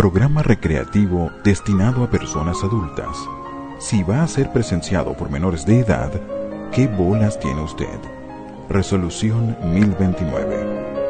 Programa 0.00 0.42
recreativo 0.42 1.30
destinado 1.44 2.02
a 2.02 2.10
personas 2.10 2.64
adultas. 2.64 3.18
Si 3.78 4.02
va 4.02 4.22
a 4.22 4.28
ser 4.28 4.50
presenciado 4.50 5.12
por 5.12 5.28
menores 5.28 5.66
de 5.66 5.80
edad, 5.80 6.10
¿qué 6.72 6.86
bolas 6.86 7.38
tiene 7.38 7.60
usted? 7.60 7.98
Resolución 8.70 9.58
1029. 9.62 11.04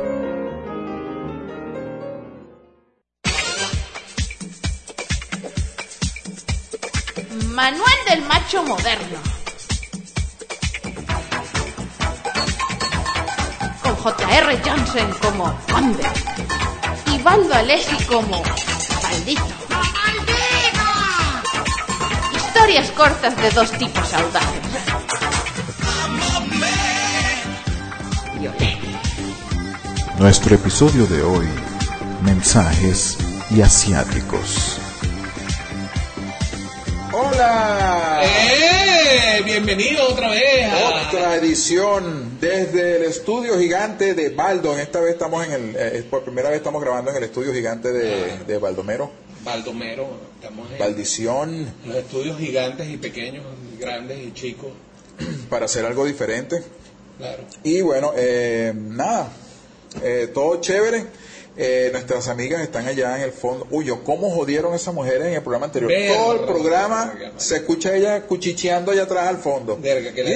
Manual 7.54 7.98
del 8.08 8.22
macho 8.22 8.64
moderno. 8.64 9.18
Con 13.84 13.94
J.R. 13.94 14.58
Johnson 14.64 15.14
como 15.22 15.56
Conde. 15.72 16.02
Y 17.06 17.22
Baldo 17.22 17.54
Alessi 17.54 18.04
como 18.06 18.42
Baldito. 19.34 19.44
Historias 22.36 22.90
cortas 22.92 23.36
de 23.36 23.50
dos 23.50 23.70
tipos 23.72 24.12
audaces. 24.14 24.60
Nuestro 30.18 30.54
episodio 30.54 31.06
de 31.06 31.22
hoy, 31.22 31.46
mensajes 32.22 33.16
y 33.50 33.62
asiáticos. 33.62 34.78
Hola. 37.12 38.20
¡Eh! 38.22 39.42
Bienvenido 39.44 40.08
otra 40.08 40.28
vez. 40.30 40.70
a- 40.72 41.08
Otra 41.08 41.36
edición 41.36 42.29
desde 42.40 42.96
el 42.96 43.02
estudio 43.04 43.58
gigante 43.58 44.14
de 44.14 44.30
Baldo. 44.30 44.78
Esta 44.78 45.00
vez 45.00 45.12
estamos 45.12 45.46
en 45.46 45.52
el, 45.52 45.76
eh, 45.76 46.04
por 46.08 46.24
primera 46.24 46.48
vez 46.48 46.58
estamos 46.58 46.80
grabando 46.82 47.10
en 47.10 47.18
el 47.18 47.24
estudio 47.24 47.52
gigante 47.52 47.92
de, 47.92 48.38
de 48.46 48.58
Baldomero. 48.58 49.10
Baldomero. 49.44 50.08
Estamos 50.40 50.70
en 50.72 50.78
Baldición 50.78 51.74
los 51.86 51.96
estudios 51.96 52.38
gigantes 52.38 52.88
y 52.88 52.96
pequeños, 52.96 53.44
grandes 53.78 54.18
y 54.26 54.32
chicos. 54.32 54.70
para 55.48 55.66
hacer 55.66 55.84
algo 55.84 56.04
diferente. 56.04 56.62
Claro. 57.18 57.44
Y 57.62 57.80
bueno, 57.82 58.12
eh, 58.16 58.72
nada, 58.74 59.30
eh, 60.02 60.30
todo 60.32 60.60
chévere. 60.60 61.06
Eh, 61.62 61.90
nuestras 61.92 62.26
amigas 62.28 62.62
están 62.62 62.86
allá 62.86 63.16
en 63.16 63.22
el 63.22 63.32
fondo. 63.32 63.66
Uy, 63.70 63.84
yo, 63.84 64.02
¿cómo 64.02 64.30
jodieron 64.30 64.72
a 64.72 64.76
esa 64.76 64.92
mujer 64.92 65.20
en 65.20 65.34
el 65.34 65.42
programa 65.42 65.66
anterior? 65.66 65.90
Verga, 65.92 66.14
todo 66.16 66.32
el 66.32 66.40
programa 66.40 67.12
verga, 67.14 67.32
se 67.36 67.56
escucha 67.56 67.94
ella 67.94 68.22
cuchicheando 68.22 68.92
allá 68.92 69.02
atrás 69.02 69.28
al 69.28 69.36
fondo. 69.36 69.76
Verga, 69.78 70.10
que 70.12 70.24
la 70.24 70.30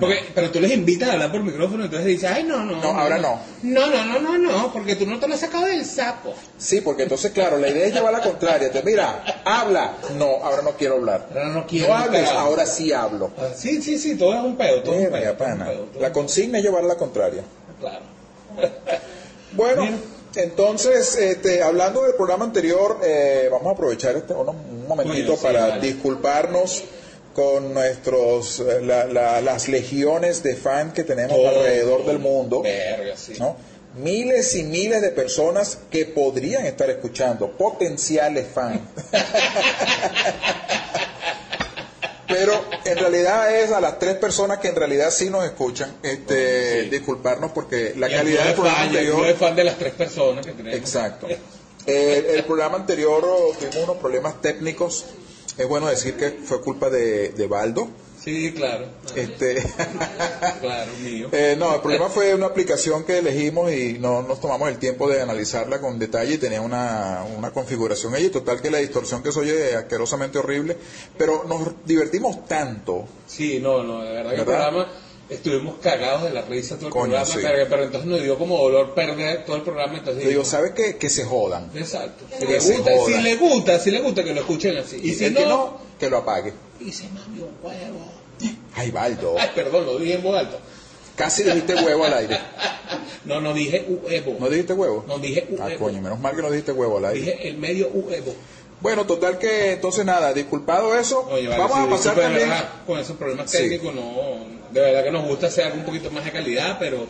porque- 0.00 0.24
pero 0.34 0.50
tú 0.50 0.60
les 0.60 0.72
invitas 0.72 1.10
a 1.10 1.12
hablar 1.12 1.30
por 1.30 1.42
micrófono, 1.42 1.84
entonces 1.84 2.06
dices, 2.06 2.30
ay, 2.32 2.44
no, 2.44 2.64
no. 2.64 2.80
No, 2.80 2.98
ahora 2.98 3.18
no. 3.18 3.38
No, 3.62 3.86
no, 3.90 4.04
no, 4.06 4.18
no, 4.18 4.38
no, 4.38 4.72
porque 4.72 4.96
tú 4.96 5.04
no 5.06 5.18
te 5.20 5.28
lo 5.28 5.34
has 5.34 5.40
sacado 5.40 5.66
del 5.66 5.84
sapo. 5.84 6.34
Sí, 6.56 6.80
porque 6.80 7.02
entonces, 7.02 7.32
claro, 7.32 7.58
la 7.58 7.68
idea 7.68 7.86
es 7.86 7.92
llevar 7.92 8.12
la 8.14 8.22
contraria. 8.22 8.70
Te 8.72 8.82
mira, 8.82 9.42
habla. 9.44 9.98
No, 10.16 10.42
ahora 10.42 10.62
no 10.62 10.70
quiero 10.72 10.94
hablar. 10.94 11.28
Ahora 11.30 11.48
no 11.48 11.66
quiero. 11.66 11.88
No 11.88 11.94
hables, 11.96 12.28
ahora 12.30 12.64
sí 12.64 12.92
hablo. 12.92 13.30
Ah, 13.36 13.48
Sí, 13.54 13.82
sí, 13.82 13.98
sí, 13.98 14.14
todo 14.16 14.32
es 14.34 14.40
un 14.42 14.56
pedo, 14.56 14.82
todo 14.82 14.94
un 14.94 15.10
Verga, 15.10 15.18
pedo. 15.18 15.34
todo 15.36 15.48
es 15.48 15.52
un 15.54 15.64
pedo, 15.66 15.84
todo 15.92 16.00
La 16.02 16.12
consigna 16.12 16.58
es 16.58 16.64
llevar 16.64 16.84
la 16.84 16.96
contraria. 16.96 17.42
Claro. 17.80 18.14
Bueno, 19.52 19.86
entonces, 20.34 21.14
este, 21.16 21.62
hablando 21.62 22.02
del 22.02 22.14
programa 22.14 22.44
anterior, 22.44 22.98
eh, 23.04 23.48
vamos 23.52 23.68
a 23.68 23.70
aprovechar 23.70 24.16
este, 24.16 24.32
uno- 24.34 24.50
un 24.50 24.88
momentito 24.88 25.26
Bueno, 25.26 25.36
sí, 25.36 25.42
para 25.44 25.66
vale. 25.68 25.80
disculparnos 25.86 26.82
con 27.34 27.72
nuestros 27.72 28.58
eh, 28.60 28.80
la- 28.82 29.04
la- 29.06 29.40
las 29.40 29.68
legiones 29.68 30.42
de 30.42 30.56
fans 30.56 30.92
que 30.92 31.04
tenemos 31.04 31.38
alrededor 31.38 32.04
del 32.04 32.18
mundo. 32.18 32.62
Verga, 32.62 33.16
sí. 33.16 33.34
¿no? 33.38 33.56
Miles 33.96 34.56
y 34.56 34.64
miles 34.64 35.02
de 35.02 35.10
personas 35.10 35.78
que 35.88 36.04
podrían 36.04 36.66
estar 36.66 36.90
escuchando, 36.90 37.52
potenciales 37.52 38.44
fans. 38.52 38.80
Pero 42.36 42.64
en 42.84 42.98
realidad 42.98 43.54
es 43.54 43.70
a 43.72 43.80
las 43.80 43.98
tres 43.98 44.16
personas 44.16 44.58
que 44.58 44.68
en 44.68 44.76
realidad 44.76 45.10
sí 45.10 45.30
nos 45.30 45.44
escuchan, 45.44 45.96
este, 46.02 46.84
Sí. 46.84 46.90
disculparnos 46.90 47.52
porque 47.52 47.94
la 47.96 48.08
Y 48.08 48.12
calidad 48.14 48.38
del 48.40 48.48
de 48.48 48.54
programa 48.54 48.82
anterior... 48.82 49.26
de 49.26 49.34
fan 49.34 49.56
de 49.56 49.64
las 49.64 49.78
tres 49.78 49.92
personas 49.94 50.44
que 50.46 50.52
tenemos. 50.52 50.78
Exacto. 50.78 51.26
El, 51.86 52.26
el 52.26 52.44
programa 52.44 52.76
anterior 52.76 53.22
oh, 53.24 53.52
tuvimos 53.58 53.76
unos 53.84 53.96
problemas 53.98 54.40
técnicos. 54.40 55.04
Es 55.58 55.68
bueno 55.68 55.86
decir 55.86 56.14
que 56.14 56.30
fue 56.30 56.60
culpa 56.62 56.90
de, 56.90 57.28
de 57.30 57.46
Baldo. 57.46 57.88
Sí, 58.24 58.52
claro. 58.54 58.86
Este, 59.14 59.62
Claro, 60.60 60.92
mío. 61.02 61.28
eh, 61.32 61.56
no, 61.58 61.74
el 61.74 61.80
problema 61.82 62.08
fue 62.08 62.34
una 62.34 62.46
aplicación 62.46 63.04
que 63.04 63.18
elegimos 63.18 63.70
y 63.70 63.98
no 63.98 64.22
nos 64.22 64.40
tomamos 64.40 64.68
el 64.70 64.78
tiempo 64.78 65.08
de 65.10 65.20
analizarla 65.20 65.78
con 65.80 65.98
detalle 65.98 66.34
y 66.34 66.38
tenía 66.38 66.62
una, 66.62 67.22
una 67.36 67.50
configuración 67.50 68.14
allí. 68.14 68.30
Total 68.30 68.62
que 68.62 68.70
la 68.70 68.78
distorsión 68.78 69.22
que 69.22 69.30
se 69.30 69.40
oye 69.40 69.74
asquerosamente 69.76 70.38
horrible. 70.38 70.76
Pero 71.18 71.44
nos 71.44 71.84
divertimos 71.84 72.46
tanto. 72.46 73.06
Sí, 73.26 73.60
no, 73.60 73.82
no, 73.82 74.02
de 74.02 74.12
verdad 74.12 74.30
que 74.30 74.40
el 74.40 74.44
¿Verdad? 74.46 74.68
programa 74.70 74.92
estuvimos 75.30 75.76
cagados 75.80 76.24
de 76.24 76.30
la 76.30 76.42
risa 76.42 76.76
todo 76.76 76.88
el 76.88 76.92
Coño, 76.92 77.04
programa, 77.14 77.26
sí. 77.26 77.38
pero, 77.42 77.68
pero 77.68 77.84
entonces 77.84 78.10
nos 78.10 78.22
dio 78.22 78.38
como 78.38 78.58
dolor 78.58 78.94
perder 78.94 79.44
todo 79.44 79.56
el 79.56 79.62
programa, 79.62 79.98
entonces 79.98 80.22
Yo 80.22 80.28
digo, 80.30 80.44
¿sabes 80.44 80.72
qué? 80.72 80.96
Que 80.96 81.08
se 81.10 81.24
jodan. 81.24 81.70
Exacto. 81.74 82.24
Si 82.38 82.46
le, 82.46 82.58
gusta, 82.58 82.92
si 83.06 83.22
le 83.22 83.36
gusta, 83.36 83.78
si 83.78 83.90
le 83.90 84.00
gusta 84.00 84.24
que 84.24 84.34
lo 84.34 84.40
escuchen 84.40 84.76
así. 84.76 85.00
Y, 85.02 85.14
si 85.14 85.30
no, 85.30 85.38
que 85.40 85.46
no, 85.46 85.78
que 85.98 86.10
lo 86.10 86.18
apague. 86.18 86.52
y 86.80 86.92
se 86.92 87.08
mami 87.08 87.40
un 87.40 87.56
huevo. 87.62 88.12
Ay, 88.74 88.90
Baldo. 88.90 89.36
Ay, 89.38 89.50
perdón, 89.54 89.86
lo 89.86 89.98
dije 89.98 90.14
en 90.14 90.22
voz 90.22 90.36
alta. 90.38 90.58
Casi 91.16 91.44
dijiste 91.44 91.74
huevo 91.76 92.04
al 92.04 92.14
aire. 92.14 92.38
No, 93.24 93.40
no 93.40 93.54
dije 93.54 93.86
huevo. 93.88 94.36
¿No 94.38 94.50
dijiste 94.50 94.74
huevo? 94.74 95.02
No 95.08 95.18
dije 95.18 95.46
Ah, 95.58 95.64
huevo. 95.64 95.86
coño, 95.86 96.02
menos 96.02 96.20
mal 96.20 96.36
que 96.36 96.42
no 96.42 96.50
dijiste 96.50 96.72
huevo 96.72 96.98
al 96.98 97.06
aire. 97.06 97.20
Dije 97.20 97.48
el 97.48 97.56
medio 97.56 97.88
huevo. 97.88 98.34
Bueno, 98.84 99.06
total 99.06 99.38
que 99.38 99.72
entonces 99.72 100.04
nada, 100.04 100.34
disculpado 100.34 100.94
eso, 100.94 101.26
Oye, 101.30 101.48
vale, 101.48 101.58
vamos 101.62 101.78
sí, 101.78 101.84
a 101.86 101.90
pasar 101.90 102.16
de 102.16 102.22
también. 102.22 102.48
verdad, 102.50 102.68
con 102.86 102.98
esos 103.00 103.16
problemas 103.16 103.50
Sí. 103.50 103.56
técnicos, 103.56 103.94
no, 103.94 104.02
de 104.70 104.80
verdad 104.80 105.02
que 105.04 105.10
nos 105.10 105.26
gusta 105.26 105.46
hacer 105.46 105.64
algo 105.64 105.78
un 105.78 105.84
poquito 105.86 106.10
más 106.10 106.22
de 106.26 106.32
calidad, 106.32 106.76
pero 106.78 107.06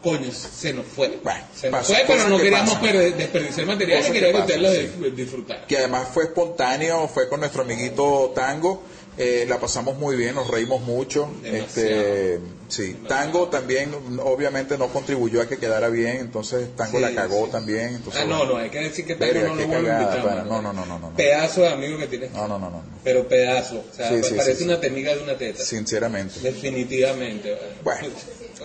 coño, 0.00 0.30
se 0.30 0.72
nos 0.72 0.86
fue. 0.86 1.18
Bueno, 1.24 1.40
se 1.52 1.70
nos 1.72 1.84
fue, 1.88 2.04
pero 2.06 2.28
no 2.28 2.36
que 2.36 2.44
queríamos 2.44 2.74
perder- 2.80 3.14
desperdiciar 3.16 3.66
material 3.66 3.98
y 3.98 4.00
Cosas 4.02 4.12
que 4.12 4.20
queríamos 4.20 4.46
que 4.46 4.52
pasan, 4.54 4.64
ustedes 4.64 4.90
lo 4.94 5.04
sí. 5.04 5.10
dis- 5.10 5.14
disfrutaran. 5.16 5.66
que 5.66 5.76
además 5.78 6.08
fue 6.14 6.22
espontáneo, 6.22 7.08
fue 7.08 7.28
con 7.28 7.40
nuestro 7.40 7.62
amiguito 7.62 8.30
Tango, 8.32 8.82
eh, 9.18 9.46
la 9.48 9.58
pasamos 9.58 9.96
muy 9.98 10.16
bien, 10.16 10.34
nos 10.34 10.48
reímos 10.48 10.80
mucho. 10.82 11.28
Este, 11.44 12.38
sí, 12.68 12.96
Tango 13.08 13.48
también 13.48 13.92
obviamente 14.22 14.78
no 14.78 14.88
contribuyó 14.88 15.42
a 15.42 15.48
que 15.48 15.58
quedara 15.58 15.88
bien, 15.88 16.18
entonces 16.18 16.74
Tango 16.76 16.98
Sí, 16.98 17.02
la 17.02 17.14
cagó 17.14 17.46
sí. 17.46 17.52
también. 17.52 17.96
Entonces, 17.96 18.22
Ah, 18.22 18.26
no, 18.26 18.44
no, 18.44 18.56
hay 18.56 18.70
que 18.70 18.80
decir 18.80 19.04
que 19.06 19.14
Tango 19.16 19.32
Verga, 19.34 19.48
no 19.48 19.54
lo 19.56 19.70
cagada, 19.70 20.24
mano. 20.24 20.44
No, 20.44 20.62
no, 20.62 20.72
no, 20.72 20.86
no, 20.86 20.98
no. 20.98 21.16
Pedazo 21.16 21.62
de 21.62 21.68
amigo 21.68 21.98
que 21.98 22.06
tienes. 22.06 22.32
No, 22.32 22.46
no, 22.46 22.58
no, 22.58 22.70
no. 22.70 22.82
Pero 23.02 23.26
pedazo. 23.26 23.84
O 23.90 23.94
sea, 23.94 24.08
Sí, 24.22 24.34
parece 24.34 24.64
una 24.64 24.80
temiga 24.80 25.14
de 25.14 25.22
una 25.22 25.36
teta. 25.36 25.62
Sinceramente. 25.64 26.40
Definitivamente. 26.40 27.58
Bueno, 27.82 28.08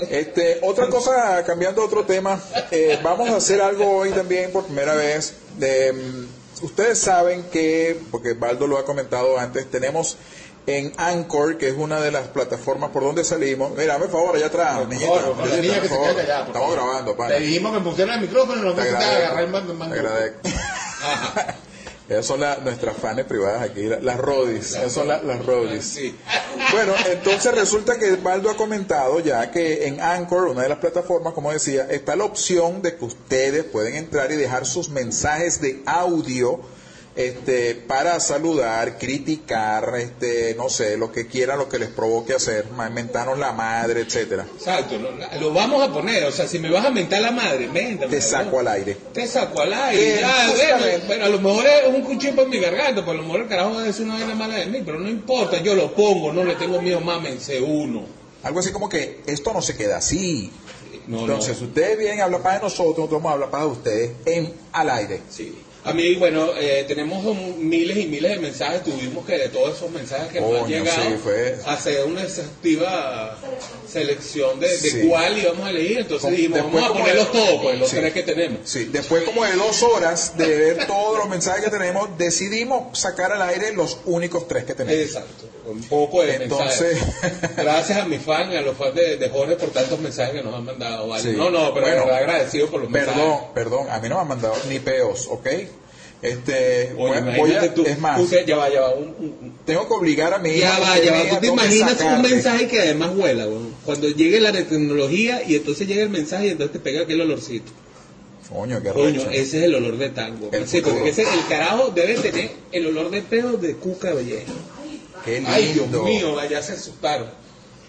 este, 0.09 0.59
otra 0.61 0.87
cosa, 0.87 1.43
cambiando 1.45 1.81
a 1.81 1.85
otro 1.85 2.05
tema, 2.05 2.41
eh, 2.71 2.99
vamos 3.03 3.29
a 3.29 3.37
hacer 3.37 3.61
algo 3.61 3.89
hoy 3.97 4.11
también 4.11 4.51
por 4.51 4.65
primera 4.65 4.95
vez. 4.95 5.33
De, 5.57 5.93
mm, 5.93 6.65
ustedes 6.65 6.97
saben 6.99 7.43
que, 7.51 7.99
porque 8.11 8.33
Baldo 8.33 8.65
lo 8.67 8.77
ha 8.77 8.85
comentado 8.85 9.37
antes, 9.37 9.69
tenemos 9.69 10.17
en 10.65 10.93
Anchor, 10.97 11.57
que 11.57 11.67
es 11.69 11.75
una 11.77 11.99
de 11.99 12.11
las 12.11 12.27
plataformas 12.29 12.91
por 12.91 13.03
donde 13.03 13.23
salimos. 13.23 13.71
Mira, 13.77 13.97
por 13.97 14.09
favor, 14.09 14.35
allá 14.35 14.45
atrás, 14.47 14.79
Por 14.79 14.87
niñita, 14.89 15.07
por 15.11 15.21
favor, 15.35 15.49
niñita, 15.49 15.79
por 15.81 15.89
favor. 15.89 16.09
Estamos 16.19 16.53
favor. 16.53 16.73
grabando, 16.73 17.17
pana. 17.17 17.29
Le 17.31 17.39
dijimos 17.41 17.73
que 17.77 17.83
pusiera 17.83 18.15
el 18.15 18.21
micrófono 18.21 18.61
no 18.61 18.69
agarrar 18.71 19.43
el 19.43 19.49
mando. 19.49 19.73
Esas 22.09 22.25
son 22.25 22.41
la- 22.41 22.57
nuestras 22.57 22.97
fans 22.97 23.23
privadas 23.23 23.61
aquí, 23.61 23.83
la- 23.83 23.99
las 24.01 24.17
rodis. 24.17 24.71
Esas 24.71 24.91
son 24.91 25.07
la- 25.07 25.21
las 25.23 25.45
rodis. 25.45 25.83
Sí. 25.85 26.15
Bueno, 26.71 26.93
entonces 27.07 27.53
resulta 27.53 27.97
que 27.97 28.15
Baldo 28.17 28.49
ha 28.49 28.55
comentado 28.55 29.19
ya 29.19 29.49
que 29.51 29.87
en 29.87 29.99
Anchor, 30.01 30.47
una 30.47 30.61
de 30.63 30.69
las 30.69 30.77
plataformas, 30.79 31.33
como 31.33 31.51
decía, 31.51 31.87
está 31.89 32.15
la 32.15 32.25
opción 32.25 32.81
de 32.81 32.95
que 32.95 33.05
ustedes 33.05 33.63
pueden 33.63 33.95
entrar 33.95 34.31
y 34.31 34.35
dejar 34.35 34.65
sus 34.65 34.89
mensajes 34.89 35.61
de 35.61 35.81
audio 35.85 36.61
este, 37.15 37.75
para 37.75 38.19
saludar, 38.19 38.97
criticar, 38.97 39.93
este, 39.97 40.55
no 40.55 40.69
sé, 40.69 40.97
lo 40.97 41.11
que 41.11 41.27
quieran, 41.27 41.59
lo 41.59 41.69
que 41.69 41.77
les 41.77 41.89
provoque 41.89 42.33
hacer, 42.33 42.65
mentarnos 42.91 43.37
la 43.37 43.51
madre, 43.51 44.01
etcétera. 44.01 44.47
Exacto, 44.55 44.97
lo, 44.97 45.11
lo 45.39 45.53
vamos 45.53 45.87
a 45.87 45.93
poner. 45.93 46.23
O 46.25 46.31
sea, 46.31 46.47
si 46.47 46.57
me 46.59 46.69
vas 46.71 46.85
a 46.85 46.89
mentar 46.91 47.21
la 47.21 47.31
madre, 47.31 47.67
méntame. 47.67 48.11
Te 48.11 48.21
saco 48.21 48.59
al 48.59 48.67
aire. 48.67 48.97
Te 49.13 49.27
saco 49.27 49.61
al 49.61 49.73
aire. 49.73 50.15
Eh, 50.15 50.19
ya, 50.21 50.77
bueno, 50.77 51.03
pero 51.07 51.25
a 51.25 51.29
lo 51.29 51.39
mejor 51.39 51.65
es 51.67 51.87
un 51.87 52.01
cuchillo 52.01 52.41
en 52.41 52.49
mi 52.49 52.59
garganta, 52.59 53.01
pero 53.01 53.11
a 53.11 53.15
lo 53.15 53.23
mejor 53.23 53.41
el 53.41 53.47
carajo 53.47 53.73
va 53.75 53.81
a 53.81 53.83
decir 53.83 54.05
una 54.05 54.15
vaina 54.15 54.35
mala 54.35 54.55
de 54.55 54.65
mí, 54.65 54.81
pero 54.83 54.99
no 54.99 55.09
importa, 55.09 55.61
yo 55.61 55.75
lo 55.75 55.93
pongo, 55.93 56.33
no 56.33 56.43
le 56.43 56.55
tengo 56.55 56.81
miedo, 56.81 56.99
mámense 56.99 57.61
uno. 57.61 58.05
Algo 58.41 58.59
así 58.59 58.71
como 58.71 58.89
que 58.89 59.21
esto 59.25 59.53
no 59.53 59.61
se 59.61 59.77
queda 59.77 59.97
así. 59.97 60.51
No, 61.07 61.19
Entonces, 61.21 61.59
no. 61.61 61.67
ustedes 61.67 61.97
vienen 61.97 62.21
a 62.21 62.23
hablar 62.25 62.41
para 62.41 62.59
nosotros, 62.59 62.97
nosotros 62.97 63.21
vamos 63.21 63.29
a 63.29 63.33
hablar 63.33 63.49
para 63.51 63.63
de 63.65 63.69
ustedes 63.69 64.11
en 64.25 64.53
al 64.71 64.89
aire. 64.89 65.21
Sí. 65.29 65.55
A 65.85 65.91
mí, 65.93 66.15
bueno, 66.15 66.51
eh, 66.57 66.85
tenemos 66.87 67.25
un- 67.25 67.67
miles 67.67 67.97
y 67.97 68.05
miles 68.07 68.31
de 68.35 68.39
mensajes. 68.39 68.83
Tuvimos 68.83 69.25
que 69.25 69.37
de 69.37 69.49
todos 69.49 69.75
esos 69.75 69.91
mensajes 69.91 70.31
que 70.31 70.39
nos 70.39 70.61
han 70.63 70.67
llegado, 70.69 71.01
sí, 71.03 71.15
fue- 71.21 71.57
hacer 71.65 72.05
una 72.05 72.23
exhaustiva 72.23 73.37
selección 73.91 74.59
de, 74.59 74.69
de 74.69 74.77
Sí. 74.77 75.07
cuál 75.09 75.37
íbamos 75.37 75.65
a 75.65 75.69
elegir. 75.71 75.99
Entonces 75.99 76.31
dijimos, 76.31 76.59
después 76.61 76.83
vamos 76.83 76.97
a 76.97 76.99
ponerlos 77.01 77.33
de- 77.33 77.39
todos, 77.39 77.61
pues, 77.61 77.79
los 77.79 77.89
Sí. 77.89 77.95
tres 77.97 78.13
que 78.13 78.23
tenemos. 78.23 78.59
Sí, 78.63 78.85
después 78.85 79.23
como 79.23 79.43
de 79.43 79.53
dos 79.53 79.83
horas 79.83 80.37
de 80.37 80.47
ver 80.47 80.87
todos 80.87 81.17
los 81.19 81.27
mensajes 81.29 81.65
que 81.65 81.69
tenemos, 81.69 82.17
decidimos 82.17 82.97
sacar 82.97 83.31
al 83.33 83.41
aire 83.41 83.73
los 83.73 83.97
únicos 84.05 84.47
tres 84.47 84.63
que 84.63 84.73
tenemos. 84.75 85.01
Exacto, 85.01 85.45
un 85.65 85.83
poco 85.83 86.23
de 86.23 86.35
Entonces- 86.35 86.97
mensajes. 87.01 87.55
Gracias 87.57 87.97
a 87.99 88.05
mis 88.05 88.21
fans 88.21 88.53
y 88.53 88.55
a 88.55 88.61
los 88.61 88.77
fans 88.77 88.95
de, 88.95 89.17
de 89.17 89.29
Jorge 89.29 89.55
por 89.57 89.69
tantos 89.71 89.99
mensajes 89.99 90.33
que 90.35 90.43
nos 90.43 90.55
han 90.55 90.63
mandado. 90.65 91.07
No, 91.07 91.49
no, 91.49 91.73
pero 91.73 91.85
Bueno, 91.87 92.03
agradecido 92.13 92.67
por 92.69 92.81
los 92.81 92.89
mensajes. 92.89 93.21
Perdón, 93.21 93.39
perdón, 93.53 93.87
a 93.91 93.99
mí 93.99 94.09
no 94.09 94.15
me 94.15 94.21
han 94.21 94.27
mandado 94.29 94.55
ni 94.69 94.79
peos, 94.79 95.27
¿ok? 95.29 95.47
Este, 96.23 96.93
Oye, 96.93 96.93
voy- 96.95 97.11
voy 97.11 97.19
imagínate 97.21 97.65
a- 97.67 97.73
tú, 97.73 97.83
es 97.85 97.99
más, 97.99 98.17
tú 98.17 98.29
ya 98.47 98.55
va, 98.55 98.69
ya 98.69 98.79
va, 98.81 98.93
un- 98.95 99.07
un- 99.19 99.57
tengo 99.65 99.85
que 99.87 99.93
obligar 99.93 100.33
a 100.33 100.39
mi 100.39 100.51
hija. 100.51 100.59
Ya 100.59 100.79
va, 100.79 100.97
ya 100.99 101.11
va. 101.11 101.29
¿Tú 101.31 101.35
te 101.41 101.47
imaginas 101.47 101.99
un 102.01 102.21
mensaje 102.21 102.67
que 102.69 102.79
además 102.79 103.11
huela, 103.15 103.45
weón? 103.45 103.75
Cuando 103.85 104.07
llegue 104.07 104.39
la 104.39 104.53
tecnología 104.53 105.43
y 105.45 105.55
entonces 105.55 105.85
llega 105.85 106.01
el 106.03 106.09
mensaje 106.09 106.47
y 106.47 106.49
entonces 106.51 106.71
te 106.71 106.79
pega 106.79 107.01
aquel 107.01 107.19
olorcito. 107.21 107.71
Coño, 108.49 108.81
qué 108.81 108.89
Coño, 108.91 109.21
ese 109.31 109.57
es 109.59 109.63
el 109.65 109.75
olor 109.75 109.97
de 109.97 110.09
tango. 110.11 110.49
El 110.53 110.67
sí, 110.67 110.79
porque 110.81 111.09
ese, 111.09 111.23
el 111.23 111.45
carajo 111.49 111.89
debe 111.89 112.15
tener 112.15 112.51
el 112.71 112.85
olor 112.87 113.09
de 113.11 113.21
pedo 113.21 113.57
de 113.57 113.75
cuca 113.75 114.13
belleza. 114.13 114.51
Qué 115.25 115.35
lindo. 115.35 115.49
Ay, 115.51 115.73
Dios 115.73 116.03
mío, 116.03 116.35
ya 116.49 116.61
se 116.61 116.73
asustaron. 116.73 117.27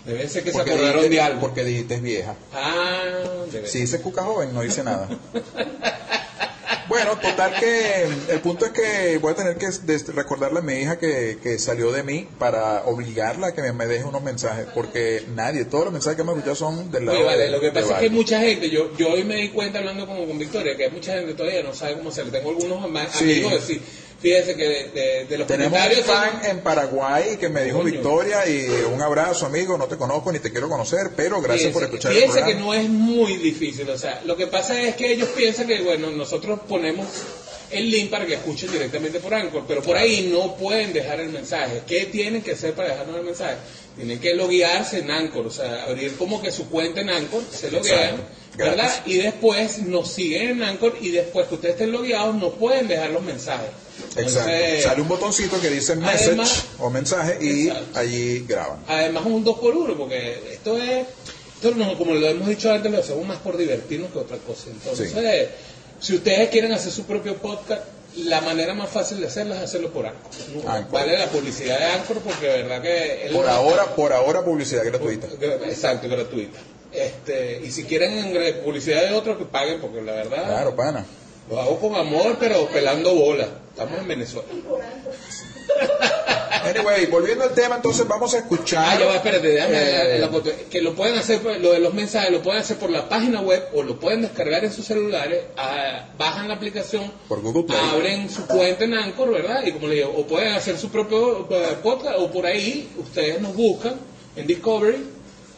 Debe 0.07 0.29
ser 0.29 0.43
que 0.45 0.53
se 0.53 0.61
acordaron 0.61 1.03
dijiste- 1.03 1.09
de 1.11 1.21
algo. 1.21 1.41
Porque 1.41 1.65
dijiste 1.65 1.95
es 1.95 2.03
vieja. 2.03 2.35
Ah, 2.53 3.03
debe 3.53 3.69
Si 3.69 3.81
dice 3.81 4.01
cuca 4.01 4.23
joven, 4.23 4.53
no 4.55 4.63
dice 4.63 4.83
nada. 4.85 5.09
Bueno, 6.95 7.19
total 7.19 7.55
que 7.59 8.05
el 8.29 8.41
punto 8.41 8.67
es 8.67 8.73
que 8.73 9.19
voy 9.19 9.33
a 9.33 9.35
tener 9.35 9.57
que 9.57 9.69
recordarle 10.13 10.61
a 10.61 10.63
mi 10.63 10.75
hija 10.75 10.99
que, 10.99 11.39
que 11.43 11.59
salió 11.59 11.91
de 11.91 12.03
mí 12.05 12.29
para 12.39 12.85
obligarla 12.85 13.49
a 13.49 13.55
que 13.55 13.63
me, 13.63 13.73
me 13.73 13.87
deje 13.87 14.05
unos 14.05 14.23
mensajes, 14.23 14.67
porque 14.75 15.25
nadie, 15.35 15.65
todos 15.65 15.85
los 15.85 15.93
mensajes 15.93 16.17
que 16.17 16.23
me 16.25 16.31
escuchado 16.33 16.55
son 16.55 16.91
del 16.93 17.07
lado 17.07 17.19
Oye, 17.19 17.27
vale, 17.27 17.43
de- 17.45 17.51
lo 17.51 17.61
que 17.61 17.71
pasa 17.73 17.95
es 17.95 17.99
que 17.99 18.05
hay 18.05 18.11
mucha 18.11 18.39
gente, 18.41 18.71
yo, 18.71 18.97
yo 18.97 19.09
hoy 19.11 19.25
me 19.25 19.37
di 19.37 19.49
cuenta 19.49 19.81
hablando 19.81 20.07
como 20.07 20.27
con 20.27 20.39
Victoria, 20.39 20.77
que 20.77 20.85
hay 20.85 20.91
mucha 20.91 21.15
gente 21.15 21.35
todavía 21.35 21.63
no 21.65 21.75
sabe 21.75 21.95
cómo 21.97 22.11
hacer. 22.11 22.31
Tengo 22.31 22.51
algunos 22.51 22.81
Sí. 23.13 23.25
amigos 23.25 23.53
decir, 23.53 23.83
fíjense 24.21 24.57
que 24.57 24.65
de, 24.69 24.85
de- 24.91 25.25
de 25.27 25.39
los 25.39 25.47
Tenemos 25.47 25.79
un 25.79 25.85
comentarios... 25.85 26.07
fan 26.07 26.41
en 26.51 26.61
Paraguay 26.61 27.37
que 27.39 27.49
me 27.49 27.65
dijo 27.65 27.79
Coño. 27.79 27.91
Victoria 27.93 28.49
y 28.49 28.67
un 28.93 29.01
abrazo 29.03 29.47
amigo, 29.47 29.77
no 29.77 29.87
te 29.87 29.97
conozco 29.97 30.33
ni 30.33 30.39
te 30.39 30.51
quiero 30.51 30.69
conocer, 30.69 31.11
pero 31.17 31.41
gracias 31.43 31.73
por 31.73 31.83
escuchar 31.85 32.13
el 32.13 32.19
fíjense 32.19 32.45
que 32.45 32.55
no 32.55 32.73
es 32.75 32.89
muy 32.89 33.37
difícil, 33.37 33.89
o 33.91 33.99
sea, 33.99 34.23
lo 34.25 34.37
que 34.37 34.47
pasa 34.47 34.81
es 34.81 34.97
que 34.97 35.13
ellos 35.13 35.29
piensan 35.31 35.67
que, 35.67 35.81
bueno, 35.83 36.11
nosotros 36.11 36.61
ponemos 36.69 37.07
el 37.71 37.91
link 37.91 38.09
para 38.11 38.25
que 38.25 38.35
escuchen 38.35 38.71
directamente 38.71 39.19
por 39.21 39.35
Anchor, 39.35 39.65
pero 39.67 39.83
por 39.83 39.97
ahí 39.97 40.31
no 40.33 40.55
pueden 40.57 40.93
dejar 40.93 41.19
el 41.19 41.31
mensaje. 41.31 41.83
¿Qué 41.87 42.07
tienen 42.07 42.41
que 42.43 42.53
hacer 42.53 42.73
para 42.75 42.91
dejarnos 42.91 43.17
el 43.17 43.25
mensaje? 43.25 43.57
Tienen 43.97 44.21
que 44.21 44.35
loguearse 44.35 44.99
en 45.01 45.11
Anchor, 45.11 45.47
o 45.47 45.51
sea, 45.51 45.85
abrir 45.85 46.15
como 46.17 46.41
que 46.41 46.53
su 46.53 46.69
cuenta 46.69 47.01
en 47.01 47.11
Anchor, 47.11 47.43
se 47.51 47.71
loguean, 47.73 48.17
¿verdad? 48.57 48.93
Y 49.07 49.19
después 49.19 49.79
nos 49.81 50.11
siguen 50.13 50.51
en 50.51 50.63
Anchor 50.63 50.97
y 51.01 51.11
después 51.11 51.47
que 51.49 51.55
ustedes 51.57 51.75
estén 51.75 51.93
logueados 51.93 52.35
nos 52.37 52.53
pueden 52.55 52.87
dejar 52.89 53.11
los 53.11 53.23
mensajes. 53.23 53.69
Exacto. 54.17 54.51
Sale 54.83 55.03
un 55.03 55.09
botoncito 55.09 55.61
que 55.61 55.71
dice 55.71 55.97
message 55.97 56.27
Además- 56.29 56.65
o 56.79 56.91
mensaje 56.91 57.39
y 57.45 57.69
Exacto. 57.69 57.99
allí 57.99 58.45
graban. 58.47 58.79
Además 58.89 59.25
un 59.27 59.43
2 59.45 59.59
por 59.59 59.75
1 59.77 59.97
porque 59.97 60.39
esto 60.53 60.77
es, 60.77 61.07
esto 61.57 61.75
no, 61.77 61.97
como 61.99 62.13
lo 62.15 62.27
hemos 62.27 62.49
dicho 62.49 62.71
antes, 62.73 62.91
lo 62.93 62.99
hacemos 62.99 63.27
más 63.27 63.39
por 63.39 63.57
divertirnos 63.57 64.11
que 64.13 64.19
otra 64.19 64.37
cosa. 64.39 64.65
Entonces, 64.71 65.11
Sí. 65.13 66.07
si 66.07 66.15
ustedes 66.17 66.49
quieren 66.51 66.73
hacer 66.73 66.93
su 66.93 67.05
propio 67.05 67.37
podcast, 67.37 67.83
la 68.17 68.41
manera 68.41 68.75
más 68.75 68.91
fácil 68.91 69.21
de 69.21 69.27
hacerlo 69.27 69.55
es 69.55 69.61
hacerlo 69.61 69.91
por 69.93 70.07
Anchor. 70.07 70.31
¿no? 70.65 70.71
Anchor. 70.71 70.93
Vale 70.93 71.19
la 71.19 71.27
publicidad 71.27 71.79
de 71.79 71.85
Anchor 71.87 72.19
porque 72.19 72.47
verdad 72.47 72.81
que... 72.83 73.31
Por 73.33 73.49
ahora, 73.49 73.87
por 73.97 74.13
ahora 74.13 74.45
publicidad 74.45 74.85
gratuita. 74.85 75.27
Exacto, 75.67 76.09
gratuita. 76.09 76.59
Este, 76.95 77.61
y 77.65 77.71
si 77.71 77.85
quieren 77.85 78.33
publicidad 78.65 79.03
de 79.09 79.15
otro, 79.15 79.37
que 79.39 79.45
paguen, 79.45 79.81
porque 79.81 80.01
la 80.03 80.13
verdad 80.13 80.45
Claro, 80.47 80.77
pana. 80.77 81.05
lo 81.51 81.61
hago 81.61 81.79
con 81.81 81.95
amor, 81.97 82.37
pero 82.39 82.67
pelando 82.69 83.15
bola. 83.15 83.49
Estamos 83.71 83.99
en 83.99 84.09
Venezuela. 84.09 84.49
Anyway, 86.65 87.05
volviendo 87.07 87.45
al 87.45 87.53
tema, 87.53 87.77
entonces 87.77 88.09
vamos 88.09 88.33
a 88.33 88.39
escuchar. 88.39 88.87
Ah, 88.89 88.99
ya 88.99 89.07
va, 89.07 89.17
espérate, 89.17 89.49
déjame 89.49 89.77
Eh, 89.77 90.19
la- 90.19 90.29
la- 90.29 90.43
que 90.71 90.81
lo 90.81 90.95
pueden 90.95 91.19
hacer, 91.19 91.41
por- 91.41 91.59
lo 91.59 91.73
de 91.73 91.79
los 91.79 91.93
mensajes, 91.93 92.31
lo 92.31 92.41
pueden 92.43 92.61
hacer 92.63 92.79
por 92.79 92.89
la 92.89 93.07
página 93.07 93.43
web 93.43 93.63
o 93.75 93.83
lo 93.83 94.01
pueden 94.01 94.23
descargar 94.23 94.65
en 94.65 94.73
sus 94.73 94.87
celulares, 94.87 95.43
ah, 95.59 96.09
bajan 96.17 96.49
la 96.49 96.55
aplicación, 96.55 97.13
Por 97.29 97.43
Google 97.43 97.65
Play. 97.65 97.79
abren 97.93 98.31
su 98.31 98.47
cuenta 98.47 98.85
en 98.85 98.95
Anchor, 98.95 99.31
¿verdad? 99.33 99.63
Y 99.67 99.73
como 99.73 99.89
le 99.89 99.97
digo, 99.97 100.15
o 100.17 100.27
pueden 100.27 100.55
hacer 100.55 100.79
su 100.79 100.89
propio 100.89 101.47
eh, 101.51 101.77
podcast 101.83 102.19
o 102.19 102.31
por 102.31 102.47
ahí 102.47 102.89
ustedes 102.99 103.43
nos 103.43 103.55
buscan 103.55 103.97
en 104.37 104.47
Discovery, 104.47 105.05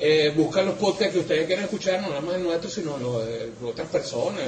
eh, 0.00 0.32
buscan 0.36 0.66
los 0.66 0.74
podcasts 0.76 1.14
que 1.14 1.20
ustedes 1.20 1.46
quieren 1.46 1.64
escuchar, 1.64 2.00
no 2.02 2.08
nada 2.08 2.20
más 2.20 2.34
el 2.36 2.42
nuestro, 2.42 2.70
sino 2.70 2.98
los 2.98 3.26
de, 3.26 3.38
de 3.50 3.66
otras 3.66 3.88
personas. 3.88 4.40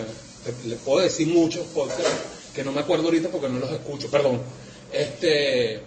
Le- 0.64 0.68
Les 0.70 0.78
puedo 0.80 1.00
decir 1.00 1.26
muchos 1.28 1.66
podcasts 1.68 2.04
que 2.54 2.62
no 2.64 2.72
me 2.72 2.80
acuerdo 2.80 3.04
ahorita 3.04 3.28
porque 3.28 3.48
no 3.48 3.58
los 3.58 3.70
escucho, 3.70 4.10
perdón. 4.10 4.40
Este, 4.92 5.80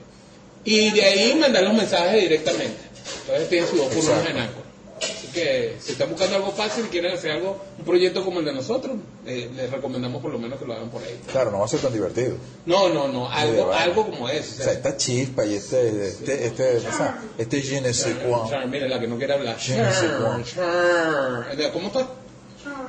y 0.66 0.90
de 0.92 1.04
ahí 1.04 1.36
mandar 1.36 1.64
los 1.64 1.74
mensajes 1.74 2.22
directamente. 2.22 2.78
Entonces 3.22 3.50
tienen 3.50 3.70
su 3.70 3.78
dos 3.78 3.88
Exacto. 3.96 4.30
en. 4.30 4.71
Así 5.22 5.28
que 5.34 5.78
si 5.80 5.92
están 5.92 6.10
buscando 6.10 6.38
algo 6.38 6.52
fácil 6.52 6.86
y 6.86 6.88
quieren 6.88 7.14
hacer 7.14 7.34
algo, 7.34 7.62
un 7.78 7.86
proyecto 7.86 8.26
como 8.26 8.40
el 8.40 8.46
de 8.46 8.54
nosotros, 8.54 8.96
eh, 9.28 9.52
les 9.56 9.70
recomendamos 9.70 10.20
por 10.20 10.32
lo 10.32 10.40
menos 10.40 10.58
que 10.58 10.66
lo 10.66 10.74
hagan 10.74 10.90
por 10.90 11.04
ahí. 11.04 11.22
Claro, 11.32 11.52
no 11.52 11.60
va 11.60 11.66
a 11.66 11.68
ser 11.68 11.80
tan 11.80 11.94
divertido. 11.94 12.38
No, 12.66 12.90
no, 12.90 13.08
no, 13.08 13.30
algo, 13.30 13.72
algo 13.72 14.10
como 14.10 14.28
eso. 14.28 14.62
O 14.62 14.64
sea, 14.64 14.74
esta 14.74 14.98
chispa 14.98 15.46
y 15.46 15.54
este, 15.54 16.08
este, 16.08 16.48
este, 16.48 16.78
o 16.78 16.82
sea, 16.82 17.22
este 17.38 17.62
je 17.62 17.82
ne 17.82 17.94
sais 17.94 18.16
quoi. 18.16 18.50
Char, 18.50 18.68
mire, 18.68 18.90
la 18.90 19.00
que 19.00 19.08
no 19.08 19.18
quiere 19.18 19.34
hablar. 19.34 19.58
Je 19.60 19.78
ne 19.78 19.94
sais 19.94 20.12
quoi. 20.12 20.44
Char, 20.44 21.56
Char. 21.56 21.72
¿Cómo 21.72 21.88
está? 21.88 22.08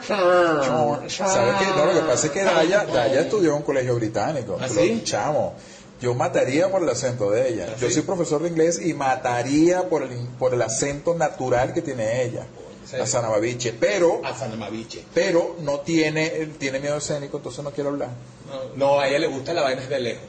¿Sabes 0.06 1.56
qué? 1.58 1.66
No, 1.76 1.86
lo 1.86 1.92
que 1.92 2.06
pasa 2.06 2.26
es 2.26 2.32
que 2.32 2.42
Daya, 2.42 2.86
Daya 2.86 3.20
estudió 3.20 3.50
en 3.50 3.56
un 3.56 3.62
colegio 3.62 3.94
británico. 3.94 4.58
¿Ah, 4.60 4.68
sí? 4.68 5.02
Chamo, 5.04 5.54
yo 6.02 6.14
mataría 6.14 6.68
por 6.70 6.82
el 6.82 6.88
acento 6.88 7.30
de 7.30 7.48
ella. 7.48 7.68
¿Ah, 7.70 7.76
Yo 7.80 7.88
soy 7.90 8.02
profesor 8.02 8.42
de 8.42 8.48
inglés 8.48 8.80
y 8.84 8.92
mataría 8.92 9.88
por 9.88 10.02
el, 10.02 10.10
por 10.38 10.52
el 10.52 10.60
acento 10.60 11.14
natural 11.14 11.72
que 11.72 11.80
tiene 11.80 12.24
ella. 12.24 12.44
A 13.00 13.06
Sanababiche. 13.06 13.72
Pero, 13.72 14.20
A 14.24 14.36
Sanamabiche. 14.36 15.04
pero 15.14 15.56
no 15.60 15.80
tiene, 15.80 16.28
tiene 16.58 16.80
miedo 16.80 16.96
escénico, 16.98 17.38
entonces 17.38 17.62
no 17.64 17.70
quiere 17.70 17.88
hablar. 17.88 18.10
No, 18.76 18.76
no, 18.76 19.00
a 19.00 19.08
ella 19.08 19.20
le 19.20 19.28
gusta 19.28 19.54
la 19.54 19.62
vaina 19.62 19.80
desde 19.80 20.00
lejos. 20.00 20.24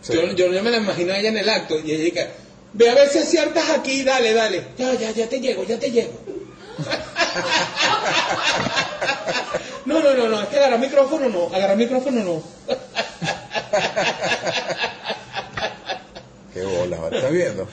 Sí. 0.00 0.14
Yo, 0.14 0.22
yo 0.32 0.48
no 0.50 0.62
me 0.62 0.70
la 0.70 0.78
imagino 0.78 1.12
a 1.12 1.18
ella 1.18 1.28
en 1.28 1.36
el 1.36 1.48
acto 1.48 1.78
y 1.78 1.92
ella 1.92 2.04
dice, 2.04 2.30
ve 2.72 2.88
a 2.90 2.94
ver 2.94 3.08
si 3.10 3.18
aciertas 3.18 3.68
aquí, 3.70 4.02
dale, 4.02 4.32
dale. 4.32 4.64
Ya, 4.78 4.94
ya, 4.94 5.10
ya 5.12 5.28
te 5.28 5.38
llego, 5.40 5.62
ya 5.64 5.78
te 5.78 5.90
llego. 5.90 6.12
No, 9.86 9.98
no, 10.00 10.14
no, 10.14 10.28
no, 10.28 10.42
es 10.42 10.48
que 10.48 10.56
agarrar 10.58 10.78
micrófono 10.78 11.28
no, 11.28 11.46
agarrar 11.54 11.76
micrófono 11.76 12.22
no. 12.22 12.42
Qué 16.54 16.62
bola. 16.64 16.96
¿estás 17.12 17.32
viendo? 17.32 17.68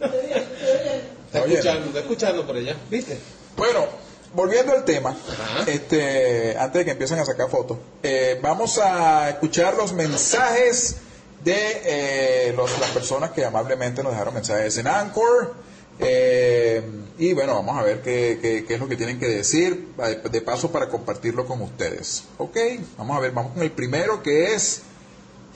Está 0.00 1.44
escuchando, 1.46 1.86
está 1.86 2.00
escuchando 2.00 2.46
por 2.46 2.56
allá, 2.56 2.76
¿viste? 2.90 3.18
Bueno, 3.56 3.86
volviendo 4.34 4.72
al 4.72 4.84
tema, 4.84 5.10
Ajá. 5.10 5.70
este, 5.70 6.56
antes 6.58 6.80
de 6.80 6.84
que 6.84 6.90
empiecen 6.92 7.18
a 7.18 7.24
sacar 7.24 7.48
fotos, 7.48 7.78
eh, 8.02 8.38
vamos 8.42 8.78
a 8.78 9.30
escuchar 9.30 9.74
los 9.76 9.92
mensajes 9.92 10.96
de 11.42 11.82
eh, 11.84 12.52
los- 12.56 12.78
las 12.78 12.90
personas 12.90 13.30
que 13.30 13.44
amablemente 13.44 14.02
nos 14.02 14.12
dejaron 14.12 14.34
mensajes 14.34 14.76
en 14.78 14.86
Anchor. 14.86 15.54
eh, 16.00 16.82
y 17.18 17.32
bueno, 17.34 17.54
vamos 17.54 17.78
a 17.78 17.82
ver 17.84 18.02
qué, 18.02 18.38
qué- 18.42 18.64
qué 18.66 18.74
es 18.74 18.80
lo 18.80 18.88
que 18.88 18.96
tienen 18.96 19.20
que 19.20 19.28
decir, 19.28 19.90
de 20.28 20.40
paso 20.40 20.72
para 20.72 20.88
compartirlo 20.88 21.46
con 21.46 21.62
ustedes. 21.62 22.24
Ok, 22.38 22.56
vamos 22.98 23.16
a 23.16 23.20
ver, 23.20 23.30
vamos 23.30 23.52
con 23.52 23.62
el 23.62 23.70
primero 23.70 24.20
que 24.22 24.54
es 24.54 24.82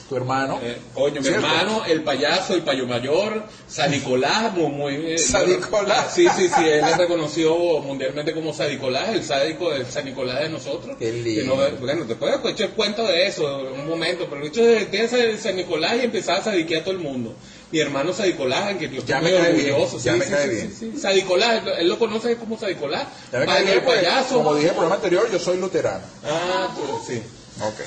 tu 0.09 0.15
hermano. 0.15 0.59
Eh, 0.63 0.77
coño, 0.95 1.21
mi 1.21 1.27
hermano, 1.27 1.85
el 1.85 2.01
payaso, 2.03 2.55
el 2.55 2.63
payo 2.63 2.87
mayor, 2.87 3.43
San 3.67 3.91
Nicolás, 3.91 4.51
muy, 4.53 4.67
muy 4.71 4.95
eh, 5.13 5.17
San 5.19 5.47
Nicolás. 5.47 6.05
Ah, 6.07 6.11
sí, 6.11 6.27
sí, 6.35 6.49
sí, 6.49 6.63
él 6.67 6.83
es 6.83 6.97
reconocido 6.97 7.55
mundialmente 7.81 8.33
como 8.33 8.51
San 8.53 8.69
Nicolás, 8.69 9.09
el 9.09 9.23
sádico 9.23 9.69
del 9.69 9.85
San 9.85 10.05
Nicolás 10.05 10.39
de 10.39 10.49
nosotros. 10.49 10.97
Qué 10.97 11.11
lindo. 11.13 11.55
Que 11.55 11.71
no- 11.71 11.77
bueno, 11.79 12.05
te 12.05 12.15
puedo 12.15 12.49
echar 12.49 12.69
cuento 12.71 13.05
de 13.05 13.27
eso 13.27 13.59
un 13.71 13.87
momento, 13.87 14.25
pero 14.27 14.41
el 14.41 14.47
hecho 14.47 14.65
de 14.65 14.87
que 14.87 15.07
San, 15.07 15.37
San 15.37 15.55
Nicolás 15.55 15.93
y 16.01 16.05
empezaba 16.05 16.39
a 16.39 16.43
sadiquear 16.43 16.81
a 16.81 16.83
todo 16.85 16.95
el 16.95 16.99
mundo. 17.01 17.35
Mi 17.71 17.79
hermano 17.79 18.11
Sadicolás, 18.13 18.71
en 18.71 18.79
que 18.79 18.89
yo 18.89 18.97
estoy 19.01 19.21
muy 19.21 19.31
orgulloso. 19.33 19.99
ya 19.99 20.13
sí, 20.13 20.17
me 20.19 20.25
sí, 20.25 20.31
cae 20.31 20.43
sí, 20.49 20.55
bien. 20.55 20.73
sí, 20.79 20.91
sí. 20.95 20.99
Sadicolás, 20.99 21.61
él 21.77 21.87
lo 21.87 21.99
conoce 21.99 22.35
como 22.37 22.57
Sadicolás. 22.57 23.03
Padre 23.31 23.63
bien, 23.63 23.81
pues, 23.85 23.97
payaso. 23.99 24.37
como 24.37 24.55
dije 24.55 24.63
en 24.65 24.69
el 24.69 24.73
programa 24.75 24.95
anterior, 24.95 25.29
yo 25.31 25.37
soy 25.37 25.57
luterano. 25.59 26.03
Ah, 26.25 26.67
pues, 26.75 26.89
sí. 27.07 27.21
Ok. 27.61 27.79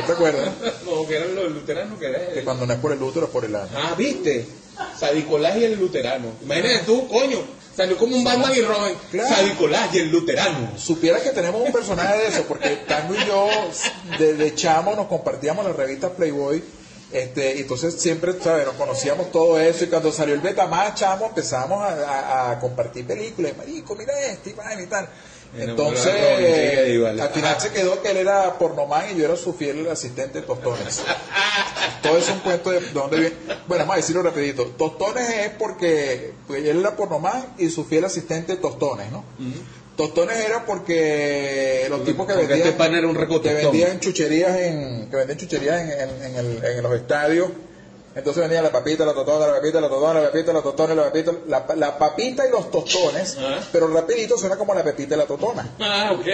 ¿Usted 0.00 0.06
te 0.06 0.12
acuerdas? 0.12 0.48
No, 0.86 1.06
que 1.06 1.16
eran 1.16 1.34
los 1.34 1.50
luteranos 1.52 1.98
que 1.98 2.06
Que 2.06 2.32
eran. 2.32 2.44
cuando 2.44 2.66
no 2.66 2.72
es 2.72 2.78
por 2.78 2.92
el 2.92 3.02
útero, 3.02 3.26
es 3.26 3.32
por 3.32 3.44
el 3.44 3.54
ano. 3.56 3.68
Ah, 3.76 3.94
¿viste? 3.96 4.46
Sadicolás 4.98 5.56
y 5.56 5.64
el 5.64 5.78
luterano. 5.78 6.28
Imagínate 6.42 6.80
tú, 6.86 7.08
coño. 7.08 7.38
Salió 7.76 7.98
como 7.98 8.16
un 8.16 8.24
Batman 8.24 8.52
y 8.56 8.60
Robin. 8.62 8.94
Claro. 9.10 9.34
Sadicolás 9.34 9.94
y 9.94 9.98
el 9.98 10.10
luterano. 10.10 10.78
Supiera 10.78 11.20
que 11.20 11.30
tenemos 11.30 11.60
un 11.60 11.72
personaje 11.72 12.18
de 12.18 12.28
eso, 12.28 12.44
porque 12.48 12.68
Tango 12.88 13.14
y 13.14 13.26
yo, 13.26 13.48
desde 14.18 14.54
chamo, 14.54 14.94
nos 14.94 15.06
compartíamos 15.08 15.64
la 15.64 15.72
revista 15.72 16.10
Playboy. 16.10 16.62
Este, 17.12 17.56
y 17.56 17.60
entonces 17.60 17.94
siempre, 18.00 18.34
¿sabes? 18.42 18.66
Nos 18.66 18.74
conocíamos 18.76 19.30
todo 19.30 19.58
eso. 19.60 19.84
Y 19.84 19.88
cuando 19.88 20.10
salió 20.10 20.34
el 20.34 20.40
Betamax, 20.40 21.00
chamo, 21.00 21.26
empezamos 21.26 21.82
a, 21.82 21.88
a- 21.92 22.50
a 22.52 22.58
compartir 22.58 23.06
películas. 23.06 23.52
Y, 23.52 23.58
marico, 23.58 23.94
mira 23.94 24.12
este, 24.26 24.50
y 24.50 24.86
tal. 24.86 25.08
Entonces, 25.58 26.12
al 27.22 27.28
final 27.30 27.60
se 27.60 27.70
quedó 27.72 28.02
que 28.02 28.10
él 28.10 28.16
era 28.18 28.58
pornomán 28.58 29.04
y 29.14 29.18
yo 29.18 29.24
era 29.24 29.36
su 29.36 29.54
fiel 29.54 29.88
asistente 29.90 30.40
de 30.40 30.46
Tostones. 30.46 31.02
Todo 32.02 32.18
es 32.18 32.28
un 32.28 32.40
cuento 32.40 32.70
de 32.70 32.80
dónde 32.92 33.18
viene. 33.18 33.36
Bueno, 33.66 33.82
vamos 33.84 33.94
a 33.94 33.96
decirlo 33.96 34.22
rapidito. 34.22 34.64
Tostones 34.78 35.28
es 35.30 35.50
porque 35.58 36.32
pues, 36.46 36.64
él 36.64 36.80
era 36.80 36.94
pornomán 36.96 37.54
y 37.58 37.68
su 37.70 37.84
fiel 37.84 38.04
asistente 38.04 38.56
Tostones, 38.56 39.10
¿no? 39.10 39.24
Tostones 39.96 40.36
era 40.44 40.66
porque 40.66 41.86
los 41.88 42.04
tipos 42.04 42.26
que 42.26 42.34
vendían, 42.34 42.58
este 42.68 42.72
pan 42.78 42.94
era 42.94 43.06
un 43.08 43.14
que 43.40 43.48
vendían 43.72 43.98
chucherías 44.00 44.56
en 44.58 45.08
que 45.10 45.16
vendían 45.16 45.38
chucherías 45.38 45.80
en, 45.80 45.90
en- 45.90 46.22
en 46.24 46.36
el- 46.36 46.64
en 46.64 46.82
los 46.82 46.94
estadios. 46.94 47.48
Entonces 48.16 48.40
vendían 48.40 48.64
la 48.64 48.72
papita, 48.72 49.04
la 49.04 49.12
totona, 49.12 49.46
la 49.46 49.52
papita, 49.56 49.78
la 49.80 49.88
totona, 49.90 50.20
la 50.20 50.26
papita, 50.32 50.52
la 50.54 50.62
totona, 50.62 50.94
la 50.94 51.04
papita, 51.04 51.32
la, 51.48 51.66
la 51.76 51.98
papita 51.98 52.46
y 52.46 52.50
los 52.50 52.70
tostones, 52.70 53.36
Ajá. 53.36 53.60
pero 53.70 53.88
rapidito 53.88 54.38
suena 54.38 54.56
como 54.56 54.74
la 54.74 54.82
pepita 54.82 55.14
y 55.14 55.18
la 55.18 55.26
totona. 55.26 55.68
Ah, 55.78 56.12
ok. 56.18 56.26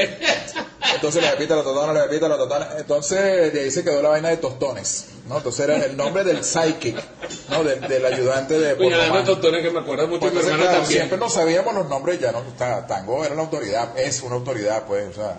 Entonces 0.95 1.23
la 1.25 1.33
pepita, 1.33 1.57
la 1.57 1.63
totona, 1.65 1.93
la 1.93 2.05
pepita, 2.05 2.29
la 2.29 2.37
totona. 2.37 2.69
Entonces 2.79 3.53
de 3.53 3.61
ahí 3.63 3.71
se 3.73 3.83
quedó 3.83 4.01
la 4.01 4.11
vaina 4.11 4.29
de 4.29 4.37
tostones, 4.37 5.07
¿no? 5.29 5.39
Entonces 5.39 5.65
era 5.69 5.85
el 5.85 5.97
nombre 5.97 6.23
del 6.23 6.45
psychic, 6.45 7.03
¿no? 7.51 7.65
Del, 7.65 7.81
del 7.81 8.07
ayudante 8.07 8.59
de 8.61 8.75
dame 8.77 9.23
tostones 9.25 9.63
que 9.63 9.71
me 9.73 9.81
acuerdo 9.81 10.07
mucho 10.07 10.21
Pues 10.21 10.35
de 10.35 10.41
entonces, 10.41 10.57
claro, 10.61 10.79
también. 10.79 10.99
siempre 11.01 11.19
no 11.19 11.29
sabíamos 11.29 11.75
los 11.75 11.89
nombres 11.89 12.21
ya, 12.21 12.31
¿no? 12.31 12.39
Está- 12.41 12.87
Tango 12.87 13.25
era 13.25 13.35
la 13.35 13.43
autoridad, 13.43 13.99
es 13.99 14.23
una 14.23 14.37
autoridad, 14.37 14.85
pues, 14.87 15.09
o 15.09 15.13
sea. 15.15 15.37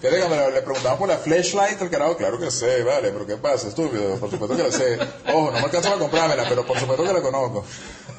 Fíjate, 0.00 0.18
cuando 0.18 0.50
le, 0.50 0.62
preguntaban 0.62 0.98
por 0.98 1.08
la 1.08 1.16
flashlight, 1.16 1.80
el 1.80 1.90
carajo, 1.90 2.16
claro 2.16 2.40
que 2.40 2.50
sé, 2.50 2.82
vale, 2.82 3.10
pero 3.10 3.26
¿qué 3.26 3.36
pasa, 3.36 3.68
estúpido? 3.68 4.16
Por 4.18 4.30
supuesto 4.30 4.56
que 4.56 4.62
la 4.64 4.72
sé. 4.72 4.98
Ojo, 5.32 5.52
no 5.52 5.58
me 5.58 5.64
alcanza 5.64 5.94
a 5.94 5.98
comprármela, 5.98 6.44
pero 6.48 6.66
por 6.66 6.78
supuesto 6.78 7.04
que 7.04 7.12
la 7.12 7.22
conozco. 7.22 7.64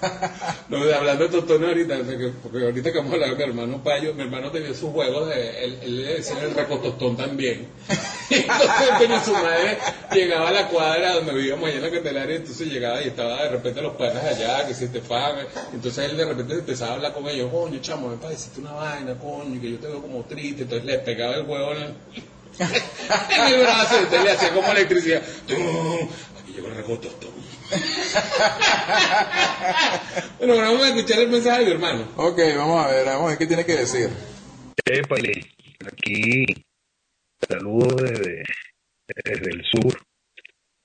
No, 0.70 0.78
hablando 0.94 1.24
de 1.24 1.30
tostones 1.30 1.70
ahorita, 1.70 1.96
porque 2.44 2.66
ahorita 2.66 2.92
que 2.92 2.98
vamos 2.98 3.14
a 3.14 3.16
hablar 3.16 3.38
mi 3.38 3.44
hermano 3.44 3.84
Payo, 3.84 4.14
mi 4.14 4.24
hermano 4.24 4.52
tenía 4.52 4.74
sus 4.74 4.92
juegos, 4.92 5.32
él, 5.34 5.80
le 6.04 6.16
decía 6.16 6.42
el 6.42 6.54
recotostón 6.54 7.16
también. 7.16 7.70
Entonces 8.30 8.98
tenía 9.00 9.24
su 9.24 9.32
madre, 9.32 9.78
llegaba 10.14 10.50
a 10.50 10.52
la 10.52 10.68
cuadra 10.68 11.14
donde 11.14 11.34
vivíamos 11.34 11.70
allá 11.70 11.78
en 11.78 11.84
la 11.84 11.92
Candelaria, 11.92 12.36
entonces 12.36 12.68
llegaba 12.68 13.02
y 13.02 13.08
estaba 13.08 13.44
de 13.44 13.50
repente 13.50 13.82
los 13.82 13.96
panas 13.96 14.22
allá, 14.22 14.68
que 14.68 14.74
si 14.74 14.90
te 14.90 15.00
pagan, 15.00 15.48
entonces 15.74 16.10
él 16.10 16.18
de 16.18 16.26
repente 16.26 16.54
empezaba 16.56 16.92
a 16.92 16.96
hablar 16.96 17.14
con 17.14 17.26
ellos, 17.30 17.50
coño 17.50 17.80
chamo, 17.80 18.10
ven 18.10 18.20
para 18.20 18.32
decirte 18.32 18.60
una 18.60 18.74
vaina, 18.74 19.18
coño, 19.18 19.62
que 19.62 19.72
yo 19.72 19.80
te 19.80 19.88
veo 19.88 20.02
como 20.02 20.26
triste, 20.26 20.64
entonces 20.64 20.86
le 20.86 21.00
pegaba 21.00 21.36
el 21.36 21.44
huevo 21.44 21.57
el, 21.58 21.96
en 22.60 23.54
el 23.54 23.62
brazo, 23.62 23.98
entonces 23.98 24.24
le 24.24 24.32
hacía 24.32 24.54
como 24.54 24.72
electricidad, 24.72 25.22
aquí 25.24 26.54
llegó 26.54 26.68
el 26.68 26.76
recotostón. 26.76 27.32
bueno, 30.40 30.54
ahora 30.54 30.70
vamos 30.70 30.84
a 30.84 30.90
escuchar 30.90 31.20
el 31.20 31.30
mensaje 31.30 31.60
de 31.60 31.66
mi 31.66 31.72
hermano. 31.72 32.08
Ok, 32.16 32.40
vamos 32.56 32.86
a 32.86 32.90
ver, 32.90 33.06
vamos 33.06 33.26
a 33.26 33.30
ver 33.30 33.38
qué 33.38 33.46
tiene 33.46 33.66
que 33.66 33.76
decir. 33.76 34.10
Épale, 34.86 35.54
aquí 35.86 36.46
saludo 37.48 37.96
desde, 37.98 38.44
desde 39.24 39.52
el 39.52 39.64
sur. 39.66 40.02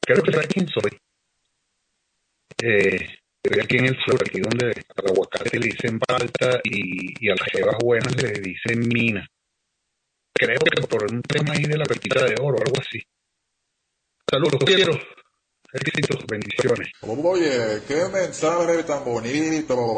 Creo 0.00 0.22
que 0.22 0.32
sabes 0.32 0.48
quién 0.48 0.68
soy. 0.68 0.90
Eh, 2.62 3.08
estoy 3.42 3.62
aquí 3.62 3.78
en 3.78 3.86
el 3.86 3.96
sur, 4.04 4.20
aquí 4.20 4.40
donde 4.40 4.84
al 4.96 5.06
aguacate 5.06 5.58
le 5.58 5.68
dicen 5.68 5.98
palta 6.00 6.60
y, 6.64 7.24
y 7.24 7.30
a 7.30 7.34
las 7.34 7.48
jevas 7.52 7.76
buenas 7.82 8.14
le 8.16 8.32
dicen 8.32 8.86
mina. 8.88 9.26
Creo 10.42 10.58
que 10.58 10.82
por 10.88 11.04
un 11.04 11.22
tema 11.22 11.52
ahí 11.52 11.62
de 11.62 11.78
la 11.78 11.84
pepita 11.84 12.24
de 12.24 12.34
oro 12.40 12.56
o 12.58 12.62
algo 12.66 12.80
así. 12.80 13.00
Saludos, 14.28 14.54
los 14.54 14.64
quiero. 14.64 14.98
Éxitos, 15.72 16.26
bendiciones. 16.26 16.90
Oye, 17.00 17.80
qué 17.86 18.06
mensaje 18.12 18.82
tan 18.82 19.04
bonito. 19.04 19.96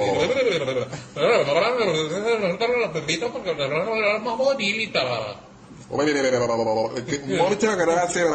La 1.17 2.93
pepita 2.93 3.29
porque 3.33 3.53
es 3.53 3.57
más 3.59 4.37
bonita. 4.37 5.41
Muchas 5.91 7.77
gracias, 7.79 8.27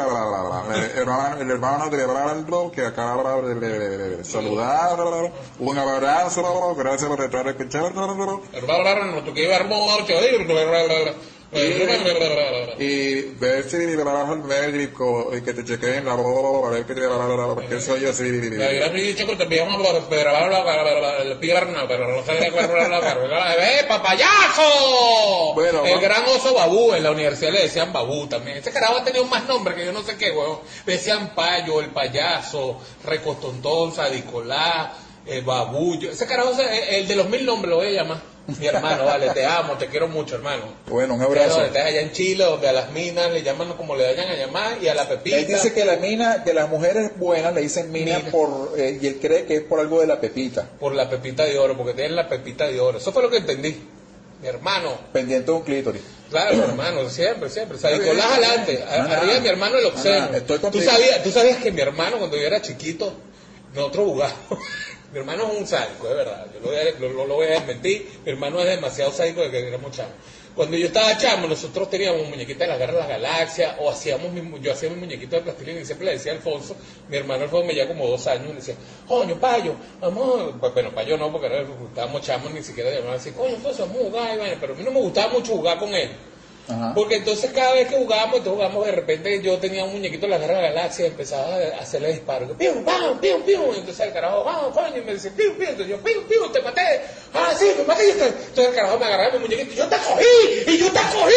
hermano, 0.96 1.42
el 1.42 1.52
hermano 1.52 1.90
de 1.90 2.06
Brando 2.06 2.72
que 2.72 2.86
acaba 2.86 3.42
de 3.42 4.24
saludar. 4.24 5.32
Un 5.60 5.78
abrazo, 5.78 6.76
gracias 6.76 7.08
por 7.08 7.22
estar 7.24 7.48
escuchando. 7.48 8.16
No 8.16 9.24
toqué 9.24 9.48
ver 9.48 9.66
mucho. 9.66 10.06
Y 12.80 13.22
ver 13.40 13.64
si 13.68 13.78
le 13.78 14.04
bajo 14.04 14.34
el 14.34 14.44
médico 14.44 15.32
y 15.36 15.42
que 15.42 15.54
te 15.54 15.66
chequeen 15.66 16.06
la 16.06 16.14
a 16.14 16.70
ver 16.70 16.86
que 16.86 16.94
te 16.94 17.02
porque 17.56 17.82
soy 17.82 18.06
así. 18.06 18.24
Le 18.24 18.66
había 18.66 18.90
dicho 18.90 19.26
el 19.26 19.38
carrera. 23.02 23.56
¡Eh, 23.80 23.86
papayazo! 23.88 25.54
Bueno, 25.56 25.86
el 25.86 26.00
gran 26.00 26.24
oso 26.26 26.54
babú, 26.54 26.94
en 26.94 27.04
la 27.04 27.12
universidad 27.12 27.52
le 27.52 27.64
decían 27.64 27.92
babú 27.92 28.28
también. 28.28 28.58
Ese 28.58 28.72
carajo 28.72 28.98
ha 28.98 29.04
tenido 29.04 29.26
más 29.26 29.48
nombres 29.48 29.76
que 29.76 29.86
yo 29.86 29.92
no 29.92 30.04
sé 30.04 30.18
qué. 30.18 30.32
Le 30.86 30.94
decían 30.94 31.34
payo, 31.34 31.82
el 31.82 31.90
payaso, 31.90 32.80
recostontón, 33.04 33.94
sadicolá, 33.94 34.94
eh, 35.26 35.42
babú. 35.42 35.98
Yo- 36.00 36.12
ese 36.12 36.28
carajo, 36.28 36.52
el 36.90 37.08
de 37.08 37.16
los 37.16 37.28
mil 37.28 37.46
nombres 37.46 37.70
lo 37.72 37.78
voy 37.78 37.88
a 37.88 37.92
llamar. 37.92 38.22
Mi 38.58 38.66
hermano, 38.68 39.06
vale, 39.06 39.30
te 39.32 39.46
amo, 39.46 39.74
te 39.78 39.88
quiero 39.88 40.08
mucho, 40.08 40.36
hermano. 40.36 40.64
Bueno, 40.88 41.14
un 41.16 41.20
Claro, 41.20 41.34
abrazo. 41.42 41.64
estás 41.66 41.86
allá 41.86 42.02
en 42.02 42.12
Chile, 42.12 42.44
donde 42.46 42.68
a 42.70 42.74
las 42.74 42.92
minas 42.92 43.32
le 43.32 43.44
llaman 43.44 43.74
como 43.74 43.96
le 43.96 44.04
vayan 44.06 44.30
a 44.30 44.36
llamar, 44.36 44.78
y 44.82 44.88
a 44.88 44.96
la 44.96 45.08
pepita. 45.08 45.38
Él 45.38 45.48
dice 45.48 45.74
que 45.74 45.86
la 45.86 45.98
mina, 45.98 46.44
que 46.44 46.54
las 46.54 46.70
mujeres 46.70 47.12
buenas 47.18 47.54
le 47.54 47.62
dicen 47.62 47.92
mina, 47.92 48.18
Mina. 48.20 48.32
por, 48.32 48.74
eh, 48.78 48.98
y 49.02 49.08
él 49.08 49.20
cree 49.22 49.46
que 49.46 49.56
es 49.58 49.62
por 49.62 49.80
algo 49.80 50.02
de 50.02 50.08
la 50.08 50.20
pepita, 50.20 50.68
por 50.80 50.94
la 50.94 51.10
pepita 51.10 51.44
de 51.46 51.58
oro, 51.60 51.76
porque 51.78 51.94
tienen 51.94 52.16
la 52.16 52.28
pepita 52.30 52.68
de 52.68 52.80
oro. 52.80 52.98
Eso 52.98 53.12
fue 53.12 53.22
lo 53.22 53.30
que 53.30 53.38
entendí. 53.38 53.78
Mi 54.42 54.48
hermano, 54.48 54.98
pendiente 55.12 55.48
de 55.48 55.58
un 55.58 55.64
clítoris. 55.64 56.02
claro, 56.30 56.64
hermano, 56.64 57.10
siempre, 57.10 57.50
siempre. 57.50 57.76
O 57.76 57.80
sea, 57.80 57.92
Nicolás 57.98 58.26
adelante, 58.32 58.84
a- 58.90 58.98
No, 59.00 59.08
no. 59.10 59.14
arriba 59.16 59.34
de 59.34 59.42
mi 59.42 59.48
hermano 59.50 59.78
el 59.78 59.86
obsceno. 59.88 60.26
No, 60.28 60.32
no, 60.32 60.38
estoy 60.38 60.60
¿Tú, 60.60 60.82
sabías, 60.82 61.24
Tú 61.24 61.32
sabías 61.32 61.58
que 61.58 61.72
mi 61.74 61.82
hermano, 61.82 62.18
cuando 62.20 62.38
yo 62.38 62.44
era 62.44 62.62
chiquito, 62.62 63.14
nosotros 63.76 64.06
jugábamos. 64.06 64.60
Mi 65.12 65.20
hermano 65.20 65.52
es 65.52 65.60
un 65.60 65.68
sádico, 65.68 66.08
es 66.10 66.16
verdad. 66.16 66.46
Yo 66.54 66.60
lo 66.60 66.68
voy, 66.68 66.78
a, 66.78 67.00
lo, 67.00 67.26
lo- 67.28 67.36
voy 67.36 67.48
a 67.48 67.52
desmentir. 67.52 68.08
Mi 68.26 68.32
hermano 68.32 68.60
es 68.62 68.68
demasiado 68.68 69.12
sádico 69.12 69.42
de 69.42 69.50
que 69.52 69.68
éramos 69.68 69.92
chamos. 69.92 70.14
Cuando 70.56 70.76
yo 70.76 70.88
estaba 70.88 71.18
chamo, 71.18 71.48
nosotros 71.48 71.90
teníamos 71.90 72.28
muñequita 72.28 72.66
de 72.66 72.68
la 72.72 72.78
Guerra 72.78 72.94
de 72.94 73.00
las 73.00 73.08
Galaxias, 73.08 73.76
o 73.80 73.90
hacíamos 73.90 74.32
mi, 74.34 74.60
yo 74.60 74.74
hacía 74.74 74.90
mi 74.90 74.98
muñequito 74.98 75.38
de 75.38 75.44
plastilina 75.44 75.80
y 75.80 75.86
siempre 75.86 76.08
le 76.08 76.14
decía 76.14 76.34
Alfonso, 76.34 76.76
mi 77.08 77.16
hermano 77.16 77.44
Alfonso 77.44 77.66
me 77.68 77.74
lleva 77.74 77.88
como 77.88 78.08
dos 78.08 78.28
años, 78.28 78.46
y 78.46 78.50
le 78.50 78.56
decía, 78.56 78.76
coño, 79.08 79.40
payo, 79.40 79.74
vamos, 80.02 80.54
a-". 80.62 80.68
bueno, 80.68 80.92
payo 80.94 81.18
no, 81.18 81.32
porque 81.32 81.48
estábamos 81.88 82.22
chamos, 82.24 82.52
ni 82.52 82.62
siquiera 82.62 82.90
llamaban 82.92 83.16
así, 83.20 83.32
coño, 83.32 83.56
Alfonso, 83.56 83.86
vamos 83.88 84.02
a 84.02 84.06
jugar, 84.10 84.36
y 84.36 84.38
vaina", 84.38 84.58
pero 84.60 84.74
a 84.74 84.76
mí 84.76 84.84
no 84.84 84.92
me 84.92 85.00
gustaba 85.00 85.32
mucho 85.32 85.54
jugar 85.56 85.80
con 85.80 85.94
él. 85.94 86.10
Ajá. 86.70 86.94
Porque 86.94 87.16
entonces 87.16 87.52
cada 87.52 87.74
vez 87.74 87.88
que 87.88 87.96
jugábamos, 87.96 88.38
entonces 88.38 88.54
jugábamos 88.54 88.86
de 88.86 88.92
repente, 88.92 89.42
yo 89.42 89.58
tenía 89.58 89.84
un 89.84 89.92
muñequito 89.92 90.28
de 90.28 90.30
la 90.30 90.38
Guerra 90.38 90.58
de 90.58 90.62
la 90.62 90.68
Galaxia 90.70 91.06
y 91.06 91.08
empezaba 91.08 91.56
a 91.56 91.82
hacerle 91.82 92.10
disparos. 92.12 92.52
Pium, 92.58 92.84
pam, 92.84 93.20
pium, 93.20 93.42
pium. 93.42 93.74
Entonces 93.76 94.00
el 94.06 94.14
carajo, 94.14 94.44
vamos, 94.44 94.74
coño, 94.76 94.98
y 94.98 95.02
me 95.02 95.14
dice, 95.14 95.32
pium, 95.32 95.56
pium. 95.56 95.70
Entonces 95.70 95.88
yo, 95.88 95.98
pium, 96.04 96.24
pium, 96.26 96.52
te 96.52 96.62
maté. 96.62 97.02
Ah, 97.34 97.52
sí, 97.58 97.72
me 97.78 97.84
maté. 97.86 98.12
Entonces 98.12 98.68
el 98.68 98.76
carajo 98.76 99.00
me 99.00 99.06
agarraba 99.06 99.34
mi 99.34 99.40
muñequito 99.40 99.74
y 99.74 99.76
yo 99.76 99.88
te 99.88 99.98
cogí, 99.98 100.64
y 100.68 100.78
yo 100.78 100.92
te 100.92 101.00
cogí, 101.00 101.34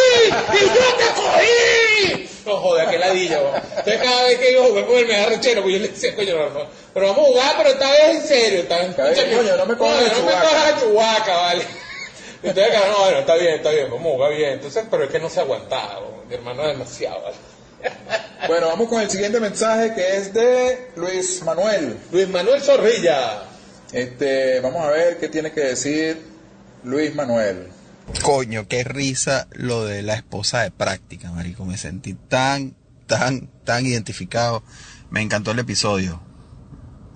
y 0.53 0.65
yo 0.67 0.97
te 0.99 1.05
cogí. 1.17 2.29
No 2.45 2.57
joder, 2.57 2.89
qué 2.91 2.99
ladilla. 2.99 3.41
Entonces 3.77 4.03
cada 4.03 4.25
vez 4.25 4.39
que 4.39 4.59
a 4.59 4.63
jugar 4.65 4.87
con 4.87 4.99
él 4.99 5.07
me 5.07 5.17
da 5.17 5.27
rechero, 5.27 5.63
pues 5.63 5.75
yo 5.75 5.81
le 5.81 5.89
decía, 5.89 6.15
coño, 6.15 6.37
no, 6.37 6.51
no. 6.51 6.67
Pero 6.93 7.07
vamos 7.07 7.25
a 7.25 7.29
jugar, 7.29 7.55
pero 7.57 7.69
esta 7.71 7.91
vez 7.91 8.17
en 8.17 8.23
serio. 8.23 8.61
Esta 8.61 8.79
vez, 8.79 8.97
coño, 9.35 9.57
no 9.57 9.67
me 9.67 9.77
cojas 9.77 9.99
de 9.99 10.21
no 10.21 10.27
me 10.27 10.33
cojas 10.33 10.75
de 10.75 10.81
chubaca, 10.83 11.37
vale. 11.37 11.82
Entonces, 12.43 12.73
claro, 12.73 12.93
no, 12.93 12.99
bueno, 13.05 13.19
está 13.21 13.35
bien, 13.37 13.55
está 13.55 13.71
bien, 13.71 13.91
vamos 13.91 14.07
a 14.07 14.15
jugar 14.15 14.35
bien. 14.35 14.53
Entonces, 14.55 14.85
pero 14.91 15.05
es 15.05 15.11
que 15.11 15.21
no 15.21 15.29
se 15.29 15.41
aguantaba, 15.41 16.01
mi 16.29 16.35
hermano 16.35 16.63
es 16.63 16.69
demasiado. 16.69 17.33
Bueno, 18.49 18.67
vamos 18.67 18.89
con 18.89 19.01
el 19.01 19.09
siguiente 19.09 19.39
mensaje 19.39 19.95
que 19.95 20.17
es 20.17 20.35
de 20.35 20.91
Luis 20.97 21.45
Manuel. 21.45 21.97
Luis 22.11 22.29
Manuel 22.29 22.61
Zorrilla. 22.61 23.45
Este, 23.93 24.59
vamos 24.61 24.83
a 24.85 24.91
ver 24.91 25.19
qué 25.19 25.29
tiene 25.29 25.53
que 25.53 25.61
decir 25.61 26.21
Luis 26.83 27.15
Manuel. 27.15 27.69
Coño, 28.23 28.67
qué 28.67 28.83
risa 28.83 29.47
lo 29.53 29.85
de 29.85 30.03
la 30.03 30.15
esposa 30.15 30.63
de 30.63 30.73
práctica, 30.73 31.31
marico. 31.31 31.65
Me 31.65 31.79
sentí 31.79 32.15
tan, 32.15 32.75
tan, 33.07 33.49
tan 33.65 33.87
identificado. 33.87 34.65
Me 35.11 35.23
encantó 35.23 35.53
el 35.53 35.61
episodio. 35.61 36.21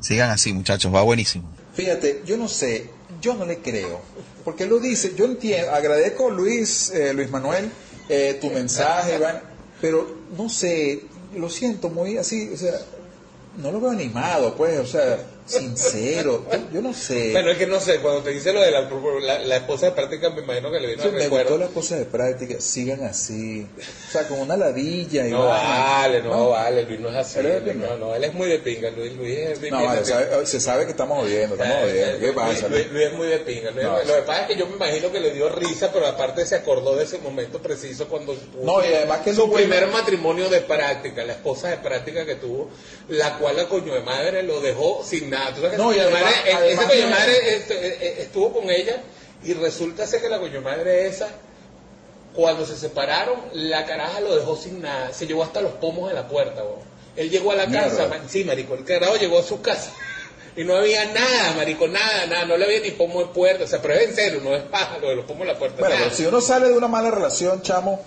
Sigan 0.01 0.31
así, 0.31 0.53
muchachos, 0.53 0.95
va 0.95 1.03
buenísimo. 1.03 1.51
Fíjate, 1.75 2.23
yo 2.25 2.37
no 2.37 2.49
sé, 2.49 2.89
yo 3.27 3.35
no 3.35 3.45
le 3.45 3.59
creo, 3.59 4.01
porque 4.45 4.63
él 4.63 4.71
lo 4.71 4.79
dice, 4.79 5.15
yo 5.17 5.25
entiendo, 5.25 5.73
agradezco 5.73 6.31
Luis, 6.31 6.91
eh, 6.91 7.13
Luis 7.13 7.29
Manuel, 7.29 7.73
eh, 8.09 8.39
tu 8.41 8.51
mensaje, 8.51 9.17
Iván, 9.19 9.41
pero 9.81 10.07
no 10.37 10.49
sé, 10.49 11.03
lo 11.35 11.51
siento 11.51 11.89
muy 11.89 12.19
así, 12.19 12.49
o 12.55 12.57
sea, 12.57 12.79
no 13.57 13.73
lo 13.73 13.81
veo 13.81 13.91
animado, 13.91 14.55
pues, 14.55 14.79
o 14.79 14.87
sea, 14.87 15.19
sincero, 15.47 16.45
yo, 16.73 16.83
no 16.83 16.93
sé. 16.93 17.31
Bueno, 17.33 17.51
es 17.51 17.59
que 17.59 17.67
no 17.67 17.81
sé, 17.81 17.99
cuando 18.01 18.23
te 18.23 18.31
dice 18.31 18.53
lo 18.53 18.61
de 18.61 18.71
la, 18.71 18.83
la, 18.83 19.39
la 19.41 19.57
esposa 19.57 19.87
de 19.87 19.93
práctica, 19.93 20.31
me 20.31 20.43
imagino 20.43 20.71
que 20.71 20.81
le 20.81 20.89
vino 20.89 21.03
Sí, 21.03 21.09
me 21.11 21.19
recuerdo. 21.21 21.51
gustó 21.51 21.59
las 21.65 21.71
cosas 21.71 21.99
de 22.01 22.05
práctica, 22.07 22.57
sigan 22.61 23.05
así, 23.05 23.67
o 24.09 24.11
sea, 24.13 24.27
con 24.29 24.41
una 24.41 24.57
ladilla 24.57 25.27
y 25.27 25.31
No 25.31 25.47
vale, 25.47 26.23
no, 26.23 26.51
vale, 26.51 26.83
Luis 26.85 27.01
no 27.01 27.09
es 27.11 27.17
así. 27.17 27.39
No, 27.77 27.97
no, 27.97 28.15
él 28.15 28.25
es 28.25 28.35
muy 28.35 28.49
de 28.49 28.59
pinga, 28.59 28.91
Luis, 28.91 29.13
Luis 29.15 29.39
es 29.39 29.61
de 29.61 29.71
No, 29.71 29.79
pinga. 29.79 29.93
vale, 29.93 30.05
sabe- 30.05 30.47
se 30.47 30.61
sabe 30.61 30.85
que 30.85 30.91
estamos 30.91 31.23
odiando, 31.25 31.55
estamos 31.55 31.85
odiando, 31.85 32.19
¿qué 32.21 32.33
pasa? 32.33 32.69
Luis, 32.69 32.91
Luis 32.91 33.07
es 33.07 33.13
muy 33.15 33.27
de 33.29 33.39
pinga. 33.39 33.71
Luis- 33.71 33.85
No, 33.87 33.99
lo 34.03 34.15
que 34.17 34.23
pasa 34.23 34.43
es 34.43 34.47
que 34.49 34.57
yo 34.57 34.67
me 34.67 34.77
imagino 34.77 35.13
que 35.13 35.21
le 35.21 35.31
dio 35.33 35.49
risa, 35.49 35.93
pero 35.93 36.07
aparte 36.07 36.45
se 36.45 36.57
acordó 36.57 36.97
de 36.97 37.05
ese 37.05 37.19
momento 37.19 37.61
preciso 37.61 38.09
cuando 38.09 38.37
No, 38.63 38.85
y 38.85 38.93
además 38.93 39.21
que 39.21 39.33
su 39.35 39.51
primer 39.53 39.87
matrimonio 39.89 40.49
de 40.49 40.61
práctica, 40.63 41.25
la 41.25 41.35
esposa 41.35 41.69
de 41.69 41.77
práctica 41.79 42.25
que 42.27 42.35
tuvo, 42.35 42.69
la 43.09 43.39
cual 43.39 43.57
la 43.57 43.69
coño 43.69 43.95
de 43.95 44.01
madre 44.01 44.43
lo 44.43 44.61
dejó 44.61 45.03
sin 45.05 45.31
nada. 45.31 45.36
¿Tú 45.55 45.57
sabes 45.61 45.71
que 45.73 45.77
No, 45.77 45.95
y 45.95 45.99
además- 45.99 46.23
madre, 46.23 46.53
además 46.53 47.29
este, 47.29 47.75
eh, 47.87 47.99
eh, 48.01 48.17
estuvo 48.21 48.53
con 48.53 48.71
ella 48.71 48.97
y 49.45 49.53
resulta 49.55 50.07
ser 50.07 50.21
que 50.23 50.29
la 50.29 50.39
coño 50.39 50.55
de 50.55 50.61
madre 50.61 51.07
esa 51.07 51.29
cuando 52.35 52.67
se 52.67 52.77
separaron, 52.77 53.37
la 53.55 53.87
caraja 53.87 54.21
lo 54.21 54.37
dejó 54.37 54.57
sin 54.57 54.83
nada. 54.83 55.13
Se 55.13 55.27
llevó 55.27 55.43
hasta 55.43 55.61
los 55.63 55.73
pomos 55.73 56.09
de 56.11 56.15
la 56.15 56.29
puerta, 56.29 56.63
weón. 56.63 56.81
Él 57.17 57.31
llegó 57.31 57.53
a 57.53 57.55
la 57.57 57.67
Mierda. 57.67 57.89
casa, 57.89 58.09
man- 58.09 58.29
sí, 58.29 58.45
marico, 58.45 58.75
el 58.75 58.85
carajo 58.85 59.17
llegó 59.17 59.39
a 59.39 59.43
su 59.43 59.63
casa 59.63 59.91
y 60.57 60.65
no 60.65 60.77
había 60.77 61.07
nada, 61.07 61.55
marico, 61.57 61.89
nada, 61.89 62.27
nada, 62.27 62.45
no 62.45 62.59
le 62.59 62.67
había 62.67 62.81
ni 62.81 62.91
pomo 62.91 63.21
de 63.21 63.27
puerta, 63.27 63.65
o 63.65 63.67
sea, 63.67 63.81
pero 63.81 63.95
es 63.95 64.09
en 64.11 64.15
serio, 64.15 64.41
no 64.45 64.55
es 64.55 64.63
paja 64.65 64.99
lo 64.99 65.09
de 65.09 65.17
los 65.17 65.25
pomos 65.25 65.47
de 65.47 65.53
la 65.55 65.59
puerta. 65.59 65.77
Bueno, 65.79 65.95
nada. 65.95 66.07
pero 66.09 66.17
si 66.17 66.27
uno 66.27 66.41
sale 66.43 66.69
de 66.69 66.75
una 66.75 66.89
mala 66.89 67.11
relación, 67.11 67.63
chamo, 67.63 68.05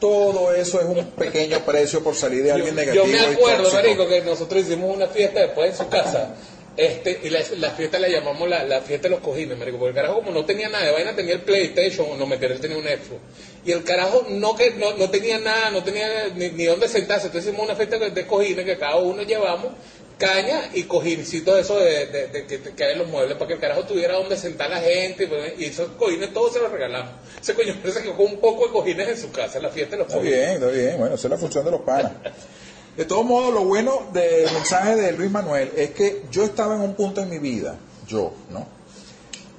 todo 0.00 0.54
eso 0.54 0.80
es 0.80 0.86
un 0.86 1.04
pequeño 1.10 1.60
precio 1.66 2.02
por 2.02 2.14
salir 2.14 2.42
de 2.44 2.52
alguien 2.52 2.74
yo, 2.74 2.80
negativo. 2.80 3.04
yo 3.04 3.12
me 3.12 3.20
acuerdo, 3.34 3.70
marico, 3.72 4.08
que 4.08 4.22
nosotros 4.22 4.62
hicimos 4.62 4.94
una 4.96 5.08
fiesta 5.08 5.40
después 5.40 5.72
en 5.72 5.76
su 5.76 5.88
casa. 5.90 6.34
Este, 6.76 7.20
y 7.22 7.30
la, 7.30 7.40
la 7.58 7.70
fiesta 7.70 7.98
la 7.98 8.08
llamamos 8.08 8.48
la, 8.48 8.62
la 8.64 8.82
fiesta 8.82 9.08
de 9.08 9.14
los 9.14 9.20
cojines, 9.20 9.56
marico, 9.56 9.78
porque 9.78 9.90
el 9.90 9.94
carajo 9.94 10.16
como 10.16 10.30
no 10.30 10.44
tenía 10.44 10.68
nada 10.68 10.84
de 10.84 10.92
vaina, 10.92 11.16
tenía 11.16 11.34
el 11.34 11.40
PlayStation, 11.40 12.18
no 12.18 12.26
meter, 12.26 12.52
él 12.52 12.60
tenía 12.60 12.76
un 12.76 12.84
Xbox. 12.84 13.20
Y 13.64 13.72
el 13.72 13.82
carajo 13.82 14.26
no 14.28 14.54
que 14.54 14.72
no, 14.72 14.92
no 14.94 15.08
tenía 15.08 15.38
nada, 15.38 15.70
no 15.70 15.82
tenía 15.82 16.28
ni, 16.34 16.50
ni 16.50 16.64
dónde 16.66 16.86
sentarse. 16.88 17.26
Entonces 17.28 17.48
hicimos 17.48 17.66
una 17.66 17.76
fiesta 17.76 17.98
de, 17.98 18.26
cojines 18.26 18.64
que 18.64 18.76
cada 18.76 18.96
uno 18.96 19.22
llevamos 19.22 19.72
caña 20.18 20.70
y 20.72 20.84
cojincitos 20.84 21.58
eso 21.58 21.78
de, 21.78 22.06
de, 22.06 22.26
de 22.28 22.46
que, 22.46 22.60
que 22.60 22.84
hay 22.84 22.92
en 22.92 22.98
los 23.00 23.08
muebles 23.08 23.36
para 23.36 23.48
que 23.48 23.54
el 23.54 23.60
carajo 23.60 23.84
tuviera 23.84 24.14
donde 24.14 24.36
sentar 24.36 24.72
a 24.72 24.76
la 24.76 24.80
gente 24.80 25.24
y, 25.24 25.26
pues, 25.26 25.52
y 25.58 25.64
esos 25.66 25.88
cojines 25.98 26.32
todos 26.32 26.52
se 26.54 26.60
los 26.60 26.70
regalamos. 26.70 27.12
Ese 27.40 27.54
coño 27.54 27.74
se 27.84 28.02
quedó 28.02 28.16
con 28.16 28.26
un 28.26 28.38
poco 28.38 28.66
de 28.66 28.72
cojines 28.72 29.08
en 29.08 29.16
su 29.18 29.30
casa, 29.30 29.56
en 29.58 29.64
la 29.64 29.70
fiesta 29.70 29.96
de 29.96 30.02
los 30.02 30.08
Está 30.08 30.18
cojines. 30.18 30.38
bien, 30.38 30.52
está 30.52 30.68
bien. 30.68 30.98
Bueno, 30.98 31.14
esa 31.14 31.26
es 31.26 31.30
la 31.30 31.38
función 31.38 31.64
de 31.64 31.70
los 31.70 31.80
panas. 31.80 32.12
De 32.96 33.04
todos 33.04 33.26
modos, 33.26 33.52
lo 33.52 33.64
bueno 33.64 34.08
del 34.12 34.50
mensaje 34.52 34.96
de 34.96 35.12
Luis 35.12 35.30
Manuel 35.30 35.70
es 35.76 35.90
que 35.90 36.22
yo 36.30 36.44
estaba 36.44 36.76
en 36.76 36.80
un 36.80 36.94
punto 36.94 37.20
en 37.20 37.28
mi 37.28 37.38
vida, 37.38 37.76
yo, 38.08 38.32
¿no? 38.50 38.66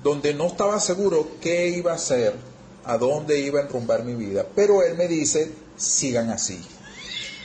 Donde 0.01 0.34
no 0.34 0.48
estaba 0.48 0.79
seguro 0.79 1.27
qué 1.39 1.67
iba 1.70 1.91
a 1.91 1.96
hacer, 1.96 2.34
a 2.84 2.98
dónde 2.98 3.39
iba 3.39 3.60
a 3.60 3.63
enrumbar 3.63 4.03
mi 4.03 4.15
vida. 4.15 4.46
Pero 4.56 4.82
él 4.82 4.96
me 4.96 5.08
dice, 5.08 5.51
sigan 5.77 6.32
así. 6.32 6.60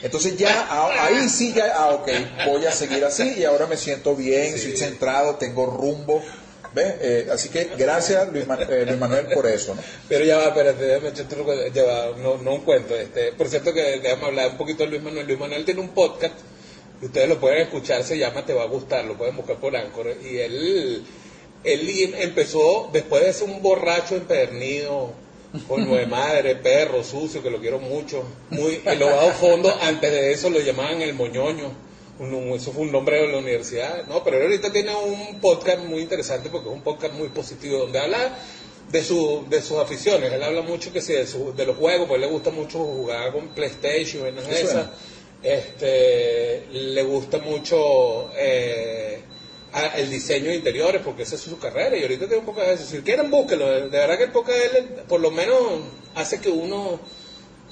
Entonces 0.03 0.37
ya, 0.37 0.67
ahí 1.05 1.29
sí 1.29 1.53
ya, 1.53 1.75
ah, 1.77 1.91
ok, 1.91 2.09
voy 2.47 2.65
a 2.65 2.73
seguir 2.73 3.05
así 3.05 3.35
y 3.37 3.45
ahora 3.45 3.67
me 3.67 3.77
siento 3.77 4.17
bien, 4.17 4.55
estoy 4.55 4.77
centrado, 4.77 5.37
tengo 5.37 5.67
rumbo. 5.67 6.23
¿Ves? 6.75 6.95
Eh, 7.01 7.29
así 7.31 7.51
que 7.51 7.71
gracias 7.77 8.33
Luis, 8.33 8.47
eh, 8.69 8.85
Luis 8.87 8.99
Manuel 8.99 9.27
por 9.35 9.47
eso. 9.47 9.77
Pero 10.09 10.25
ya 10.25 10.39
va, 10.39 10.45
espérate, 10.45 10.85
déjame 10.85 11.09
echarte 11.09 11.41
un 11.41 11.73
ya 11.73 11.83
va, 11.85 12.17
no, 12.17 12.39
no 12.39 12.55
un 12.55 12.61
cuento. 12.63 12.97
Este, 12.97 13.33
por 13.33 13.49
cierto 13.49 13.75
que 13.75 14.01
déjame 14.01 14.25
hablar 14.27 14.51
un 14.53 14.57
poquito 14.57 14.85
de 14.85 14.91
Luis 14.91 15.03
Manuel. 15.03 15.27
Luis 15.27 15.39
Manuel 15.39 15.65
tiene 15.65 15.81
un 15.81 15.91
podcast, 15.91 16.35
y 17.03 17.07
ustedes 17.07 17.29
lo 17.29 17.39
pueden 17.41 17.63
escuchar, 17.63 18.05
se 18.05 18.17
llama 18.17 18.47
Te 18.47 18.55
va 18.55 18.63
a 18.63 18.67
gustar, 18.67 19.05
lo 19.05 19.19
pueden 19.19 19.37
buscar 19.37 19.57
por 19.57 19.77
Anchor. 19.77 20.15
Y 20.23 20.39
él, 20.39 21.05
él 21.65 22.15
empezó, 22.19 22.89
después 22.93 23.25
de 23.25 23.33
ser 23.33 23.51
un 23.51 23.61
borracho 23.61 24.17
empedernido, 24.17 25.13
coño 25.69 25.95
de 25.97 26.07
madre, 26.07 26.57
perro, 26.57 27.05
sucio, 27.05 27.43
que 27.43 27.51
lo 27.51 27.61
quiero 27.61 27.79
mucho, 27.79 28.25
muy 28.51 28.81
elevado 28.87 29.31
fondo, 29.33 29.75
antes 29.83 30.11
de 30.11 30.33
eso 30.33 30.49
lo 30.49 30.61
llamaban 30.61 31.03
el 31.03 31.13
moñoño. 31.13 31.92
Un- 32.23 32.53
eso 32.55 32.73
fue 32.73 32.83
un 32.83 32.93
nombre 32.93 33.21
de 33.21 33.29
la 33.33 33.39
universidad, 33.39 34.07
no, 34.07 34.23
pero 34.23 34.37
él 34.37 34.45
ahorita 34.45 34.71
tiene 34.73 34.95
un 34.95 35.41
podcast 35.41 35.81
muy 35.85 36.01
interesante 36.03 36.49
porque 36.51 36.69
es 36.69 36.75
un 36.75 36.83
podcast 36.83 37.15
muy 37.15 37.29
positivo 37.29 37.79
donde 37.81 37.99
habla 37.99 38.39
de, 38.91 39.03
su, 39.03 39.45
de 39.51 39.61
sus 39.61 39.79
aficiones. 39.79 40.33
Él 40.33 40.43
habla 40.43 40.63
mucho 40.63 40.93
que 40.93 41.01
sí, 41.01 41.13
de, 41.15 41.27
su- 41.27 41.53
de 41.55 41.67
los 41.67 41.77
juegos, 41.77 42.07
pues 42.09 42.21
le 42.21 42.27
gusta 42.29 42.51
mucho 42.51 42.79
jugar 42.79 43.33
con 43.33 43.49
PlayStation, 43.49 44.23
¿Qué 44.49 44.61
esas. 44.61 44.87
Este, 45.43 46.67
le 46.73 47.03
gusta 47.03 47.39
mucho 47.39 48.31
eh, 48.37 49.19
el 49.97 50.09
diseño 50.11 50.51
de 50.51 50.55
interiores 50.57 51.03
porque 51.05 51.23
esa 51.25 51.35
es 51.35 51.41
su 51.41 51.59
carrera 51.59 51.97
y 51.97 52.03
ahorita 52.03 52.27
tiene 52.27 52.39
un 52.41 52.47
poco 52.47 52.61
de 52.61 52.75
eso. 52.75 52.85
Si 52.85 52.99
quieren, 52.99 53.31
búsquenlo. 53.31 53.69
De 53.69 53.81
de 53.83 53.89
verdad 53.89 54.17
que 54.19 54.25
el 54.25 54.31
podcast 54.33 54.59
de 54.59 54.79
él, 54.79 54.85
por 55.09 55.21
lo 55.21 55.31
menos, 55.33 55.57
hace 56.15 56.41
que 56.41 56.49
uno 56.49 57.01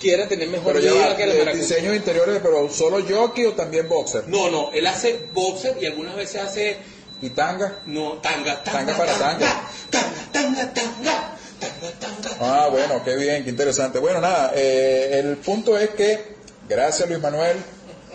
quiera 0.00 0.26
tener 0.26 0.48
mejor 0.48 0.72
Pero 0.72 0.80
vida 0.94 1.16
que 1.16 1.26
la 1.26 1.34
de 1.34 1.54
de 1.90 1.96
interiores, 1.96 2.40
pero 2.42 2.68
solo 2.70 2.98
jockey 3.08 3.44
o 3.46 3.52
también 3.52 3.88
boxer. 3.88 4.24
No, 4.26 4.50
no, 4.50 4.72
él 4.72 4.86
hace 4.86 5.26
boxer 5.32 5.76
y 5.80 5.86
algunas 5.86 6.16
veces 6.16 6.42
hace 6.42 6.78
¿Y 7.22 7.30
tanga? 7.30 7.80
no 7.86 8.14
tanga, 8.14 8.62
tanga, 8.64 8.78
Tanga 8.78 8.96
para 8.96 9.12
tanga. 9.12 9.62
tanga, 9.90 10.10
tanga, 10.32 10.72
tanga, 10.72 11.36
tanga, 11.60 11.92
tanga. 12.00 12.36
Ah, 12.40 12.68
bueno, 12.70 13.02
qué 13.04 13.14
bien, 13.16 13.44
qué 13.44 13.50
interesante. 13.50 13.98
Bueno, 13.98 14.20
nada, 14.22 14.52
eh, 14.54 15.20
el 15.22 15.36
punto 15.36 15.76
es 15.76 15.90
que, 15.90 16.18
gracias 16.66 17.06
Luis 17.08 17.20
Manuel 17.20 17.58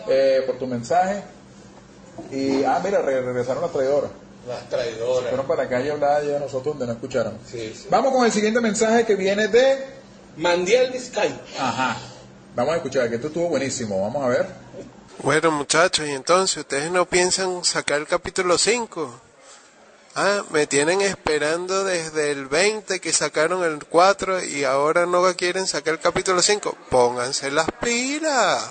eh, 0.10 0.42
por 0.48 0.58
tu 0.58 0.66
mensaje. 0.66 1.22
Y, 2.32 2.64
ah, 2.64 2.82
mira, 2.84 3.02
re- 3.04 3.22
regresaron 3.22 3.62
las 3.62 3.72
traidoras. 3.72 4.10
Las 4.48 4.68
traidoras. 4.70 5.30
Fueron 5.30 5.48
para 5.48 5.64
acá 5.64 5.82
y 5.82 5.90
hablar 5.90 6.24
ya 6.26 6.40
nosotros 6.40 6.76
donde 6.78 6.88
no 6.88 6.94
escucharon. 6.94 7.38
Sí, 7.50 7.74
sí. 7.76 7.88
Vamos 7.90 8.12
con 8.12 8.26
el 8.26 8.32
siguiente 8.32 8.60
mensaje 8.62 9.06
que 9.06 9.16
viene 9.16 9.48
de... 9.50 9.86
Mandial 10.38 10.92
Vizcay. 10.92 11.34
Ajá. 11.60 11.98
Vamos 12.56 12.74
a 12.74 12.78
escuchar, 12.78 13.10
que 13.10 13.16
esto 13.16 13.28
estuvo 13.28 13.50
buenísimo. 13.50 14.02
Vamos 14.02 14.24
a 14.24 14.28
ver. 14.28 14.48
Bueno 15.20 15.52
muchachos, 15.52 16.08
y 16.08 16.12
entonces, 16.12 16.58
¿ustedes 16.58 16.92
no 16.92 17.06
piensan 17.06 17.64
sacar 17.64 18.00
el 18.00 18.08
capítulo 18.08 18.58
5? 18.58 19.22
Ah, 20.16 20.44
me 20.52 20.66
tienen 20.66 21.02
esperando 21.02 21.84
desde 21.84 22.32
el 22.32 22.46
20 22.46 23.02
que 23.02 23.12
sacaron 23.12 23.64
el 23.66 23.84
4 23.84 24.46
y 24.46 24.64
ahora 24.64 25.06
no 25.06 25.22
quieren 25.36 25.68
sacar 25.68 25.96
el 25.96 26.00
capítulo 26.00 26.42
5. 26.42 26.78
Pónganse 26.90 27.52
las 27.52 27.68
pilas. 27.82 28.64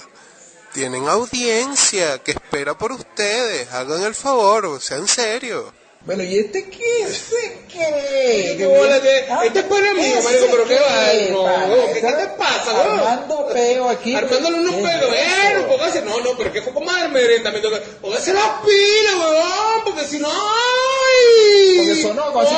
Tienen 0.73 1.09
audiencia 1.09 2.19
que 2.19 2.33
espera 2.33 2.77
por 2.77 2.93
ustedes. 2.93 3.71
Hagan 3.73 4.03
el 4.03 4.15
favor, 4.15 4.81
sean 4.81 5.07
serios. 5.07 5.67
Bueno, 6.07 6.23
¿y 6.23 6.37
este 6.39 6.69
qué? 6.69 7.03
¿Este 7.03 7.61
qué? 7.73 8.55
¿Qué 8.59 8.67
bola 8.67 9.01
de- 9.01 9.25
Ah, 9.31 9.41
este 9.47 9.61
es 9.61 9.65
para 9.65 9.95
mí, 9.95 10.03
¿ese 10.05 10.23
marico, 10.23 10.47
pero 10.51 10.65
qué 10.69 10.75
va, 10.75 11.11
qué, 11.11 11.29
no? 11.33 11.45
¿qué- 11.47 11.93
qué 11.93 11.99
Está 12.07 12.19
te 12.19 12.27
pasa, 12.37 12.73
weón? 12.75 12.99
Armando 12.99 13.49
peo 13.51 13.89
aquí. 13.89 14.15
Armándole 14.15 14.59
unos 14.61 14.75
¿Qué 14.75 14.83
pelos, 14.83 15.09
bueno, 15.09 15.69
póngase, 15.69 16.03
no, 16.03 16.21
no, 16.21 16.37
pero 16.37 16.53
que 16.53 16.61
fue 16.61 16.75
como 16.75 16.93
dar 16.93 17.11
merenda, 17.11 17.51
me 17.51 17.61
toca, 17.61 17.81
póngase 18.03 18.35
las 18.35 18.45
pilas, 18.67 19.15
weón, 19.19 19.85
porque 19.87 20.05
si 20.05 20.19
no, 20.19 20.29
¡ay! 20.29 21.77
Porque 21.79 22.03
sonó 22.03 22.33
como, 22.35 22.49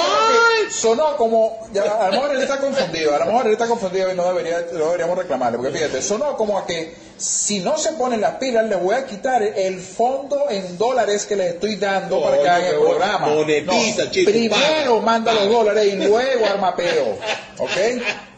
sonó 0.71 1.17
como, 1.17 1.69
ya, 1.73 1.83
a 1.85 2.07
lo 2.07 2.13
mejor 2.15 2.35
él 2.35 2.43
está 2.43 2.59
confundido, 2.59 3.15
a 3.15 3.19
lo 3.21 3.27
mejor 3.27 3.47
él 3.47 3.53
está 3.53 3.69
confundido 3.69 4.11
y 4.11 4.15
no, 4.17 4.27
debería, 4.27 4.67
no 4.73 4.87
deberíamos 4.87 5.19
reclamarle, 5.19 5.59
porque 5.59 5.73
fíjate, 5.73 6.03
sonó 6.03 6.37
como 6.37 6.59
a 6.59 6.67
que 6.67 7.07
si 7.17 7.61
no 7.61 7.79
se 7.79 7.93
ponen 7.93 8.21
las 8.21 8.35
pilas 8.35 8.67
le 8.67 8.77
voy 8.77 8.95
a 8.95 9.07
quitar 9.07 9.43
el 9.43 9.81
fondo 9.81 10.51
en 10.51 10.77
dólares 10.77 11.25
que 11.25 11.35
les 11.35 11.55
estoy 11.55 11.77
dando 11.77 12.23
para 12.23 12.43
que 12.43 12.49
hagan 12.49 12.65
el 12.67 12.71
qué 12.73 12.79
programa. 12.79 13.27
Monetiza, 13.37 14.05
No, 14.05 14.11
chico, 14.11 14.31
primero 14.31 15.01
manda 15.01 15.33
los 15.33 15.49
dólares 15.49 15.92
y 15.92 15.96
luego 15.96 16.46
arma 16.46 16.75
peo, 16.75 17.18
¿ok? 17.59 17.70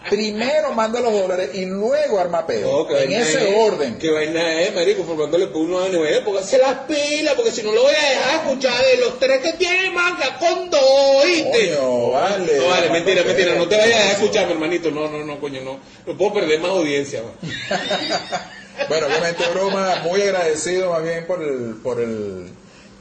Primero 0.09 0.73
manda 0.73 1.01
los 1.01 1.13
dólares 1.13 1.51
y 1.55 1.67
luego 1.67 2.19
arma 2.19 2.47
peo, 2.47 2.79
No, 2.79 2.87
que 2.87 3.03
en 3.03 3.13
ese 3.13 3.51
es, 3.51 3.57
orden. 3.57 3.99
Que 3.99 4.11
vaina 4.11 4.63
es, 4.63 4.75
marico, 4.75 5.05
formándole 5.05 5.49
por 5.49 5.63
uno 5.63 5.81
años, 5.81 6.01
eh, 6.09 6.23
póngase 6.25 6.59
las 6.59 6.75
pilas, 6.87 7.35
porque 7.35 7.51
si 7.51 7.63
no 7.63 7.73
lo 7.73 7.83
voy 7.83 7.95
a 7.95 8.09
dejar 8.11 8.47
escuchar 8.47 8.85
de 8.85 8.97
los 8.99 9.19
tres 9.19 9.43
que 9.43 9.53
tiene 9.55 9.91
manga 9.91 10.39
con 10.39 10.71
dos, 10.71 10.81
¿oíste? 11.23 11.75
Coño, 11.77 12.11
vale. 12.11 12.57
No, 12.59 12.67
vale, 12.69 12.91
mentira, 12.91 13.23
mentira, 13.23 13.55
no 13.55 13.69
te 13.69 13.77
vayas 13.77 13.95
a 13.95 13.99
dejar 13.99 14.13
escuchar, 14.15 14.47
mi 14.47 14.53
hermanito, 14.53 14.91
no, 14.91 15.09
no, 15.09 15.25
no, 15.25 15.41
coño, 15.41 15.61
no, 15.63 15.79
no 16.07 16.17
puedo 16.17 16.35
perder 16.35 16.61
más 16.61 16.71
audiencia. 16.71 17.23
Bueno, 18.89 19.07
obviamente 19.07 19.45
broma, 19.53 20.03
muy 20.05 20.23
agradecido 20.23 20.93
más 20.93 21.03
bien 21.03 21.27
por 21.27 21.43
el, 21.43 21.75
por 21.83 22.01
el, 22.01 22.49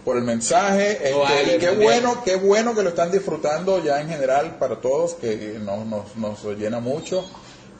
por 0.07 0.15
el 0.15 0.23
mensaje. 0.23 0.91
Este, 0.91 1.13
vale, 1.13 1.55
y 1.57 1.59
qué 1.59 1.71
bueno, 1.71 2.23
qué 2.23 2.37
bueno 2.37 2.73
que 2.73 2.81
lo 2.81 2.89
están 2.89 3.11
disfrutando 3.11 3.83
ya 3.83 3.99
en 3.99 4.07
general 4.07 4.57
para 4.57 4.77
todos, 4.79 5.15
que 5.15 5.57
nos, 5.59 5.85
nos, 5.85 6.15
nos 6.15 6.57
llena 6.57 6.79
mucho. 6.79 7.25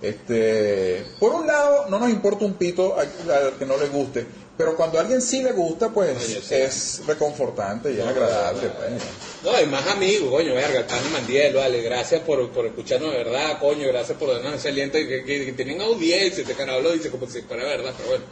Este, 0.02 1.06
por 1.22 1.34
un 1.34 1.48
lado, 1.48 1.86
no 1.88 2.00
nos 2.00 2.10
importa 2.10 2.44
un 2.44 2.56
pito 2.56 2.98
al, 3.00 3.54
que 3.58 3.66
no 3.66 3.78
le 3.78 3.88
guste, 3.88 4.26
pero 4.58 4.76
cuando 4.76 4.98
a 4.98 5.02
alguien 5.04 5.22
sí 5.22 5.42
le 5.42 5.54
gusta, 5.54 5.88
pues 5.88 6.18
Oye, 6.52 6.66
es 6.66 7.02
reconfortante 7.08 7.94
y 7.94 7.98
es 7.98 8.06
agradable. 8.06 8.72
pues. 8.78 9.02
No, 9.46 9.52
hay 9.52 9.66
más 9.66 9.88
amigos, 9.88 10.30
coño, 10.30 10.54
verga, 10.54 10.82
en 10.82 11.13
Mandiel, 11.13 11.56
vale, 11.56 11.82
gracias 11.82 12.20
por, 12.24 12.50
por 12.52 12.66
escucharnos 12.66 13.10
de 13.10 13.20
verdad, 13.20 13.58
coño, 13.58 13.88
gracias 13.88 14.18
por 14.18 14.34
darnos 14.34 14.54
ese 14.56 14.68
aliento 14.68 14.98
que, 14.98 15.24
que, 15.24 15.46
que 15.46 15.54
tienen 15.54 15.80
audiencia, 15.80 16.42
este 16.42 16.56
carajo 16.56 16.82
lo 16.82 16.92
dice 16.92 17.10
como 17.10 17.26
si 17.26 17.42
fuera 17.44 17.63
verdad, 17.63 17.94
pero 17.96 18.10
bueno, 18.10 18.26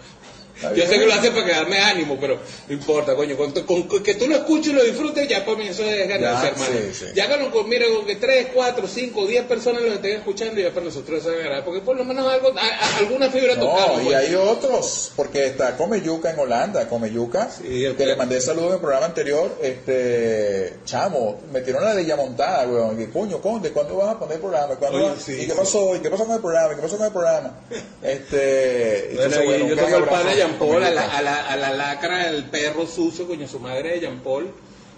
Yo 0.75 0.85
sé 0.87 0.99
que 0.99 1.05
lo 1.05 1.13
hace 1.13 1.31
para 1.31 1.45
quedarme 1.45 1.79
ánimo, 1.79 2.17
pero 2.19 2.39
no 2.67 2.73
importa, 2.73 3.15
coño. 3.15 3.35
Con, 3.35 3.51
con- 3.51 3.83
con 3.83 4.01
que 4.03 4.15
tú 4.15 4.27
lo 4.27 4.35
escuches 4.35 4.67
y 4.67 4.73
lo 4.73 4.83
disfrutes, 4.83 5.27
ya 5.27 5.43
para 5.45 5.57
mí 5.57 5.67
eso 5.67 5.83
es 5.83 6.07
Ya, 6.07 6.15
hermano. 6.15 6.49
sí, 6.57 6.93
sí. 6.93 7.05
Ya 7.13 7.27
que, 7.27 7.37
lo- 7.37 7.63
mira, 7.65 7.85
con 7.93 8.05
que 8.05 8.15
3, 8.15 8.47
4, 8.53 8.87
5, 8.87 9.25
10 9.27 9.45
personas 9.45 9.81
lo 9.81 9.93
estén 9.93 10.17
escuchando, 10.17 10.59
ya 10.61 10.69
para 10.71 10.85
nosotros 10.85 11.19
eso 11.19 11.31
es 11.31 11.37
agradable. 11.39 11.63
Porque 11.65 11.81
por 11.81 11.97
lo 11.97 12.05
menos 12.05 12.25
algo, 12.31 12.53
a- 12.57 12.61
a- 12.61 12.97
alguna 12.99 13.29
fibra. 13.29 13.55
No, 13.55 14.01
y 14.01 14.05
pues. 14.05 14.15
hay 14.15 14.35
otros, 14.35 15.11
porque 15.15 15.45
está 15.45 15.75
Comeyuca 15.77 16.31
en 16.31 16.39
Holanda, 16.39 16.87
Comeyuca, 16.87 17.49
Sí, 17.51 17.85
que 17.97 18.05
le 18.05 18.15
mandé 18.15 18.39
saludos 18.41 18.69
en 18.69 18.73
el 18.75 18.79
programa 18.81 19.05
anterior, 19.07 19.57
este, 19.61 20.73
chamo, 20.85 21.41
metieron 21.51 21.83
la 21.83 21.93
de 21.95 22.05
ya 22.05 22.15
montada, 22.15 22.65
weón, 22.67 23.01
y 23.01 23.05
coño, 23.07 23.41
Conde, 23.41 23.71
¿cuándo 23.71 23.97
vas 23.97 24.15
a 24.15 24.19
poner 24.19 24.35
el 24.35 24.41
programa? 24.41 24.75
¿Cuándo 24.75 24.97
Oye, 24.99 25.09
vas- 25.09 25.21
sí, 25.21 25.33
¿Y 25.41 25.47
qué 25.47 25.53
pasó? 25.53 25.95
¿Y 25.95 25.99
qué 25.99 26.09
pasó 26.09 26.25
con 26.25 26.35
el 26.35 26.41
programa? 26.41 26.73
¿Y 26.73 26.75
qué 26.77 26.81
pasó 26.81 26.97
con 26.97 27.05
el 27.07 27.11
programa? 27.13 27.59
Este, 28.01 29.09
Bueno, 29.15 29.23
entonces, 29.35 29.45
bueno, 29.45 30.35
yo 30.35 30.44
Jean 30.47 30.59
Paul, 30.59 30.83
a 30.83 30.91
la, 30.91 31.05
a, 31.05 31.21
la, 31.21 31.47
a 31.47 31.55
la 31.57 31.73
lacra, 31.73 32.27
el 32.29 32.45
perro 32.45 32.85
sucio, 32.87 33.27
coño, 33.27 33.47
su 33.47 33.59
madre 33.59 33.91
de 33.93 33.99
Jean 34.01 34.19
Paul, 34.19 34.51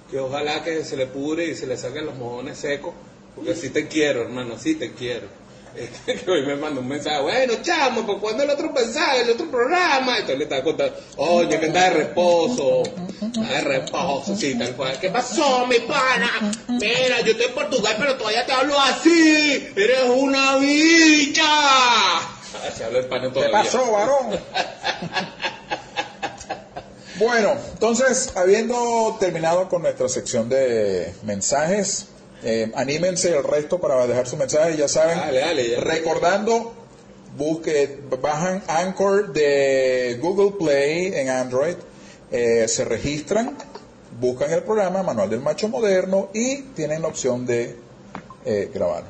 que 0.09 0.19
ojalá 0.19 0.63
que 0.63 0.83
se 0.83 0.95
le 0.97 1.05
pudre 1.07 1.45
y 1.45 1.55
se 1.55 1.67
le 1.67 1.77
saquen 1.77 2.05
los 2.05 2.15
mojones 2.15 2.57
secos, 2.57 2.93
porque 3.35 3.51
así 3.51 3.69
te 3.69 3.87
quiero, 3.87 4.21
hermano, 4.23 4.55
así 4.55 4.75
te 4.75 4.93
quiero. 4.93 5.27
Este, 5.77 6.15
que 6.15 6.31
hoy 6.31 6.43
me 6.43 6.55
mandó 6.55 6.81
un 6.81 6.87
mensaje, 6.87 7.21
bueno, 7.21 7.53
chamo, 7.61 8.03
¿por 8.03 8.19
cuándo 8.19 8.41
el 8.41 8.49
otro 8.49 8.71
mensaje, 8.71 9.21
el 9.21 9.29
otro 9.29 9.45
programa? 9.51 10.13
Entonces 10.15 10.37
le 10.39 10.43
estaba 10.45 10.63
contando, 10.63 10.95
oye, 11.17 11.59
que 11.59 11.67
está 11.67 11.83
de 11.83 11.89
reposo, 11.91 12.81
está 13.21 13.41
de 13.41 13.61
reposo, 13.61 14.35
sí, 14.35 14.57
tal 14.57 14.75
cual. 14.75 14.97
¿Qué 14.99 15.11
pasó, 15.11 15.67
mi 15.67 15.77
pana? 15.81 16.31
Mira, 16.67 17.21
yo 17.21 17.33
estoy 17.33 17.45
en 17.45 17.53
Portugal, 17.53 17.95
pero 17.99 18.15
todavía 18.17 18.43
te 18.47 18.53
hablo 18.53 18.79
así, 18.79 19.67
eres 19.75 20.09
una 20.15 20.55
bicha. 20.57 21.43
Así 22.67 22.81
habla 22.81 22.97
el 22.99 23.05
pana 23.05 23.27
¿Qué 23.27 23.33
todavía. 23.35 23.51
pasó, 23.61 23.91
varón? 23.91 24.29
bueno, 27.19 27.55
entonces, 27.73 28.31
habiendo 28.35 29.17
terminado 29.19 29.69
con 29.69 29.81
nuestra 29.81 30.09
sección 30.09 30.49
de 30.49 31.13
mensajes, 31.23 32.07
eh, 32.43 32.71
anímense 32.75 33.35
el 33.35 33.43
resto 33.43 33.79
para 33.79 34.05
dejar 34.07 34.27
su 34.27 34.37
mensaje, 34.37 34.77
ya 34.77 34.87
saben. 34.87 35.17
Dale, 35.17 35.39
dale, 35.39 35.69
ya. 35.71 35.79
Recordando, 35.79 36.73
busque, 37.37 37.99
bajan 38.21 38.63
Anchor 38.67 39.33
de 39.33 40.17
Google 40.21 40.57
Play 40.57 41.13
en 41.15 41.29
Android, 41.29 41.75
eh, 42.31 42.67
se 42.67 42.85
registran, 42.85 43.57
buscan 44.19 44.51
el 44.51 44.63
programa 44.63 45.03
Manual 45.03 45.29
del 45.29 45.41
Macho 45.41 45.67
Moderno 45.69 46.29
y 46.33 46.61
tienen 46.75 47.01
la 47.01 47.07
opción 47.07 47.45
de 47.45 47.75
eh, 48.45 48.69
grabar. 48.73 49.03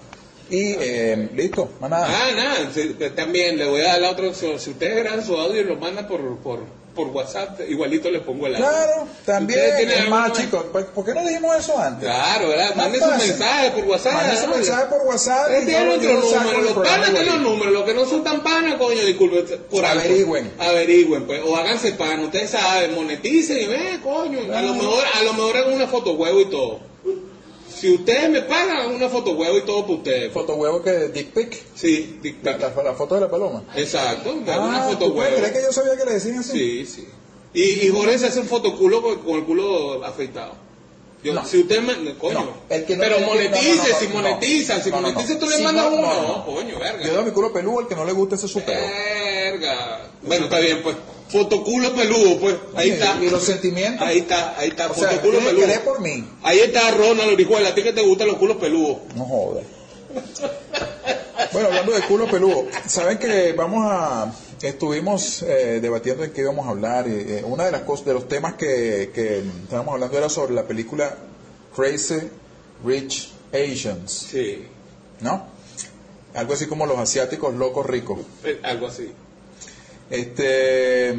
Y 0.50 0.76
eh, 0.80 1.30
listo, 1.36 1.70
más 1.82 1.90
nada. 1.90 2.08
Ah, 2.10 2.32
nada, 2.36 2.72
sí, 2.74 2.96
también 3.16 3.58
le 3.58 3.66
voy 3.68 3.82
a 3.82 3.90
dar 3.90 4.02
la 4.02 4.12
otra 4.12 4.28
opción. 4.30 4.60
Si 4.60 4.72
ustedes 4.72 5.04
graban 5.04 5.26
su 5.26 5.36
audio 5.36 5.62
y 5.62 5.64
lo 5.66 5.76
mandan 5.76 6.08
por, 6.08 6.38
por, 6.38 6.60
por 6.98 7.08
WhatsApp, 7.08 7.62
igualito 7.70 8.12
les 8.12 8.22
pongo 8.24 8.48
el 8.48 8.56
audio. 8.56 8.68
Claro, 8.68 9.08
también 9.26 9.60
es 9.60 10.10
más, 10.10 10.26
alguna- 10.26 10.44
chicos. 10.44 10.66
¿Por 10.94 11.06
qué 11.06 11.14
no 11.14 11.26
dijimos 11.26 11.56
eso 11.58 11.80
antes? 11.80 12.10
Claro, 12.10 12.50
¿verdad? 12.50 12.76
Manden 12.76 13.00
su 13.02 13.08
mensaje 13.08 13.72
por 13.72 13.84
WhatsApp. 13.86 14.14
Manden 14.14 14.38
su 14.38 14.48
mensaje 14.50 14.86
por 14.88 15.02
WhatsApp. 15.04 15.42
Ustedes 15.44 15.66
tienen 15.66 15.84
yo- 15.84 15.88
nuestro 16.12 16.12
yo 16.12 16.30
saco 16.30 16.44
número, 16.44 16.60
el 16.60 16.66
los 16.76 16.88
panas 16.88 17.10
tienen 17.12 17.26
los 17.28 17.40
números, 17.42 17.74
los 17.74 17.84
que 17.86 17.94
no 17.94 18.06
son 18.06 18.24
tan 18.26 18.44
panas, 18.44 18.76
coño, 18.76 19.02
disculpen, 19.06 19.46
por 19.72 19.86
algo. 19.86 20.02
Averigüen. 20.02 20.52
Averigüen, 20.60 21.26
pues, 21.26 21.42
o 21.46 21.56
háganse 21.56 21.92
pan, 21.94 22.20
ustedes 22.26 22.50
saben, 22.50 22.94
moneticen 22.96 23.62
y 23.62 23.66
ven, 23.68 24.00
coño, 24.02 24.40
a 24.54 24.62
lo 24.62 24.74
mejor, 24.74 25.04
a 25.14 25.24
lo 25.24 25.34
mejor 25.34 25.56
hagan 25.58 25.74
una 25.74 25.88
foto 25.88 26.14
huevo 26.14 26.42
y 26.42 26.46
todo. 26.50 26.80
Si 27.80 27.94
ustedes 27.94 28.30
me 28.30 28.42
pagan, 28.42 28.94
una 28.96 29.08
foto 29.10 29.32
huevo 29.32 29.58
y 29.58 29.62
todo 29.66 29.82
para 29.84 29.94
ustedes. 29.94 30.34
Foto 30.34 30.56
huevo 30.56 30.82
que 30.82 31.10
dick 31.10 31.28
pic. 31.34 31.64
Sí, 31.76 32.20
La, 32.42 32.58
tac. 32.58 32.76
la- 32.76 32.84
la 32.84 32.94
foto 32.94 33.16
de 33.16 33.22
la 33.22 33.30
paloma. 33.30 33.64
exacto, 33.76 34.32
una 34.34 34.56
Ah, 34.86 34.88
foto 34.90 35.06
¿tú 35.08 35.14
puedes 35.16 35.32
huevo. 35.34 35.44
creer 35.46 35.54
que 35.54 35.62
yo 35.68 35.72
sabía 35.74 35.96
que 35.98 36.06
le 36.06 36.14
decían 36.14 36.40
así? 36.40 36.52
Sí, 36.52 36.86
sí. 36.86 37.08
Y, 37.54 37.88
y 37.88 37.90
Jorge 37.90 38.18
se 38.20 38.28
hace 38.28 38.40
un 38.40 38.48
fotoculo 38.48 39.02
con, 39.02 39.20
con 39.20 39.36
el 39.36 39.44
culo 39.46 40.04
afeitado. 40.04 40.54
Yo, 41.24 41.34
No. 41.34 41.44
Si 41.46 41.58
usted 41.60 41.82
me. 41.82 42.14
Coño. 42.16 42.34
No, 42.42 42.54
el 42.70 42.86
que 42.86 42.96
no- 42.96 43.02
pero 43.04 43.20
monetice, 43.22 43.94
si 44.00 44.08
monetiza, 44.10 44.82
si 44.82 44.92
monetiza, 44.92 45.40
tú 45.40 45.48
le 45.50 45.58
mandas 45.60 45.86
no, 45.92 45.98
uno. 45.98 46.22
no, 46.22 46.46
coño, 46.46 46.80
verga. 46.80 47.04
Yo 47.06 47.14
doy 47.14 47.26
mi 47.26 47.32
culo 47.32 47.52
peludo, 47.52 47.82
el 47.82 47.88
que 47.88 47.96
no 47.96 48.06
le 48.06 48.12
gusta 48.14 48.36
ese 48.36 48.48
supero. 48.48 48.80
Verga. 48.82 50.10
Bueno, 50.22 50.46
está 50.46 50.60
bien, 50.60 50.82
pues. 50.84 50.96
Fotoculo 51.30 51.94
peludo, 51.94 52.40
pues. 52.40 52.56
Ahí 52.76 52.92
está. 52.92 53.18
Y 53.22 53.30
los 53.30 53.44
sentimientos. 53.44 54.08
Ahí 54.08 54.20
está, 54.20 54.58
ahí 54.58 54.70
está. 54.70 54.90
O 54.90 54.94
sea, 54.96 55.10
Fotoculo 55.10 55.40
que 55.40 55.46
peludo. 55.46 55.82
por 55.84 56.02
mí. 56.02 56.24
Ahí 56.44 56.60
está 56.60 56.92
Ronald 56.92 57.34
Orihuela. 57.34 57.70
A 57.70 57.76
ti 57.76 57.84
que 57.84 57.94
te 57.94 58.02
gustan 58.02 58.28
los 58.28 58.38
culos 58.38 58.58
peludos. 58.58 58.98
No 59.16 59.26
jodas. 59.26 59.64
Bueno, 61.54 61.68
hablando 61.70 61.92
de 61.94 62.02
culo 62.02 62.28
peludo, 62.28 62.66
saben 62.88 63.18
que 63.20 63.54
vamos 63.54 63.84
a 63.90 64.34
estuvimos 64.62 65.44
eh, 65.44 65.80
debatiendo 65.82 66.24
en 66.24 66.32
qué 66.32 66.42
íbamos 66.42 66.66
a 66.66 66.72
hablar 66.72 67.08
y 67.08 67.12
eh, 67.12 67.44
una 67.46 67.66
de 67.66 67.72
las 67.72 67.82
cosas 67.82 68.08
de 68.08 68.14
los 68.16 68.28
temas 68.28 68.56
que, 68.56 69.12
que 69.14 69.44
estábamos 69.64 69.94
hablando 69.94 70.18
era 70.18 70.30
sobre 70.30 70.54
la 70.56 70.64
película 70.64 71.16
Crazy 71.76 72.16
Rich 72.84 73.32
Asians, 73.54 74.12
Sí. 74.32 74.66
¿no? 75.22 75.46
Algo 76.34 76.54
así 76.54 76.66
como 76.66 76.86
los 76.88 76.98
asiáticos 76.98 77.54
locos 77.54 77.86
ricos. 77.86 78.20
Eh, 78.44 78.60
Algo 78.64 78.88
así. 78.88 79.12
Este 80.10 81.16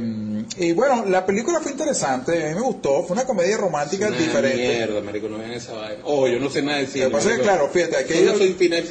y 0.57 0.73
bueno, 0.73 1.05
la 1.07 1.25
película 1.27 1.61
fue 1.61 1.73
interesante, 1.73 2.47
a 2.47 2.49
mí 2.49 2.55
me 2.55 2.61
gustó, 2.63 3.03
fue 3.05 3.15
una 3.15 3.27
comedia 3.27 3.57
romántica 3.59 4.09
Una 4.09 4.17
diferente. 4.17 4.57
Mierda, 4.77 5.01
marico, 5.03 5.29
no 5.29 5.39
vean 5.39 5.53
esa 5.53 5.73
vaina. 5.75 6.03
Oh, 6.05 6.27
yo 6.27 6.41
no 6.41 6.49
sé 6.51 6.63
nada 6.63 6.79
de 6.79 6.87
cine. 6.87 7.05
Lo 7.05 7.11
que 7.11 7.17
pasa 7.17 7.31
es 7.33 7.37
que, 7.37 7.43
claro, 7.43 7.69
fíjate, 7.69 7.97
aquí 7.97 8.15
Yo 8.15 8.33
yo- 8.33 8.39
soy 8.39 8.53
final, 8.55 8.85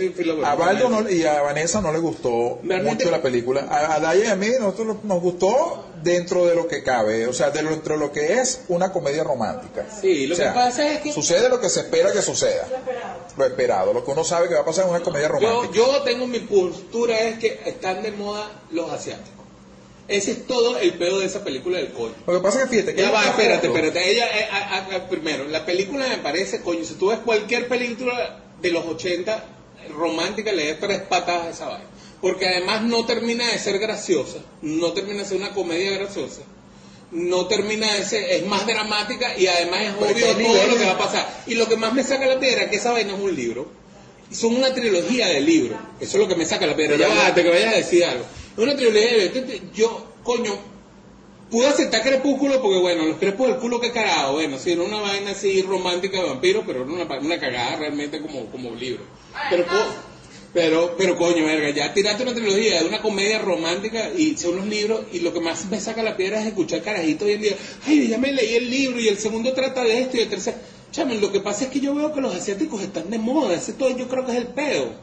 A 0.46 0.56
Baldo 0.56 0.90
no- 0.90 1.10
y 1.10 1.24
a 1.24 1.42
Vanessa 1.42 1.82
no 1.82 1.92
le 1.92 2.00
gustó 2.00 2.60
Realmente- 2.64 3.06
mucho 3.06 3.12
la 3.12 3.22
película. 3.22 3.62
A, 3.70 3.96
a 3.96 4.00
Daya 4.00 4.26
y 4.26 4.28
a 4.28 4.36
mí 4.36 4.48
nosotros 4.60 4.98
nos 5.04 5.22
gustó 5.22 5.86
dentro 6.04 6.46
de 6.46 6.56
lo 6.56 6.68
que 6.68 6.84
cabe, 6.84 7.26
o 7.28 7.34
sea, 7.34 7.50
de 7.50 7.64
lo- 7.64 7.72
dentro 7.72 7.96
de 7.96 8.00
lo 8.00 8.12
que 8.12 8.40
es 8.40 8.62
una 8.68 8.92
comedia 8.94 9.24
romántica. 9.24 9.86
Sí, 10.00 10.28
lo 10.28 10.36
O 10.36 10.38
sea, 10.38 10.54
que 10.54 10.60
pasa 10.60 10.92
es 10.94 11.00
que 11.02 11.12
Sucede 11.12 11.50
lo 11.50 11.60
que 11.60 11.70
se 11.70 11.82
espera 11.82 12.12
que 12.14 12.22
suceda. 12.22 12.68
Lo 13.36 13.46
esperado. 13.46 13.94
Lo 13.94 14.06
que 14.06 14.12
uno 14.12 14.24
sabe 14.24 14.48
que 14.48 14.54
va 14.54 14.62
a 14.62 14.66
pasar 14.66 14.86
en 14.86 14.92
una 14.92 15.00
comedia 15.02 15.28
yo, 15.28 15.34
romántica. 15.34 15.74
yo 15.76 16.04
tengo 16.04 16.28
mi 16.28 16.40
postura 16.40 17.18
es 17.20 17.40
que 17.40 17.60
están 17.66 18.04
de 18.04 18.12
moda 18.12 18.50
los 18.72 18.92
asiáticos. 18.92 19.47
Ese 20.08 20.32
es 20.32 20.48
todo 20.48 20.78
el 20.78 20.94
pedo 20.94 21.20
de 21.20 21.26
esa 21.26 21.44
película 21.44 21.78
del 21.80 21.92
coño. 21.92 22.16
Lo 22.26 22.34
que 22.34 22.40
pasa 22.40 22.60
es 22.60 22.66
que 22.66 22.76
fíjate 22.76 22.96
que 22.96 23.02
Ya 23.02 23.12
va, 23.12 23.26
espérate, 23.26 23.68
espérate. 23.68 24.10
Ella, 24.12 24.26
eh, 24.40 24.48
a- 24.50 24.76
a- 24.78 24.96
a- 24.96 25.10
primero, 25.10 25.46
la 25.46 25.66
película 25.66 26.08
me 26.08 26.18
parece, 26.18 26.62
coño, 26.62 26.86
si 26.86 26.94
tú 26.94 27.08
ves 27.08 27.20
cualquier 27.20 27.68
película 27.68 28.40
de 28.62 28.72
los 28.72 28.86
80 28.86 29.44
romántica, 29.96 30.52
le 30.52 30.70
das 30.70 30.80
tres 30.80 31.02
patadas 31.02 31.46
a 31.48 31.50
esa 31.50 31.66
vaina. 31.68 31.86
Porque 32.22 32.48
además 32.48 32.84
no 32.84 33.06
termina 33.06 33.52
de 33.52 33.60
ser 33.60 33.80
graciosa, 33.80 34.40
no 34.62 34.94
termina 34.94 35.20
de 35.24 35.26
ser 35.30 35.38
una 35.38 35.52
comedia 35.54 35.92
graciosa, 35.92 36.42
no 37.12 37.46
termina 37.48 37.94
de 37.94 38.04
ser, 38.06 38.24
es 38.32 38.46
más 38.46 38.66
dramática 38.66 39.38
y 39.38 39.48
además 39.48 39.82
es 39.82 39.94
Pero 40.00 40.12
obvio 40.12 40.26
¿qué 40.26 40.32
todo 40.44 40.54
nivel 40.54 40.72
lo 40.72 40.78
que 40.78 40.86
va 40.86 40.92
a 40.94 40.98
pasar. 40.98 41.44
Y 41.48 41.56
lo 41.56 41.68
que 41.68 41.78
más 41.78 41.94
me 41.94 42.04
saca 42.04 42.26
la 42.26 42.40
piedra 42.40 42.64
es 42.64 42.70
que 42.70 42.78
esa 42.78 42.92
vaina 42.92 43.14
es 43.14 43.20
un 43.20 43.36
libro. 43.36 43.68
Son 44.32 44.56
una 44.56 44.74
trilogía 44.74 45.28
de 45.28 45.40
libros. 45.42 45.80
Eso 46.02 46.18
es 46.18 46.24
lo 46.24 46.28
que 46.28 46.36
me 46.36 46.46
saca 46.46 46.66
la 46.66 46.76
piedra. 46.76 46.98
Ya- 46.98 47.08
va, 47.08 47.34
te 47.34 47.44
que 47.44 47.50
vayas 47.50 47.74
a 47.74 47.78
decir 47.78 48.04
algo. 48.04 48.26
Una 48.58 48.76
trilogía 48.76 49.30
de. 49.30 49.62
Yo, 49.74 50.06
coño, 50.24 50.54
pude 51.50 51.68
aceptar 51.68 52.02
Crepúsculo 52.02 52.62
porque, 52.62 52.80
bueno, 52.80 53.06
los 53.06 53.18
crepos 53.18 53.48
del 53.48 53.58
culo 53.58 53.80
que 53.80 53.92
cagado. 53.92 54.34
Bueno, 54.34 54.58
sí, 54.58 54.72
era 54.72 54.82
una 54.82 55.00
vaina 55.00 55.32
así 55.32 55.62
romántica 55.62 56.18
de 56.18 56.28
vampiro, 56.28 56.64
pero 56.66 56.84
era 56.84 56.92
una, 56.92 57.20
una 57.20 57.40
cagada 57.40 57.78
realmente 57.78 58.22
como, 58.22 58.48
como 58.48 58.72
libro. 58.72 59.04
Pero, 59.50 59.66
pero, 60.54 60.96
pero 60.98 61.18
coño, 61.18 61.46
verga, 61.46 61.70
ya 61.70 61.94
tiraste 61.94 62.24
una 62.24 62.34
trilogía 62.34 62.82
de 62.82 62.88
una 62.88 63.02
comedia 63.02 63.40
romántica 63.40 64.10
y 64.18 64.36
son 64.36 64.56
los 64.56 64.66
libros 64.66 65.02
y 65.12 65.20
lo 65.20 65.32
que 65.34 65.40
más 65.40 65.66
me 65.70 65.80
saca 65.80 66.02
la 66.02 66.18
piedra 66.18 66.42
es 66.42 66.48
escuchar 66.48 66.82
carajitos 66.82 67.28
hoy 67.28 67.34
en 67.34 67.42
día. 67.42 67.56
Ay, 67.86 68.08
ya 68.08 68.18
me 68.18 68.32
leí 68.32 68.56
el 68.56 68.70
libro 68.70 69.00
y 69.00 69.08
el 69.08 69.18
segundo 69.18 69.54
trata 69.54 69.84
de 69.84 70.02
esto 70.02 70.18
y 70.18 70.22
el 70.22 70.30
tercer... 70.30 70.56
Chame, 70.92 71.16
lo 71.16 71.32
que 71.32 71.42
pasa 71.42 71.66
es 71.66 71.70
que 71.70 71.82
yo 71.82 71.94
veo 71.94 72.14
que 72.14 72.22
los 72.22 72.34
asiáticos 72.34 72.82
están 72.82 73.10
de 73.10 73.20
moda, 73.20 73.54
ese 73.54 73.74
todo 73.74 73.96
yo 73.96 74.08
creo 74.08 74.26
que 74.26 74.32
es 74.32 74.38
el 74.38 74.48
pedo. 74.48 74.94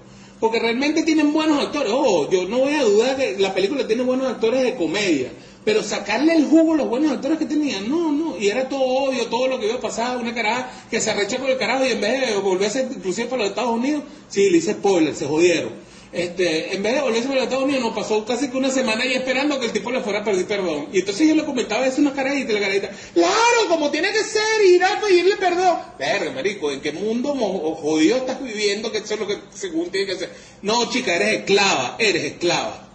Porque 0.45 0.59
realmente 0.59 1.05
tienen 1.05 1.33
buenos 1.33 1.59
actores. 1.59 1.91
Oh, 1.97 2.31
yo 2.31 2.47
no 2.47 2.59
voy 2.59 2.75
a 2.75 2.83
dudar 2.83 3.17
que 3.17 3.35
la 3.39 3.55
película 3.55 3.87
tiene 3.87 4.03
buenos 4.03 4.27
actores 4.27 4.63
de 4.63 4.75
comedia. 4.75 5.33
Pero 5.65 5.83
sacarle 5.83 6.35
el 6.35 6.45
jugo 6.45 6.75
a 6.75 6.77
los 6.77 6.87
buenos 6.87 7.13
actores 7.13 7.39
que 7.39 7.47
tenían, 7.47 7.89
no, 7.89 8.13
no. 8.13 8.37
Y 8.37 8.49
era 8.49 8.69
todo 8.69 8.83
obvio, 8.83 9.25
todo 9.29 9.49
lo 9.49 9.59
que 9.59 9.69
iba 9.69 9.77
a 9.77 9.81
pasar. 9.81 10.19
Una 10.19 10.35
caraja 10.35 10.71
que 10.91 11.01
se 11.01 11.11
arrecha 11.11 11.39
con 11.39 11.49
el 11.49 11.57
carajo 11.57 11.87
y 11.87 11.93
en 11.93 12.01
vez 12.03 12.29
de 12.29 12.37
volverse 12.41 12.87
inclusive 12.95 13.27
para 13.27 13.41
los 13.41 13.51
Estados 13.53 13.71
Unidos, 13.71 14.03
sí, 14.29 14.51
le 14.51 14.59
hice 14.59 14.75
spoiler, 14.75 15.15
se 15.15 15.25
jodieron. 15.25 15.73
Este, 16.15 16.75
en 16.75 16.83
vez 16.83 16.95
de 16.95 17.01
volverse 17.01 17.25
para 17.25 17.35
los 17.37 17.45
Estados 17.45 17.65
Unidos, 17.65 17.83
nos 17.83 17.95
pasó 17.95 18.25
casi 18.25 18.49
que 18.49 18.57
una 18.57 18.71
semana 18.71 19.03
ahí 19.03 19.15
esperando 19.15 19.59
que 19.59 19.67
el 19.67 19.73
tipo 19.73 19.91
le 19.91 20.01
fuera 20.01 20.21
a 20.21 20.25
pedir 20.25 20.47
perdón. 20.47 20.89
Y 20.93 21.01
entonces 21.01 21.29
yo 21.29 21.35
le 21.35 21.45
comentaba 21.45 21.87
eso 21.87 22.01
una 22.01 22.13
carajita 22.13 22.53
y 22.53 22.55
la 22.55 22.61
carajita, 22.61 22.91
claro, 23.13 23.69
como 23.69 23.91
tiene 23.91 24.13
que 24.13 24.23
ser, 24.23 24.65
ir 24.67 24.85
a 24.85 25.01
pedirle 25.01 25.37
perdón. 25.37 25.79
Verga, 25.99 26.31
marico, 26.31 26.71
¿en 26.71 26.81
qué 26.81 26.93
mundo 26.93 27.35
jodido 27.35 28.19
estás 28.19 28.43
viviendo 28.43 28.93
que 28.93 28.99
eso 28.99 29.15
es 29.15 29.21
lo 29.21 29.27
que 29.27 29.39
según 29.53 29.91
tiene 29.91 30.07
que 30.07 30.17
ser? 30.17 30.31
No, 30.63 30.89
chica, 30.89 31.17
eres 31.17 31.41
esclava, 31.41 31.97
eres 31.99 32.25
esclava. 32.25 32.89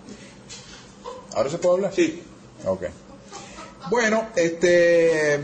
¿Ahora 1.33 1.49
se 1.49 1.57
puede 1.57 1.75
hablar? 1.75 1.93
Sí. 1.93 2.23
Ok. 2.65 2.83
Bueno, 3.89 4.29
este, 4.35 5.39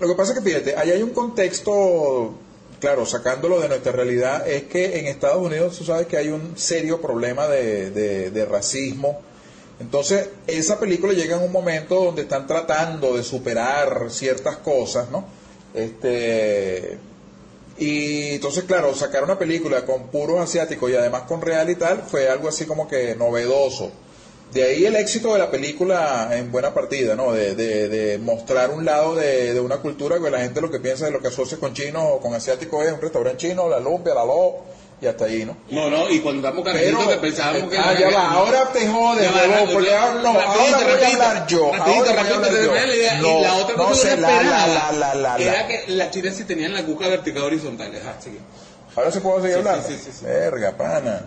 lo 0.00 0.08
que 0.08 0.14
pasa 0.14 0.32
es 0.32 0.38
que 0.38 0.44
fíjate, 0.44 0.76
ahí 0.76 0.90
hay 0.90 1.02
un 1.02 1.10
contexto, 1.10 2.34
claro, 2.84 3.06
sacándolo 3.06 3.60
de 3.60 3.68
nuestra 3.68 3.92
realidad, 3.92 4.46
es 4.46 4.64
que 4.64 4.98
en 4.98 5.06
Estados 5.06 5.40
Unidos 5.42 5.78
tú 5.78 5.84
sabes 5.84 6.06
que 6.06 6.18
hay 6.18 6.28
un 6.28 6.58
serio 6.58 7.00
problema 7.00 7.48
de, 7.48 7.90
de- 7.90 8.44
racismo 8.44 9.20
Entonces, 9.80 10.28
esa 10.46 10.78
película 10.78 11.14
llega 11.14 11.36
en 11.36 11.42
un 11.44 11.52
momento 11.52 11.96
donde 12.04 12.22
están 12.22 12.46
tratando 12.46 13.16
de 13.16 13.22
superar 13.24 14.10
ciertas 14.10 14.58
cosas, 14.58 15.10
¿no? 15.10 15.24
Este, 15.74 16.98
y 17.78 18.34
entonces, 18.34 18.64
claro, 18.64 18.94
sacar 18.94 19.24
una 19.24 19.38
película 19.38 19.84
con 19.86 20.08
puros 20.08 20.40
asiáticos 20.40 20.90
y 20.90 20.96
además 20.96 21.22
con 21.22 21.40
real 21.42 21.70
y 21.70 21.76
tal 21.76 22.02
fue 22.02 22.28
algo 22.28 22.48
así 22.48 22.66
como 22.66 22.86
que 22.88 23.14
novedoso. 23.16 23.90
De 24.54 24.62
ahí 24.62 24.86
el 24.86 24.94
éxito 24.96 25.32
de 25.32 25.40
la 25.40 25.50
película 25.50 26.28
en 26.32 26.52
buena 26.52 26.72
partida, 26.72 27.16
¿no? 27.16 27.32
De, 27.32 27.54
de, 27.56 27.88
de 27.88 28.18
mostrar 28.18 28.70
un 28.70 28.84
lado 28.84 29.16
de, 29.16 29.52
de 29.52 29.58
una 29.60 29.78
cultura 29.78 30.20
que 30.20 30.30
la 30.30 30.38
gente 30.38 30.60
lo 30.60 30.70
que 30.70 30.78
piensa 30.78 31.06
de 31.06 31.10
lo 31.10 31.20
que 31.20 31.28
asocia 31.28 31.58
con 31.58 31.74
chino 31.74 32.02
o 32.06 32.20
con 32.20 32.32
asiático 32.34 32.80
es 32.82 32.92
un 32.92 33.00
restaurante 33.00 33.48
chino, 33.48 33.68
la 33.68 33.80
lumpia, 33.80 34.14
la 34.14 34.24
lo 34.24 34.56
y 35.02 35.06
hasta 35.06 35.24
ahí, 35.24 35.44
¿no? 35.44 35.56
No, 35.70 35.90
no, 35.90 36.08
y 36.08 36.20
cuando 36.20 36.46
estamos 36.46 36.64
carajitos 36.64 37.08
que 37.08 37.16
pensábamos 37.16 37.68
que... 37.68 37.76
ah, 37.76 37.98
ya 37.98 38.10
va, 38.10 38.30
ahora 38.30 38.70
te 38.72 38.86
jodes, 38.86 39.28
huevón, 39.34 39.70
porque 39.72 39.92
ahora 39.94 40.22
no, 40.22 40.28
ahora 40.28 40.54
voy 40.54 41.02
a 41.02 41.08
hablar 41.08 41.46
yo, 41.48 41.66
ahora 41.74 41.84
voy 41.84 41.94
a 42.08 42.10
hablar 42.10 42.26
te 42.42 42.48
yo. 42.48 42.70
terminé 42.70 42.86
la 42.86 42.94
idea. 42.96 43.14
No, 43.20 43.38
y 43.38 43.42
la 43.42 43.54
otra 43.56 43.76
no 43.76 43.84
cosa 43.88 44.14
que 44.14 44.20
la, 44.20 44.30
esperaba 44.36 44.68
la, 44.68 44.92
la, 44.92 45.14
la, 45.16 45.36
era 45.36 45.66
que 45.66 45.84
las 45.88 46.10
chinas 46.12 46.36
sí 46.36 46.44
tenían 46.44 46.72
la 46.72 46.84
cuca 46.84 47.08
vertical 47.08 47.42
horizontal. 47.42 47.90
Ahora 48.96 49.10
se 49.10 49.20
puede 49.20 49.42
seguir 49.42 49.54
Sí, 49.56 49.58
hablando. 49.58 49.88
sí, 49.88 49.94
sí, 49.96 50.04
sí, 50.04 50.12
sí. 50.20 50.24
Verga, 50.24 50.76
pana. 50.76 51.26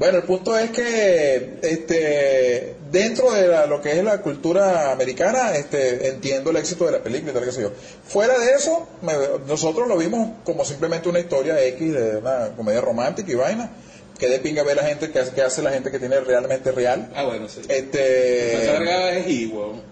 Bueno, 0.00 0.16
el 0.18 0.24
punto 0.24 0.56
es 0.58 0.70
que 0.70 1.58
este 1.62 2.74
dentro 2.90 3.30
de 3.32 3.46
la- 3.48 3.66
lo 3.66 3.80
que 3.82 3.98
es 3.98 4.02
la 4.02 4.22
cultura 4.22 4.90
americana, 4.92 5.54
este 5.54 6.08
entiendo 6.08 6.50
el 6.50 6.56
éxito 6.56 6.86
de 6.86 6.92
la 6.92 7.02
película 7.02 7.30
y 7.30 7.34
tal, 7.34 7.44
qué 7.44 7.52
sé 7.52 7.60
yo. 7.60 7.70
Fuera 8.08 8.38
de 8.38 8.52
eso, 8.52 8.88
me- 9.02 9.12
nosotros 9.46 9.86
lo 9.86 9.98
vimos 9.98 10.30
como 10.42 10.64
simplemente 10.64 11.08
una 11.10 11.20
historia 11.20 11.62
X 11.62 11.92
de 11.92 12.16
una 12.16 12.48
comedia 12.56 12.80
romántica 12.80 13.30
y 13.30 13.34
vaina. 13.34 13.70
Que 14.18 14.28
de 14.28 14.38
pinga 14.38 14.62
ver 14.62 14.76
la 14.76 14.84
gente 14.84 15.10
que 15.10 15.18
hace, 15.18 15.32
que 15.32 15.42
hace 15.42 15.60
la 15.62 15.70
gente 15.70 15.90
que 15.90 15.98
tiene 15.98 16.18
realmente 16.20 16.72
real. 16.72 17.10
Ah, 17.14 17.24
bueno, 17.24 17.46
sí. 17.48 17.60
Este, 17.68 18.54
es 18.54 19.50
weón. 19.52 19.82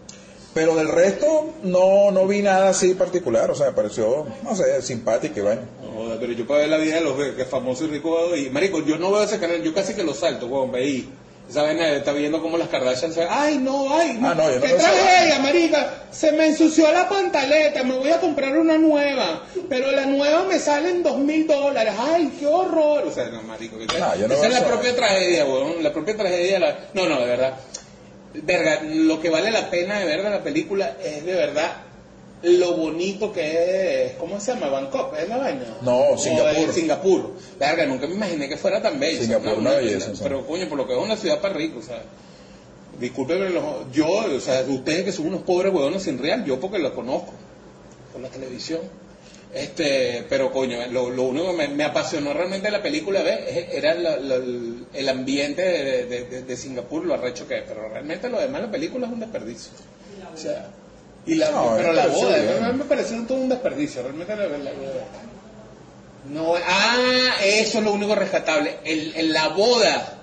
pero 0.54 0.74
del 0.74 0.88
resto 0.88 1.54
no 1.62 2.10
no 2.10 2.26
vi 2.26 2.42
nada 2.42 2.70
así 2.70 2.94
particular, 2.94 3.50
o 3.50 3.54
sea, 3.54 3.66
me 3.68 3.72
pareció, 3.72 4.26
no 4.42 4.56
sé, 4.56 4.82
simpática 4.82 5.38
y 5.38 5.42
vaina. 5.42 5.62
Pero 6.20 6.32
yo 6.32 6.46
para 6.46 6.60
ver 6.60 6.68
la 6.70 6.76
vida 6.78 6.96
de 6.96 7.00
los 7.02 7.14
que 7.34 7.44
famosos 7.44 7.88
y 7.88 7.90
ricos 7.92 8.36
y 8.38 8.50
marico, 8.50 8.84
yo 8.84 8.98
no 8.98 9.10
veo 9.10 9.22
ese 9.24 9.38
canal, 9.38 9.62
yo 9.62 9.74
casi 9.74 9.94
que 9.94 10.04
lo 10.04 10.14
salto, 10.14 10.46
weón, 10.46 10.70
veí. 10.72 11.08
Esa 11.48 11.62
vaina 11.62 11.88
está 11.92 12.12
viendo 12.12 12.42
como 12.42 12.58
las 12.58 12.68
Kardashian 12.68 13.10
se 13.10 13.22
ay 13.22 13.56
no, 13.56 13.96
ay, 13.96 14.18
Ah, 14.22 14.34
no, 14.36 14.50
yo 14.50 14.56
no 14.56 14.60
qué 14.60 14.74
tragedia, 14.74 15.38
marica, 15.38 16.02
se 16.10 16.30
me 16.32 16.46
ensució 16.48 16.92
la 16.92 17.08
pantaleta, 17.08 17.82
me 17.84 17.96
voy 17.96 18.10
a 18.10 18.20
comprar 18.20 18.54
una 18.58 18.76
nueva, 18.76 19.44
pero 19.66 19.90
la 19.92 20.04
nueva 20.04 20.44
me 20.44 20.58
sale 20.58 20.90
en 20.90 21.02
dos 21.02 21.16
mil 21.16 21.46
dólares, 21.46 21.94
ay, 21.98 22.30
qué 22.38 22.46
horror, 22.46 23.04
o 23.06 23.10
sea, 23.10 23.28
no, 23.30 23.42
marico, 23.44 23.78
que 23.78 23.86
No, 23.86 24.14
yo 24.16 24.28
no 24.28 24.34
esa 24.34 24.46
es 24.48 24.52
la 24.52 24.66
propia 24.66 24.94
tragedia, 24.94 25.46
weón, 25.46 25.82
la 25.82 25.90
propia 25.90 26.16
tragedia, 26.18 26.58
la- 26.58 26.78
no, 26.92 27.08
no, 27.08 27.18
de 27.18 27.24
verdad, 27.26 27.54
verga, 28.42 28.82
lo 28.82 29.18
que 29.18 29.30
vale 29.30 29.50
la 29.50 29.70
pena 29.70 30.00
de 30.00 30.04
ver 30.04 30.22
de 30.22 30.28
la 30.28 30.42
película 30.42 30.96
es 31.02 31.24
de 31.24 31.32
verdad 31.34 31.72
lo 32.42 32.76
bonito 32.76 33.32
que 33.32 34.04
es, 34.06 34.12
¿cómo 34.12 34.40
se 34.40 34.52
llama? 34.54 34.68
Bangkok, 34.68 35.14
¿es 35.18 35.28
la 35.28 35.36
vaina? 35.38 35.64
No, 35.82 36.16
Singapur. 36.16 36.72
Singapur. 36.72 37.32
Verga, 37.58 37.86
nunca 37.86 38.06
me 38.06 38.14
imaginé 38.14 38.48
que 38.48 38.56
fuera 38.56 38.80
tan 38.80 38.98
bello. 39.00 39.22
Singapur, 39.22 39.58
¿no? 39.58 39.70
belleza. 39.70 40.12
Pero 40.22 40.46
coño, 40.46 40.68
por 40.68 40.78
lo 40.78 40.86
que 40.86 40.92
es 40.96 41.02
una 41.02 41.16
ciudad 41.16 41.40
para 41.40 41.54
ricos, 41.54 41.84
o 41.84 41.86
sea. 41.88 42.02
Discúlpenme, 43.00 43.50
los- 43.50 43.92
yo, 43.92 44.08
o 44.08 44.40
sea, 44.40 44.62
ustedes 44.68 45.04
que 45.04 45.12
son 45.12 45.26
unos 45.28 45.42
pobres 45.42 45.72
huevones 45.72 46.02
sin 46.02 46.18
real, 46.18 46.44
yo 46.44 46.58
porque 46.58 46.78
lo 46.80 46.94
conozco 46.94 47.32
por 48.12 48.20
la 48.20 48.28
televisión. 48.28 48.80
Este, 49.54 50.24
pero 50.28 50.52
coño, 50.52 50.78
lo, 50.90 51.08
lo 51.08 51.22
único 51.22 51.46
que 51.52 51.56
me, 51.56 51.68
me 51.68 51.84
apasionó 51.84 52.34
realmente 52.34 52.66
de 52.66 52.70
la 52.72 52.82
película 52.82 53.22
¿ves? 53.22 53.38
Es- 53.48 53.74
era 53.74 53.94
la- 53.94 54.16
la- 54.18 54.34
el 54.92 55.08
ambiente 55.08 55.62
de, 55.62 56.04
de- 56.06 56.24
de- 56.24 56.42
de 56.42 56.56
Singapur, 56.56 57.04
lo 57.06 57.14
arrecho 57.14 57.46
que 57.48 57.58
es, 57.58 57.62
pero 57.66 57.88
realmente 57.88 58.28
lo 58.28 58.38
demás 58.40 58.60
de 58.60 58.66
la 58.66 58.72
película 58.72 59.06
es 59.06 59.12
un 59.12 59.20
desperdicio. 59.20 59.70
O 60.34 60.36
sea, 60.36 60.68
y 61.28 61.34
la, 61.36 61.50
No, 61.50 61.74
pero 61.76 61.92
la 61.92 62.06
boda, 62.08 62.36
bien. 62.38 62.64
a 62.64 62.72
mí 62.72 62.78
me 62.78 62.84
pareció 62.84 63.22
todo 63.26 63.38
un 63.38 63.48
desperdicio, 63.48 64.02
realmente 64.02 64.34
la, 64.34 64.46
la- 64.46 64.58
la- 64.58 64.70
no, 66.30 66.54
ah, 66.56 67.32
eso 67.42 67.78
es 67.78 67.84
lo 67.84 67.92
único 67.92 68.14
rescatable. 68.14 68.76
El, 68.84 69.14
el- 69.16 69.32
la 69.32 69.48
boda, 69.48 70.18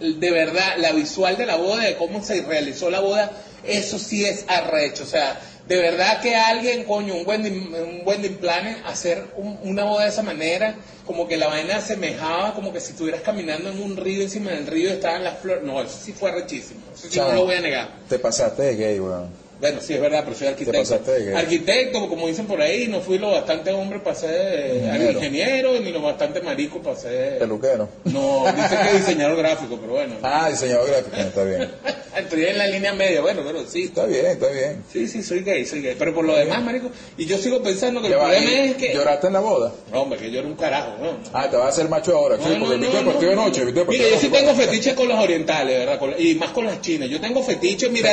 el- 0.00 0.20
de 0.20 0.30
verdad, 0.30 0.76
la 0.78 0.92
visual 0.92 1.36
de 1.36 1.46
la 1.46 1.56
boda, 1.56 1.84
de 1.84 1.96
cómo 1.96 2.22
se 2.22 2.42
realizó 2.42 2.90
la 2.90 3.00
boda, 3.00 3.30
eso 3.64 3.98
sí 3.98 4.24
es 4.24 4.44
arrecho. 4.48 5.04
O 5.04 5.06
sea, 5.06 5.40
de 5.66 5.76
verdad 5.76 6.20
que 6.20 6.36
alguien, 6.36 6.84
coño, 6.84 7.14
un 7.14 7.26
wedding, 7.26 7.74
un 7.74 8.02
wedding 8.04 8.36
planner, 8.36 8.76
hacer 8.86 9.24
un- 9.36 9.58
una 9.62 9.84
boda 9.84 10.04
de 10.04 10.10
esa 10.10 10.22
manera, 10.22 10.74
como 11.06 11.26
que 11.26 11.36
la 11.36 11.46
vaina 11.48 11.76
asemejaba 11.76 12.52
como 12.54 12.72
que 12.72 12.80
si 12.80 12.90
estuvieras 12.92 13.22
caminando 13.22 13.70
en 13.70 13.80
un 13.80 13.96
río, 13.96 14.22
encima 14.22 14.50
del 14.50 14.66
río 14.66 14.90
estaban 14.90 15.24
las 15.24 15.38
flores. 15.38 15.62
No, 15.64 15.80
eso 15.80 15.96
sí 16.04 16.12
fue 16.12 16.30
arrechísimo. 16.30 16.80
Eso 16.94 17.08
sí 17.08 17.18
no 17.18 17.32
lo 17.32 17.44
voy 17.46 17.54
a 17.54 17.60
negar. 17.60 17.88
Te 18.08 18.18
pasaste 18.18 18.62
de 18.62 18.76
gay, 18.76 19.00
weón. 19.00 19.45
Bueno, 19.60 19.80
sí, 19.80 19.94
es 19.94 20.00
verdad, 20.00 20.22
pero 20.24 20.36
soy 20.36 20.48
arquitecto. 20.48 21.00
Arquitecto, 21.34 22.08
como 22.08 22.26
dicen 22.28 22.46
por 22.46 22.60
ahí, 22.60 22.88
no 22.88 23.00
fui 23.00 23.18
lo 23.18 23.30
bastante 23.30 23.70
hombre 23.72 24.00
para 24.00 24.14
ser 24.14 24.76
Ingeniero. 24.76 25.12
ingeniero, 25.18 25.80
ni 25.80 25.92
lo 25.92 26.02
bastante 26.02 26.40
marico 26.42 26.80
para 26.82 26.96
ser... 26.96 27.38
Peluquero. 27.38 27.88
No, 28.04 28.44
dice 28.54 28.76
que 28.90 28.98
diseñador 28.98 29.38
gráfico, 29.38 29.78
pero 29.80 29.92
bueno. 29.94 30.14
Ah, 30.22 30.50
diseñador 30.50 30.86
gráfico, 30.88 31.16
está 31.16 31.44
bien. 31.44 31.70
Estoy 32.16 32.44
en 32.46 32.56
la 32.56 32.66
línea 32.66 32.94
media, 32.94 33.20
bueno, 33.20 33.42
pero 33.46 33.66
sí. 33.66 33.84
Está 33.84 34.06
bien, 34.06 34.24
está 34.24 34.48
bien. 34.48 34.82
Sí, 34.90 35.06
sí, 35.06 35.22
soy 35.22 35.40
gay, 35.40 35.66
soy 35.66 35.82
gay. 35.82 35.96
Pero 35.98 36.14
por 36.14 36.24
lo 36.24 36.34
demás, 36.34 36.62
marico, 36.62 36.90
y 37.18 37.26
yo 37.26 37.36
sigo 37.36 37.62
pensando 37.62 38.00
que 38.00 38.08
Ya 38.08 38.14
el 38.14 38.20
problema 38.20 38.50
¿y 38.50 38.54
es 38.70 38.76
que... 38.76 38.94
¿Lloraste 38.94 39.26
en 39.26 39.32
la 39.34 39.40
boda? 39.40 39.72
No, 39.92 40.02
hombre, 40.02 40.18
que 40.18 40.30
yo 40.30 40.38
era 40.38 40.48
un 40.48 40.54
carajo, 40.56 40.96
¿no? 40.98 41.18
Ah, 41.34 41.50
te 41.50 41.56
vas 41.58 41.66
a 41.66 41.68
hacer 41.68 41.88
macho 41.90 42.16
ahora, 42.16 42.38
No, 42.38 42.44
sí, 42.44 42.54
no, 42.54 42.60
porque 42.60 42.78
no, 42.78 43.02
no, 43.02 43.20
de 43.20 43.34
no. 43.36 43.44
noche, 43.46 43.64
Mira, 43.66 44.08
yo 44.10 44.18
sí 44.18 44.28
tengo 44.28 44.54
fetiche 44.54 44.94
con 44.94 45.08
las 45.08 45.18
orientales, 45.22 45.78
¿verdad? 45.86 46.00
Y 46.18 46.34
más 46.36 46.50
con 46.52 46.64
las 46.64 46.80
chinas. 46.80 47.10
Yo 47.10 47.20
tengo 47.20 47.42
fetiche, 47.42 47.90
mira, 47.90 48.10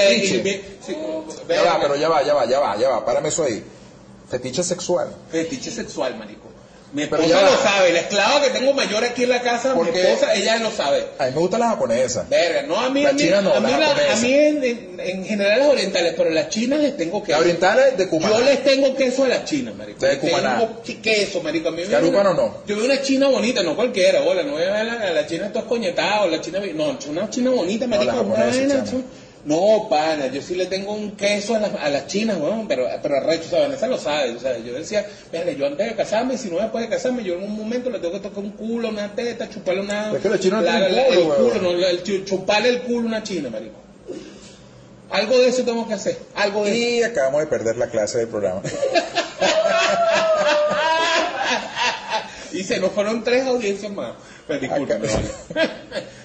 Ya 1.48 1.64
va, 1.64 1.80
pero 1.82 1.96
ya 1.96 2.10
va, 2.10 2.24
ya 2.24 2.34
va, 2.34 2.46
ya 2.46 2.60
va, 2.60 2.78
ya 2.78 2.90
va, 2.90 3.06
párame 3.06 3.30
eso 3.30 3.44
ahí. 3.44 3.64
Fetiche 4.30 4.64
sexual. 4.64 5.10
Fetiche 5.32 5.70
sexual, 5.72 6.16
marico. 6.18 6.42
Mi 6.94 7.08
Pero 7.08 7.24
esposa 7.24 7.42
ya 7.42 7.50
lo 7.50 7.58
sabe, 7.58 7.92
la 7.92 8.00
esclava 8.02 8.40
que 8.40 8.50
tengo 8.52 8.72
mayor 8.74 9.04
aquí 9.04 9.24
en 9.24 9.30
la 9.30 9.42
casa, 9.42 9.74
mi 9.74 9.90
esposa, 9.90 10.32
ella 10.36 10.58
lo 10.60 10.70
sabe. 10.70 11.04
A 11.18 11.26
mí 11.26 11.32
me 11.32 11.40
gustan 11.40 11.62
las 11.62 11.70
japonesas. 11.70 12.30
Verga, 12.30 12.62
no 12.68 12.80
a 12.80 12.92
mí, 12.92 13.02
La 13.02 13.10
a 13.10 13.14
mí, 13.14 13.24
no, 13.32 13.52
a 13.52 13.60
mí, 13.62 13.72
la 13.72 14.14
a 14.14 14.16
mí 14.18 14.32
en, 14.32 14.64
en- 14.64 15.00
en 15.00 15.26
general 15.26 15.58
las 15.62 15.70
orientales, 15.70 16.14
pero 16.16 16.30
las 16.30 16.50
chinas 16.50 16.80
les 16.82 16.96
tengo 16.96 17.24
que 17.24 17.32
Las 17.32 17.42
orientales 17.42 17.98
de 17.98 18.08
Cumaná. 18.08 18.38
Yo 18.38 18.44
les 18.46 18.64
tengo 18.64 18.96
queso 18.96 19.24
a 19.24 19.28
las 19.28 19.44
chinas, 19.46 19.74
marico. 19.74 20.06
De 20.06 20.10
Les 20.10 20.18
Cumaná. 20.20 20.60
tengo 20.60 21.02
queso, 21.02 21.42
marico. 21.42 21.70
A 21.70 21.72
mí 21.72 21.82
me 21.82 21.88
¿Carúpano 21.88 22.30
una- 22.32 22.42
no? 22.44 22.58
Yo 22.68 22.76
veo 22.76 22.86
una 22.86 23.02
china 23.02 23.28
bonita, 23.28 23.64
no 23.64 23.76
cualquiera, 23.76 24.22
bola. 24.22 24.44
No 24.44 24.52
voy 24.52 24.62
a 24.62 24.72
ver 24.72 24.90
a 24.92 25.12
la, 25.14 25.26
china 25.26 25.52
todas 25.52 25.68
coñetadas 25.68 26.22
o 26.26 26.28
la 26.28 26.42
china... 26.42 26.60
No, 26.76 26.96
una 27.10 27.28
china 27.28 27.50
bonita, 27.50 27.88
marico. 27.88 28.22
una 28.22 28.52
No, 29.46 29.88
pana, 29.90 30.28
yo 30.28 30.42
sí 30.42 30.56
le 30.56 30.68
tengo 30.68 30.94
un 30.94 31.18
queso 31.18 31.56
a 31.56 31.60
las, 31.60 31.74
a 31.76 31.90
las 31.90 32.08
chinas, 32.08 32.38
weón, 32.38 32.66
pero, 32.66 32.88
pero 33.02 33.18
arrecho, 33.18 33.44
o 33.48 33.50
sea, 33.50 33.60
Vanessa 33.60 33.88
lo 33.88 33.98
sabe, 33.98 34.32
o 34.32 34.40
sea, 34.40 34.58
yo 34.58 34.74
decía, 34.74 35.06
verga, 35.34 35.52
yo 35.52 35.66
antes 35.68 35.86
de 35.86 35.96
casarme, 35.96 36.38
si 36.38 36.50
no 36.50 36.58
después 36.60 36.86
de 36.86 36.96
casarme, 36.96 37.26
yo 37.26 37.34
en 37.36 37.44
un 37.44 37.58
momento 37.58 37.90
le 37.90 38.00
tengo 38.00 38.14
que 38.14 38.22
tocar 38.22 38.42
un 38.42 38.52
culo, 38.52 38.88
una 38.88 39.14
teta, 39.14 39.50
chuparle 39.50 39.82
una... 39.82 40.14
Es 40.16 40.22
que 40.22 40.30
los 40.30 40.40
chinos 40.40 40.62
no 40.64 40.66
la- 40.66 40.78
tienen 40.88 40.96
la- 40.96 41.04
culo, 41.08 41.20
el 41.20 41.28
culo, 41.54 41.62
no, 41.62 41.74
la- 41.78 41.90
el 41.90 42.04
chu- 42.04 42.24
chuparle 42.24 42.70
el 42.70 42.82
culo 42.84 43.00
a 43.00 43.08
una 43.08 43.24
china, 43.24 43.50
marico. 43.50 43.76
Algo 45.10 45.38
de 45.38 45.50
eso 45.50 45.64
tengo 45.64 45.86
que 45.88 45.94
hacer, 45.94 46.18
algo 46.36 46.64
de 46.64 46.72
eso. 46.72 46.80
Y 46.80 47.04
acabamos 47.04 47.42
de 47.42 47.48
perder 47.48 47.76
la 47.78 47.88
clase 47.90 48.20
del 48.20 48.30
programa. 48.30 48.62
Y 52.52 52.64
se 52.64 52.80
nos 52.80 52.92
fueron 52.92 53.24
tres 53.24 53.46
audiencias 53.48 53.92
más. 53.92 54.12
Acá- 54.50 54.98
vale. 54.98 55.64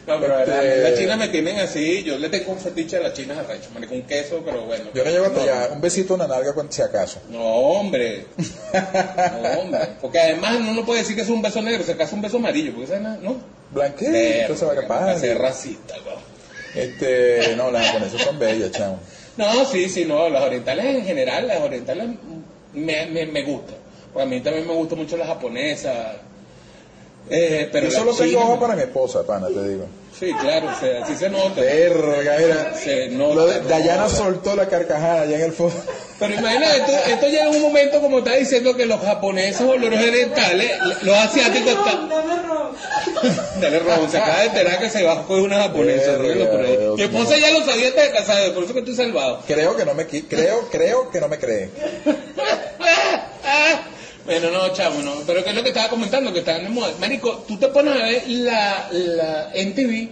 No, 0.08 0.18
pero 0.20 0.38
Este- 0.40 0.50
la- 0.50 0.88
las 0.90 0.98
chinas 0.98 1.18
me 1.18 1.28
tienen 1.28 1.58
así. 1.58 2.02
Yo 2.02 2.16
le 2.16 2.30
tengo 2.30 2.52
un 2.52 2.58
fetiche 2.58 2.96
a 2.96 3.00
las 3.00 3.12
chinas 3.12 3.36
arrecho, 3.36 3.68
marico, 3.74 3.92
un 3.94 4.02
queso, 4.04 4.40
pero 4.42 4.62
bueno. 4.62 4.84
Yo 4.94 5.04
no 5.04 5.10
llego 5.10 5.26
hasta 5.26 5.36
No, 5.38 5.42
allá. 5.42 5.68
Un 5.70 5.80
besito 5.82 6.14
en 6.14 6.20
la 6.20 6.28
nalga 6.28 6.54
cuando 6.54 6.72
si 6.72 6.80
acaso. 6.80 7.20
No, 7.28 7.42
hombre. 7.44 8.24
No, 8.72 9.60
hombre. 9.60 9.80
Porque 10.00 10.18
además 10.18 10.56
uno 10.60 10.72
no 10.72 10.86
puede 10.86 11.00
decir 11.00 11.14
que 11.14 11.22
es 11.22 11.28
un 11.28 11.42
beso 11.42 11.60
negro, 11.60 11.84
se 11.84 11.92
acaso 11.92 12.14
un 12.16 12.22
beso 12.22 12.38
amarillo, 12.38 12.72
porque 12.74 12.86
esa 12.86 12.98
no. 13.00 13.36
Verga, 13.70 14.56
se 14.56 14.64
va 14.64 14.74
capaz. 14.74 15.04
me 15.04 15.10
hace 15.10 15.34
racista, 15.34 15.94
weón. 16.06 16.20
Este, 16.74 17.54
no, 17.56 17.70
las 17.70 17.86
japonesas 17.86 18.22
son 18.22 18.38
bellas, 18.38 18.70
chamo. 18.70 18.98
No, 19.36 19.64
sí, 19.66 19.88
sí, 19.90 20.04
no, 20.06 20.28
las 20.30 20.42
orientales 20.42 20.86
en 20.86 21.04
general, 21.04 21.46
las 21.48 21.60
orientales 21.60 22.08
me, 22.72 23.06
me, 23.06 23.26
me 23.26 23.42
gustan. 23.42 23.76
Porque 24.12 24.22
a 24.22 24.26
mí 24.26 24.40
también 24.40 24.66
me 24.66 24.72
gustan 24.72 24.98
mucho 24.98 25.16
las 25.18 25.28
japonesas. 25.28 26.16
Eh, 27.30 27.68
pero 27.70 27.88
Yo 27.88 27.98
solo 27.98 28.12
tengo 28.14 28.30
chinas- 28.30 28.44
ojo 28.44 28.60
para 28.60 28.76
mi 28.76 28.82
esposa, 28.82 29.22
pana, 29.24 29.48
te 29.48 29.68
digo. 29.68 29.86
Sí, 30.18 30.32
claro, 30.40 30.68
o 30.76 30.80
sea, 30.80 31.06
sí 31.06 31.14
se 31.14 31.30
nota. 31.30 31.60
Verga, 31.60 32.36
mira. 32.38 32.74
Se 32.74 33.08
nota, 33.10 33.34
Lo 33.36 33.46
de- 33.46 33.60
no 33.62 33.68
Dayana 33.68 34.08
soltó 34.08 34.56
la 34.56 34.66
carcajada 34.66 35.22
allá 35.22 35.36
en 35.36 35.42
el 35.44 35.52
fondo. 35.52 35.76
Pero 36.18 36.34
imagínate, 36.34 36.76
esto, 36.78 36.92
esto 37.12 37.26
llega 37.28 37.44
en 37.44 37.54
un 37.54 37.62
momento 37.62 38.00
como 38.00 38.18
está 38.18 38.32
diciendo 38.34 38.74
que 38.76 38.84
los 38.86 39.00
japoneses 39.00 39.60
o 39.60 39.76
los 39.76 39.92
orientales, 39.94 40.72
los 41.02 41.16
asiáticos 41.16 41.70
están... 41.70 42.08
Dame 42.08 42.42
ron. 42.42 42.72
Dale, 43.60 43.78
Robón, 43.78 44.10
se 44.10 44.18
acaba 44.18 44.40
de 44.40 44.46
enterar 44.46 44.78
que 44.80 44.90
se 44.90 45.04
bajó 45.04 45.36
de 45.36 45.42
una 45.42 45.58
japonesa. 45.62 46.16
Verga, 46.16 46.50
Mi 46.96 47.02
esposa 47.02 47.36
ya 47.38 47.52
lo 47.52 47.64
sabía 47.64 47.88
antes 47.88 48.02
de 48.02 48.10
casarme, 48.10 48.50
por 48.50 48.64
eso 48.64 48.72
que 48.72 48.80
estoy 48.80 48.96
salvado. 48.96 49.40
Creo 49.46 49.76
que 49.76 49.84
no 49.84 49.94
me 49.94 50.04
creo, 50.06 50.68
creo 50.72 51.10
que 51.10 51.20
no 51.20 51.28
me 51.28 51.38
cree. 51.38 51.70
Bueno, 54.28 54.50
no, 54.50 54.72
chavo, 54.74 55.00
no. 55.02 55.14
Pero 55.26 55.42
que 55.42 55.50
es 55.50 55.56
lo 55.56 55.62
que 55.62 55.70
estaba 55.70 55.88
comentando, 55.88 56.32
que 56.32 56.40
están 56.40 56.62
de 56.62 56.68
moda. 56.68 56.92
Marico, 57.00 57.44
tú 57.48 57.56
te 57.58 57.68
pones 57.68 57.94
a 57.94 58.04
ver 58.06 58.22
la, 58.28 58.88
la 58.92 59.50
NTV, 59.54 60.08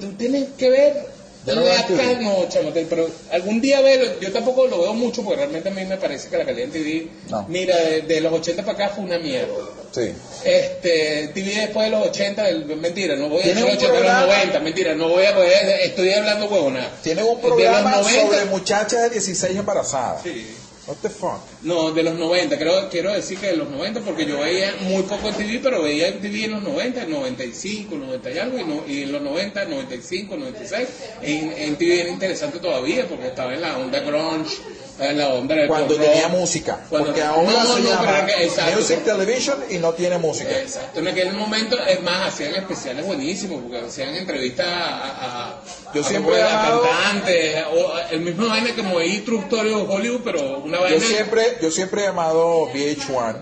tú 0.00 0.12
tienes 0.16 0.44
que 0.56 0.70
ver 0.70 1.06
Ya 1.44 1.54
no 1.56 1.62
veo 1.62 1.74
en 1.74 1.96
ca- 1.96 2.20
no, 2.20 2.48
chamo, 2.48 2.70
pero 2.88 3.10
algún 3.32 3.60
día 3.60 3.80
verlo, 3.80 4.12
yo 4.20 4.30
tampoco 4.32 4.66
lo 4.68 4.80
veo 4.80 4.94
mucho 4.94 5.22
porque 5.24 5.38
realmente 5.38 5.68
a 5.70 5.72
mí 5.72 5.84
me 5.84 5.96
parece 5.96 6.28
que 6.28 6.38
la 6.38 6.44
calidad 6.44 6.66
en 6.66 6.70
TV, 6.70 7.08
No. 7.30 7.44
mira, 7.48 7.76
de, 7.76 8.02
de 8.02 8.20
los 8.20 8.32
80 8.32 8.62
para 8.64 8.84
acá 8.84 8.94
fue 8.94 9.04
una 9.04 9.18
mierda. 9.18 9.52
Sí. 9.90 10.12
Este, 10.44 11.32
TV 11.34 11.50
después 11.56 11.86
de 11.86 11.90
los 11.90 12.06
80, 12.06 12.48
el- 12.48 12.64
mentira, 12.76 13.16
no 13.16 13.28
voy 13.28 13.40
a 13.40 13.42
Tiene 13.42 13.60
decir 13.60 13.76
80, 13.76 13.86
de 13.86 13.92
los 13.92 13.98
programa- 14.12 14.26
90, 14.36 14.60
mentira, 14.60 14.94
no 14.94 15.08
voy 15.08 15.24
a 15.24 15.34
poder, 15.34 15.80
estoy 15.82 16.12
hablando 16.12 16.46
huevona. 16.46 16.88
Tienen 17.02 17.24
un 17.24 17.36
De 17.36 17.42
los 17.48 17.56
programa 17.56 17.96
90, 17.96 18.22
sobre 18.30 18.44
muchachas 18.46 19.02
de 19.02 19.10
16 19.10 19.56
embarazadas. 19.58 20.22
Sí. 20.22 20.46
What 20.92 20.98
the 21.00 21.08
fuck? 21.08 21.40
No, 21.62 21.90
de 21.90 22.02
los 22.02 22.18
90, 22.18 22.58
creo, 22.58 22.90
quiero 22.90 23.14
decir 23.14 23.38
que 23.38 23.46
de 23.46 23.56
los 23.56 23.70
90 23.70 24.00
porque 24.00 24.26
yo 24.26 24.38
veía 24.40 24.74
muy 24.82 25.02
poco 25.04 25.28
en 25.30 25.34
TV, 25.36 25.58
pero 25.62 25.82
veía 25.82 26.08
en 26.08 26.20
TV 26.20 26.44
en 26.44 26.50
los 26.50 26.62
90, 26.62 27.06
95, 27.06 27.96
90 27.96 28.30
y 28.30 28.38
algo, 28.38 28.58
y, 28.58 28.64
no- 28.64 28.84
y 28.86 29.02
en 29.04 29.12
los 29.12 29.22
90, 29.22 29.64
95, 29.64 30.36
96, 30.36 30.88
en, 31.22 31.52
en 31.56 31.76
TV 31.76 32.00
era 32.02 32.10
interesante 32.10 32.58
todavía 32.58 33.06
porque 33.08 33.28
estaba 33.28 33.54
en 33.54 33.62
la 33.62 33.78
onda 33.78 34.00
grunge, 34.00 34.58
onda 34.98 35.54
del 35.54 35.68
Cuando 35.68 35.96
tenía 35.96 36.28
música. 36.28 36.80
Cuando- 36.88 37.06
porque 37.08 37.22
ahora 37.22 37.50
no, 37.64 37.74
se 37.76 37.80
no, 37.82 37.88
llama 37.88 38.26
que- 38.26 38.44
exacto. 38.44 38.76
Music 38.78 39.04
Television 39.04 39.58
y 39.70 39.78
no 39.78 39.92
tiene 39.92 40.18
música. 40.18 40.50
Exacto, 40.50 41.00
en 41.00 41.08
aquel 41.08 41.32
momento, 41.32 41.76
es 41.86 42.02
más, 42.02 42.28
hacían 42.28 42.54
especiales 42.54 43.06
buenísimos, 43.06 43.62
porque 43.62 43.78
hacían 43.86 44.14
entrevistas 44.14 44.66
a, 44.68 45.48
a, 45.50 45.62
Yo 45.94 46.00
a- 46.00 46.04
siempre 46.04 46.36
he 46.36 46.42
amado- 46.42 46.82
cantantes, 46.82 47.64
o 47.74 47.92
el 48.10 48.20
mismo 48.20 48.48
vaina 48.48 48.74
como 48.76 49.00
Story 49.00 49.72
of 49.72 49.88
Hollywood, 49.90 50.20
pero 50.24 50.58
una 50.58 50.78
vaina... 50.78 50.96
Yo 50.98 51.04
siempre, 51.06 51.56
yo 51.60 51.70
siempre 51.70 52.02
he 52.04 52.06
amado 52.06 52.68
VH1, 52.72 53.36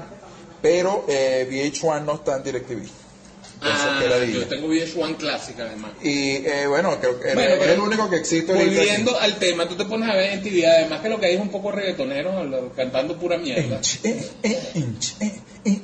pero 0.63 1.05
eh, 1.09 1.47
VH1 1.51 2.05
no 2.05 2.15
está 2.15 2.37
en 2.37 2.43
DirecTV. 2.45 2.89
Ah, 3.63 3.99
Qué 4.01 4.09
ladilla. 4.09 4.39
yo 4.41 4.47
tengo 4.47 4.69
VH1 4.69 5.17
clásica 5.19 5.65
además. 5.65 5.91
Y 6.03 6.37
eh, 6.47 6.67
bueno, 6.67 6.99
creo 7.01 7.21
que 7.21 7.35
Bueno, 7.35 7.55
es 7.57 7.69
el 7.69 7.81
único 7.81 8.09
que 8.09 8.17
existe. 8.17 8.55
Volviendo 8.55 9.19
al 9.21 9.39
tema, 9.39 9.69
tú 9.69 9.75
te 9.77 9.85
pones 9.85 10.09
a 10.09 10.15
ver 10.15 10.33
en 10.33 10.43
TV, 10.43 10.67
además 10.67 11.01
que 11.01 11.09
lo 11.11 11.21
que 11.21 11.27
hay 11.27 11.35
es 11.35 11.41
un 11.41 11.51
poco 11.51 11.71
reggaetonero 11.71 12.45
lo- 12.45 12.73
cantando 12.75 13.19
pura 13.19 13.37
mierda. 13.37 13.81
Eh, 14.05 14.31
eh, 14.43 14.59
eh, 15.21 15.41
eh. 15.67 15.81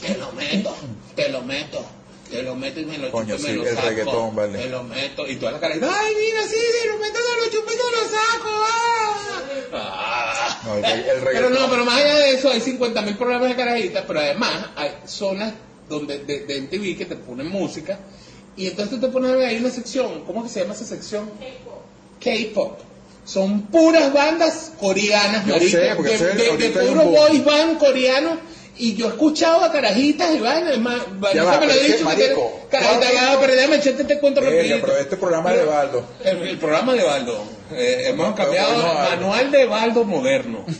Te 0.00 0.16
lo 0.18 0.30
meto, 0.32 0.76
te 1.16 1.28
lo 1.30 1.42
meto, 1.42 1.84
te 2.30 2.42
lo 2.44 2.54
meto 2.54 2.78
y 2.80 2.84
me 2.86 2.98
lo 2.98 3.10
Coño, 3.10 3.34
chupo 3.36 3.46
sí, 3.48 3.52
me 3.52 3.56
lo 3.58 3.66
el 3.66 3.74
saco. 3.74 3.88
reggaetón, 3.88 4.36
vale. 4.36 4.58
Te 4.58 4.68
lo 4.68 4.82
meto 4.84 5.26
y 5.26 5.34
todas 5.36 5.52
las 5.54 5.60
caras, 5.60 5.78
ay 5.82 6.14
mira, 6.14 6.42
sí, 6.48 6.56
te 6.82 6.88
lo 6.88 6.98
meto, 6.98 7.14
te 7.18 7.44
lo 7.44 7.52
chupo 7.52 7.72
y 7.72 7.76
te 7.76 7.96
lo 7.96 8.04
saco. 8.04 8.50
ah". 8.52 9.42
Ah. 9.72 10.60
No, 10.64 10.76
el 10.76 10.84
el 10.84 11.22
pero 11.24 11.50
no, 11.50 11.68
pero 11.70 11.84
más 11.84 11.96
allá 12.00 12.14
de 12.18 12.34
eso 12.34 12.50
hay 12.50 12.60
50 12.60 13.02
mil 13.02 13.16
programas 13.16 13.48
de 13.48 13.56
carajitas, 13.56 14.04
pero 14.06 14.20
además 14.20 14.66
hay 14.76 14.90
zonas 15.06 15.52
donde 15.88 16.18
de, 16.24 16.40
de 16.40 16.60
MTV 16.62 16.96
que 16.98 17.04
te 17.06 17.16
ponen 17.16 17.48
música 17.48 17.98
y 18.56 18.66
entonces 18.68 18.94
tú 18.98 19.06
te 19.06 19.12
pones 19.12 19.30
a 19.32 19.36
ver 19.36 19.48
ahí 19.48 19.58
una 19.58 19.70
sección, 19.70 20.22
¿cómo 20.26 20.42
que 20.42 20.48
se 20.48 20.60
llama 20.60 20.74
esa 20.74 20.84
sección? 20.84 21.30
K-pop. 22.22 22.78
Son 23.24 23.62
puras 23.62 24.12
bandas 24.12 24.72
coreanas, 24.80 25.44
Yo 25.46 25.54
marico, 25.54 25.70
sé, 25.78 25.92
porque 25.96 26.16
de, 26.16 26.56
de- 26.56 26.56
de 26.70 26.70
puro 26.88 27.04
boy 27.04 27.38
band 27.40 27.78
coreano. 27.78 28.56
Y 28.78 28.94
yo 28.94 29.06
he 29.06 29.08
escuchado 29.08 29.64
a 29.64 29.72
carajitas 29.72 30.34
y 30.34 30.38
más, 30.38 31.00
Vanessa 31.18 31.44
va, 31.44 31.60
me 31.60 31.66
lo 31.66 31.72
ha 31.72 31.76
que, 31.76 31.82
dicho 31.84 31.96
que 31.96 32.04
marico, 32.04 32.60
carajita 32.70 32.98
¿cuánto- 33.00 33.14
ya, 33.14 33.40
pero 33.40 33.54
déjame 33.54 33.76
echarte 33.76 34.04
te 34.04 34.18
cuento 34.20 34.40
rapidito. 34.42 34.76
pero 34.82 34.98
este 34.98 35.16
programa 35.16 35.52
de 35.54 35.64
Baldo. 35.64 36.04
El, 36.22 36.42
el 36.42 36.58
programa 36.58 36.92
de 36.94 37.02
Baldo. 37.02 37.42
Eh, 37.72 38.02
hemos 38.08 38.34
cambiado 38.36 38.74
el 38.76 38.82
manual 39.16 39.50
de 39.50 39.64
Baldo 39.66 40.04
moderno. 40.04 40.64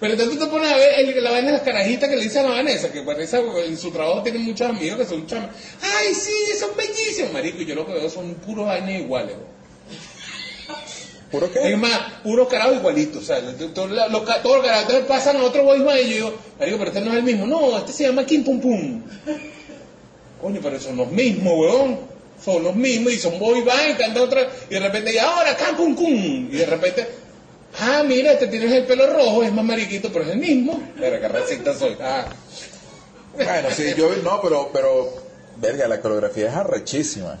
Pero 0.00 0.12
entonces 0.14 0.38
tú 0.38 0.44
te 0.44 0.50
pones 0.50 0.70
a 0.70 0.76
ver 0.76 1.00
el- 1.00 1.22
la 1.24 1.30
vaina 1.30 1.46
de 1.48 1.52
las 1.54 1.62
carajitas 1.62 2.08
que 2.10 2.16
le 2.16 2.22
dicen 2.24 2.44
a 2.46 2.50
Vanessa, 2.50 2.90
que 2.92 3.00
Vanessa 3.00 3.38
en 3.64 3.76
su 3.78 3.90
trabajo 3.90 4.22
tiene 4.22 4.38
muchos 4.40 4.68
amigos 4.68 4.98
que 4.98 5.06
son 5.06 5.26
chamas. 5.26 5.50
Ay, 5.80 6.14
sí, 6.14 6.32
son 6.58 6.70
bellísimos, 6.76 7.32
marico. 7.32 7.62
Y 7.62 7.66
yo 7.66 7.74
lo 7.74 7.86
que 7.86 7.92
veo 7.94 8.10
son 8.10 8.34
puros 8.34 8.66
vainas 8.66 9.00
iguales. 9.00 9.36
güey. 9.36 9.54
¿Puro 11.30 11.46
Es 11.46 11.52
qué? 11.52 11.76
más, 11.76 11.98
puros 12.22 12.46
carajos 12.48 12.76
igualitos. 12.76 13.22
O 13.22 13.26
sea, 13.26 13.40
to- 13.56 13.70
to- 13.70 13.88
la- 13.88 14.08
los 14.08 14.24
todos 14.42 14.56
los 14.58 14.66
carajos 14.66 14.94
pasan 15.08 15.36
a 15.38 15.42
otro 15.42 15.64
boy 15.64 15.80
band 15.80 16.00
y 16.00 16.02
yo 16.10 16.14
digo, 16.14 16.34
marico, 16.60 16.78
pero 16.78 16.90
este 16.90 17.00
no 17.00 17.10
es 17.12 17.16
el 17.18 17.22
mismo. 17.24 17.46
No, 17.46 17.76
este 17.78 17.92
se 17.92 18.04
llama 18.04 18.24
Kim 18.24 18.44
Pum 18.44 18.60
Pum. 18.60 19.02
Coño, 20.40 20.60
pero 20.62 20.78
son 20.78 20.96
los 20.96 21.10
mismos, 21.10 21.52
weón. 21.56 22.14
Son 22.44 22.62
los 22.62 22.74
mismos 22.76 23.12
y 23.14 23.18
son 23.18 23.38
boy 23.38 23.62
band 23.62 23.90
y 23.90 23.94
cantan 23.94 24.22
otra. 24.22 24.46
Y 24.68 24.74
de 24.74 24.80
repente, 24.80 25.12
y 25.14 25.18
ahora 25.18 25.56
Kim 25.56 25.76
Pum 25.76 25.96
Pum. 25.96 26.48
Y 26.52 26.56
de 26.56 26.66
repente, 26.66 27.08
ah, 27.84 28.02
mira, 28.06 28.32
este 28.32 28.46
tienes 28.48 28.72
el 28.72 28.84
pelo 28.84 29.06
rojo, 29.12 29.42
es 29.42 29.52
más 29.52 29.64
mariquito, 29.64 30.10
pero 30.12 30.24
es 30.24 30.30
el 30.32 30.38
mismo. 30.38 30.82
Pero 30.98 31.20
qué 31.20 31.28
racista 31.28 31.74
soy. 31.74 31.96
Ah. 32.00 32.26
Bueno, 33.34 33.68
sí, 33.74 33.94
yo 33.96 34.10
no, 34.22 34.40
pero, 34.40 34.70
pero, 34.72 35.12
verga, 35.56 35.88
la 35.88 36.00
coreografía 36.00 36.48
es 36.48 36.54
arrechísima. 36.54 37.38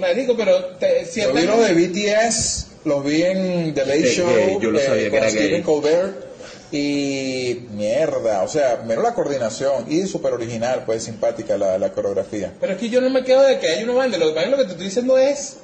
Marico, 0.00 0.36
pero 0.36 0.64
te, 0.76 1.00
Yo 1.04 1.06
cierta- 1.10 1.40
vi 1.40 1.46
los 1.46 1.68
de 1.68 1.74
BTS, 1.74 2.66
los 2.84 3.04
vi 3.04 3.22
en 3.22 3.74
The 3.74 3.86
Late 3.86 4.06
Show, 4.12 4.26
gay, 4.28 4.58
yo 4.60 4.70
lo 4.70 4.78
eh, 4.80 4.84
que 5.04 5.08
con 5.10 5.18
era 5.18 5.30
Stephen 5.30 5.50
gay. 5.52 5.62
Colbert, 5.62 6.24
y 6.72 7.60
mierda, 7.72 8.42
o 8.42 8.48
sea, 8.48 8.82
menos 8.84 9.02
la 9.04 9.14
coordinación, 9.14 9.86
y 9.90 10.06
súper 10.06 10.32
original, 10.34 10.82
pues 10.84 11.04
simpática 11.04 11.56
la, 11.56 11.78
la 11.78 11.92
coreografía. 11.92 12.52
Pero 12.60 12.72
es 12.74 12.78
que 12.78 12.88
yo 12.90 13.00
no 13.00 13.08
me 13.10 13.24
quedo 13.24 13.42
de 13.42 13.58
que 13.58 13.68
hay 13.68 13.84
una 13.84 13.94
banda. 13.94 14.18
Lo 14.18 14.34
que 14.34 14.46
lo 14.46 14.56
te 14.58 14.72
estoy 14.72 14.84
diciendo 14.86 15.16
es 15.16 15.56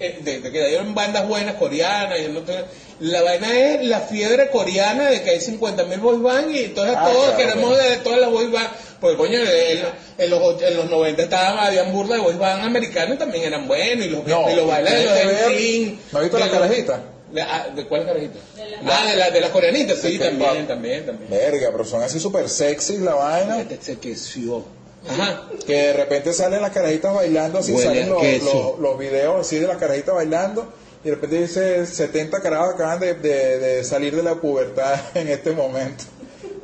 eh, 0.00 0.18
de, 0.22 0.40
de 0.40 0.50
que 0.50 0.62
hay 0.64 0.92
bandas 0.94 1.28
buenas 1.28 1.54
coreanas. 1.54 2.18
y 2.18 2.28
no 2.32 2.40
te- 2.40 2.64
la 3.00 3.22
vaina 3.22 3.58
es 3.58 3.84
la 3.86 4.00
fiebre 4.00 4.50
coreana 4.50 5.10
de 5.10 5.22
que 5.22 5.30
hay 5.30 5.38
50.000 5.40 6.00
boy 6.00 6.18
band 6.18 6.50
y 6.54 6.64
entonces 6.64 6.94
Ah, 6.98 7.08
todos 7.10 7.24
claro, 7.30 7.36
queremos 7.38 7.74
claro. 7.74 7.90
de 7.90 7.96
todas 7.98 8.20
las 8.20 8.30
boy 8.30 8.46
band. 8.48 8.68
Porque 9.00 9.16
coño, 9.16 9.38
en, 9.38 9.82
en 10.18 10.30
los, 10.30 10.40
och- 10.40 10.62
en 10.62 10.76
los 10.76 10.90
90 10.90 11.22
estaban, 11.22 11.58
habían 11.66 11.90
burla 11.92 12.16
de 12.16 12.20
boy 12.22 12.34
band 12.34 12.62
americanos 12.64 13.16
y 13.16 13.18
también 13.18 13.44
eran 13.44 13.66
buenos. 13.66 14.04
Y 14.06 14.08
los, 14.10 14.26
No, 14.26 14.50
y 14.50 14.54
los 14.54 14.66
bailes 14.66 14.92
de 14.92 15.04
los 15.04 15.14
NSYNC, 15.48 15.98
¿no 16.12 16.18
has 16.18 16.24
visto 16.24 16.36
de 16.36 16.44
la 16.44 16.46
los- 16.50 16.58
carajita? 16.58 17.00
de, 17.32 17.42
ah, 17.42 17.68
¿de 17.74 17.86
cuál 17.86 18.04
carajita? 18.04 18.38
Ah, 18.86 19.06
de 19.06 19.16
la, 19.16 19.30
de 19.30 19.40
las 19.40 19.50
coreanitas, 19.50 19.98
sí, 19.98 20.18
De 20.18 20.28
también, 20.28 20.66
también, 20.66 21.06
también. 21.06 21.30
Verga, 21.30 21.68
pero 21.72 21.84
son 21.84 22.02
así 22.02 22.18
súper 22.20 22.48
sexy 22.48 22.98
la 22.98 23.14
vaina, 23.14 23.60
Este 23.60 23.78
se 23.80 23.98
quesció. 23.98 24.64
Ajá. 25.08 25.44
que 25.66 25.72
de 25.74 25.92
repente 25.94 26.34
salen 26.34 26.60
las 26.60 26.72
carajitas 26.72 27.14
bailando, 27.14 27.60
así 27.60 27.72
Huele 27.72 27.86
salen 27.86 28.10
los, 28.10 28.22
los, 28.42 28.78
los 28.80 28.98
videos 28.98 29.40
así 29.46 29.58
de 29.58 29.66
las 29.66 29.78
carajitas 29.78 30.14
bailando, 30.14 30.70
y 31.02 31.08
de 31.08 31.14
repente 31.14 31.40
dice 31.40 31.86
70 31.86 32.40
carajos 32.40 32.74
acaban 32.74 33.00
de, 33.00 33.14
de, 33.14 33.58
de 33.58 33.84
salir 33.84 34.14
de 34.14 34.22
la 34.22 34.34
pubertad 34.34 34.94
en 35.14 35.28
este 35.28 35.52
momento. 35.52 36.04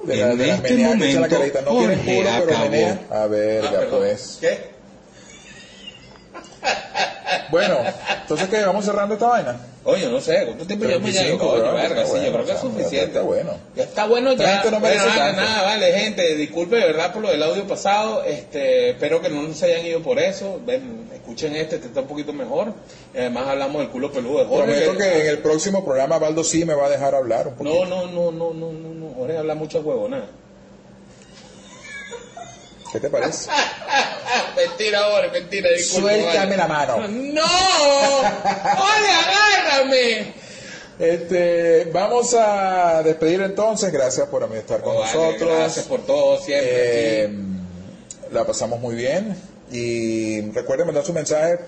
De 0.05 0.17
la, 0.17 0.31
En 0.33 0.39
de 0.39 0.47
las 0.47 0.57
este 0.59 0.69
que 0.69 0.75
echan 0.75 0.91
la 0.91 0.97
momento, 0.97 1.29
carajita. 1.31 1.61
No 1.63 1.71
tienen 1.79 1.97
Jorge 1.99 2.17
culo, 2.17 2.31
pero 2.39 2.51
acabó. 2.57 2.71
menean. 2.71 3.01
A 3.11 3.27
verga, 3.27 3.69
Ah, 3.69 3.81
perdón. 3.81 3.99
pues. 4.01 4.39
¿Qué? 4.41 4.77
Bueno, 7.51 7.79
entonces 8.23 8.49
que 8.49 8.65
vamos 8.65 8.85
cerrando 8.85 9.15
esta 9.15 9.27
vaina. 9.29 9.57
Oye, 9.85 10.09
no 10.09 10.21
sé, 10.21 10.45
¿cuánto 10.47 10.67
tiempo 10.67 10.85
llevamos 10.85 11.13
ya? 11.13 11.21
25, 11.23 11.49
Coño, 11.49 11.73
verga, 11.75 12.03
Está 12.03 12.07
sí, 12.07 12.13
yo 12.13 12.19
bueno, 12.19 12.33
creo 12.33 12.45
que 12.47 12.53
es 12.53 12.59
suficiente. 12.61 13.05
está 13.07 13.21
bueno. 13.23 13.53
Ya 13.77 13.83
está 13.85 14.07
bueno 14.07 14.33
ya. 14.33 14.49
gente 14.49 14.71
no 14.73 14.81
Bueno, 14.81 14.97
merece 14.97 15.07
nada, 15.19 15.27
tanto. 15.37 15.43
nada, 15.43 15.63
vale, 15.63 15.93
gente, 15.93 16.35
disculpe 16.35 16.77
de 16.77 16.87
verdad 16.87 17.13
por 17.13 17.23
lo 17.23 17.31
del 17.31 17.43
audio 17.43 17.65
pasado. 17.69 18.25
Este, 18.25 18.91
espero 18.91 19.21
que 19.23 19.29
no 19.29 19.55
se 19.55 19.67
hayan 19.67 19.87
ido 19.87 20.03
por 20.03 20.19
eso. 20.19 20.61
Ven, 20.67 21.09
escuchen 21.37 21.57
este, 21.57 21.77
este 21.77 21.89
está 21.89 22.01
un 22.01 22.07
poquito 22.07 22.33
mejor. 22.33 22.73
Y 23.15 23.19
además 23.19 23.49
hablamos 23.49 23.83
del 23.83 23.91
culo 23.91 24.11
peludo 24.11 24.39
de 24.39 24.47
Jorge. 24.47 24.65
Prometo 24.65 24.97
que 24.97 25.21
en 25.21 25.27
el 25.29 25.39
próximo 25.39 25.85
programa 25.85 26.19
Baldo 26.19 26.43
sí 26.43 26.65
me 26.65 26.75
va 26.75 26.87
a 26.87 26.91
dejar 26.91 27.15
hablar 27.15 27.49
un 27.49 27.55
poquito. 27.55 27.85
No, 27.85 28.07
no, 28.07 28.11
no, 28.11 28.33
no, 28.33 28.53
no, 28.53 28.73
no, 28.73 28.95
no. 28.95 29.15
Jorge 29.15 29.37
habla 29.37 29.55
mucha 29.55 29.79
huevonada. 29.81 30.29
¿Qué 32.91 33.01
te 33.01 33.11
parece? 33.11 33.51
mentira, 34.57 35.01
Jorge, 35.11 35.31
mentira, 35.31 35.71
disculpe. 35.71 36.11
Suéltame 36.11 36.39
vale. 36.39 36.57
la 36.57 36.67
mano. 36.69 37.09
¡No! 37.09 37.43
¡Jorge, 37.43 39.11
agárrame! 39.11 40.35
Este, 40.99 41.91
vamos 41.93 42.33
a 42.33 43.03
despedir 43.03 43.43
entonces. 43.43 43.93
Gracias 43.93 44.27
por 44.29 44.43
estar 44.55 44.81
con 44.81 44.97
Oh, 44.97 45.01
vale, 45.01 45.15
nosotros. 45.15 45.59
Gracias 45.59 45.85
por 45.85 46.01
todo, 46.07 46.39
siempre. 46.39 47.25
Eh, 47.25 47.31
la 48.33 48.47
pasamos 48.47 48.81
muy 48.81 48.95
bien. 48.95 49.37
Y 49.71 50.41
recuerden 50.53 50.87
mandar 50.87 51.05
su 51.05 51.13
mensaje 51.13 51.59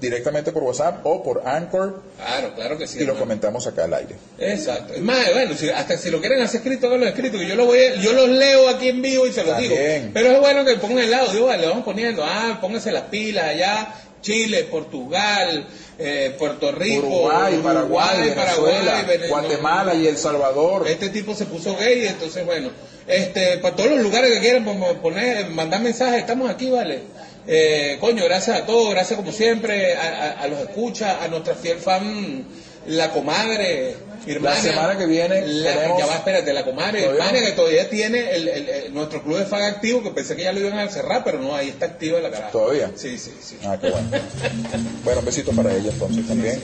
directamente 0.00 0.50
por 0.50 0.62
WhatsApp 0.62 1.04
o 1.04 1.22
por 1.22 1.46
Anchor 1.46 2.00
Claro, 2.16 2.54
claro 2.54 2.78
que 2.78 2.86
sí. 2.86 3.00
y 3.00 3.04
lo 3.04 3.18
comentamos 3.18 3.66
acá 3.66 3.84
al 3.84 3.92
aire. 3.92 4.14
Exacto. 4.38 4.94
Es 4.94 5.02
más, 5.02 5.30
bueno, 5.34 5.54
si- 5.54 5.68
hasta 5.68 5.98
si 5.98 6.10
lo 6.10 6.20
quieren 6.20 6.40
hacer 6.40 6.60
escrito, 6.62 6.86
háganlo 6.86 7.06
escrito, 7.06 7.36
que 7.36 7.46
yo 7.46 7.54
lo 7.54 7.66
voy 7.66 7.78
a- 7.80 7.94
yo 7.96 8.12
los 8.14 8.28
leo 8.30 8.68
aquí 8.70 8.88
en 8.88 9.02
vivo 9.02 9.26
y 9.26 9.32
se 9.32 9.44
los 9.44 9.58
digo. 9.58 9.76
Pero 10.14 10.30
es 10.32 10.40
bueno 10.40 10.64
que 10.64 10.76
pongan 10.76 11.04
el 11.04 11.12
audio, 11.12 11.44
vale, 11.46 11.62
le 11.62 11.68
vamos 11.68 11.84
poniendo, 11.84 12.24
ah, 12.24 12.56
pónganse 12.62 12.92
las 12.92 13.02
pilas 13.04 13.44
allá, 13.44 13.94
Chile, 14.22 14.64
Portugal, 14.70 15.66
eh, 15.98 16.34
Puerto 16.38 16.72
Rico, 16.72 17.06
Uruguay, 17.06 17.60
Paraguay, 17.62 18.30
Venezuela, 18.30 19.02
Vene- 19.06 19.28
Guatemala 19.28 19.94
y 19.94 20.06
El 20.06 20.16
Salvador. 20.16 20.88
Este 20.88 21.10
tipo 21.10 21.34
se 21.34 21.44
puso 21.44 21.76
gay, 21.76 22.06
entonces 22.06 22.44
bueno, 22.46 22.70
este, 23.10 23.58
para 23.58 23.76
todos 23.76 23.90
los 23.90 24.00
lugares 24.00 24.32
que 24.32 24.40
quieran 24.40 24.64
pon- 24.64 24.98
poner, 25.02 25.48
mandar 25.50 25.80
mensajes, 25.80 26.20
estamos 26.20 26.48
aquí, 26.50 26.70
vale. 26.70 27.00
Eh, 27.46 27.96
coño, 28.00 28.24
gracias 28.24 28.60
a 28.60 28.66
todos, 28.66 28.90
gracias 28.90 29.18
como 29.18 29.32
siempre, 29.32 29.94
a, 29.94 30.00
a- 30.02 30.30
a 30.42 30.46
los 30.48 30.60
escuchas, 30.60 31.16
a 31.22 31.28
nuestra 31.28 31.54
fiel 31.54 31.78
fan 31.78 32.44
la 32.86 33.10
comadre, 33.10 33.94
hermana. 34.26 34.56
La 34.56 34.62
semana 34.62 34.98
que 34.98 35.06
viene 35.06 35.46
la, 35.46 35.72
tenemos- 35.74 35.98
Ya 35.98 36.06
va, 36.06 36.14
espérate, 36.14 36.52
la 36.52 36.64
comadre, 36.64 37.02
¿Todavía 37.02 37.24
hermana 37.26 37.46
que 37.46 37.52
todavía 37.52 37.90
tiene 37.90 38.30
el, 38.34 38.48
el- 38.48 38.68
el- 38.68 38.94
nuestro 38.94 39.22
club 39.22 39.38
de 39.38 39.44
fan 39.46 39.62
activo, 39.62 40.02
que 40.02 40.10
pensé 40.10 40.34
que 40.36 40.44
ya 40.44 40.52
lo 40.52 40.60
iban 40.60 40.78
a 40.78 40.88
cerrar, 40.88 41.22
pero 41.24 41.38
no, 41.40 41.54
ahí 41.54 41.68
está 41.68 41.86
activa 41.86 42.20
la 42.20 42.30
caraja. 42.30 42.50
¿Todavía? 42.52 42.90
Sí, 42.96 43.18
sí, 43.18 43.32
sí. 43.42 43.56
Ah, 43.64 43.76
qué 43.80 43.90
bueno. 43.90 44.08
Bueno, 45.04 45.20
un 45.20 45.26
besito 45.26 45.52
para 45.52 45.72
ella 45.74 45.90
entonces 45.90 46.26
también. 46.26 46.60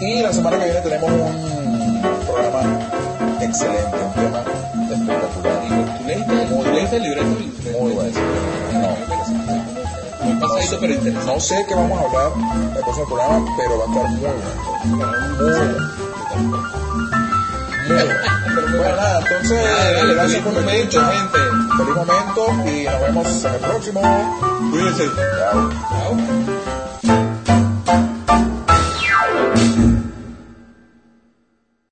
Y 0.00 0.20
la 0.22 0.32
semana 0.32 0.58
que 0.58 0.64
viene 0.64 0.80
tenemos 0.80 1.10
un 1.10 2.02
programa 2.26 3.38
excelente, 3.40 3.96
un 3.96 4.14
tema 4.14 4.44
espectacular. 4.90 5.29
¿Tú 6.14 6.72
leíste, 6.72 6.96
el 6.96 7.02
libreto? 7.02 7.26
Muy 7.80 7.92
bueno. 7.92 8.10
No. 8.72 10.24
Muy 10.24 10.34
pasadito, 10.40 10.78
pero 10.80 10.94
interesante. 10.94 11.32
No 11.32 11.40
sé 11.40 11.64
qué 11.68 11.74
vamos 11.74 11.98
a 11.98 12.04
hablar 12.04 12.32
en 12.36 12.76
el 12.76 12.82
próximo 12.82 13.06
programa, 13.06 13.46
pero 13.56 13.78
va 13.78 13.84
a 13.84 13.88
estar 13.88 14.10
muy 14.10 14.20
bueno. 14.20 14.40
Muy 14.84 15.50
bueno. 15.52 15.74
Bueno. 17.88 18.96
Nada, 18.96 19.18
entonces, 19.18 19.64
Dale, 19.64 19.92
dale, 19.92 20.14
gracias 20.14 20.42
feliz 20.42 20.44
por 20.44 20.52
la 20.54 20.60
momento, 20.60 21.00
gente. 21.00 21.38
Feliz 21.76 21.94
momento 21.96 22.70
y 22.70 22.84
nos 22.84 23.00
vemos 23.00 23.44
en 23.44 23.54
el 23.54 23.60
próximo. 23.60 24.00
Cuídense. 24.70 25.04
Chao. 25.38 25.70
Chao. 25.90 26.59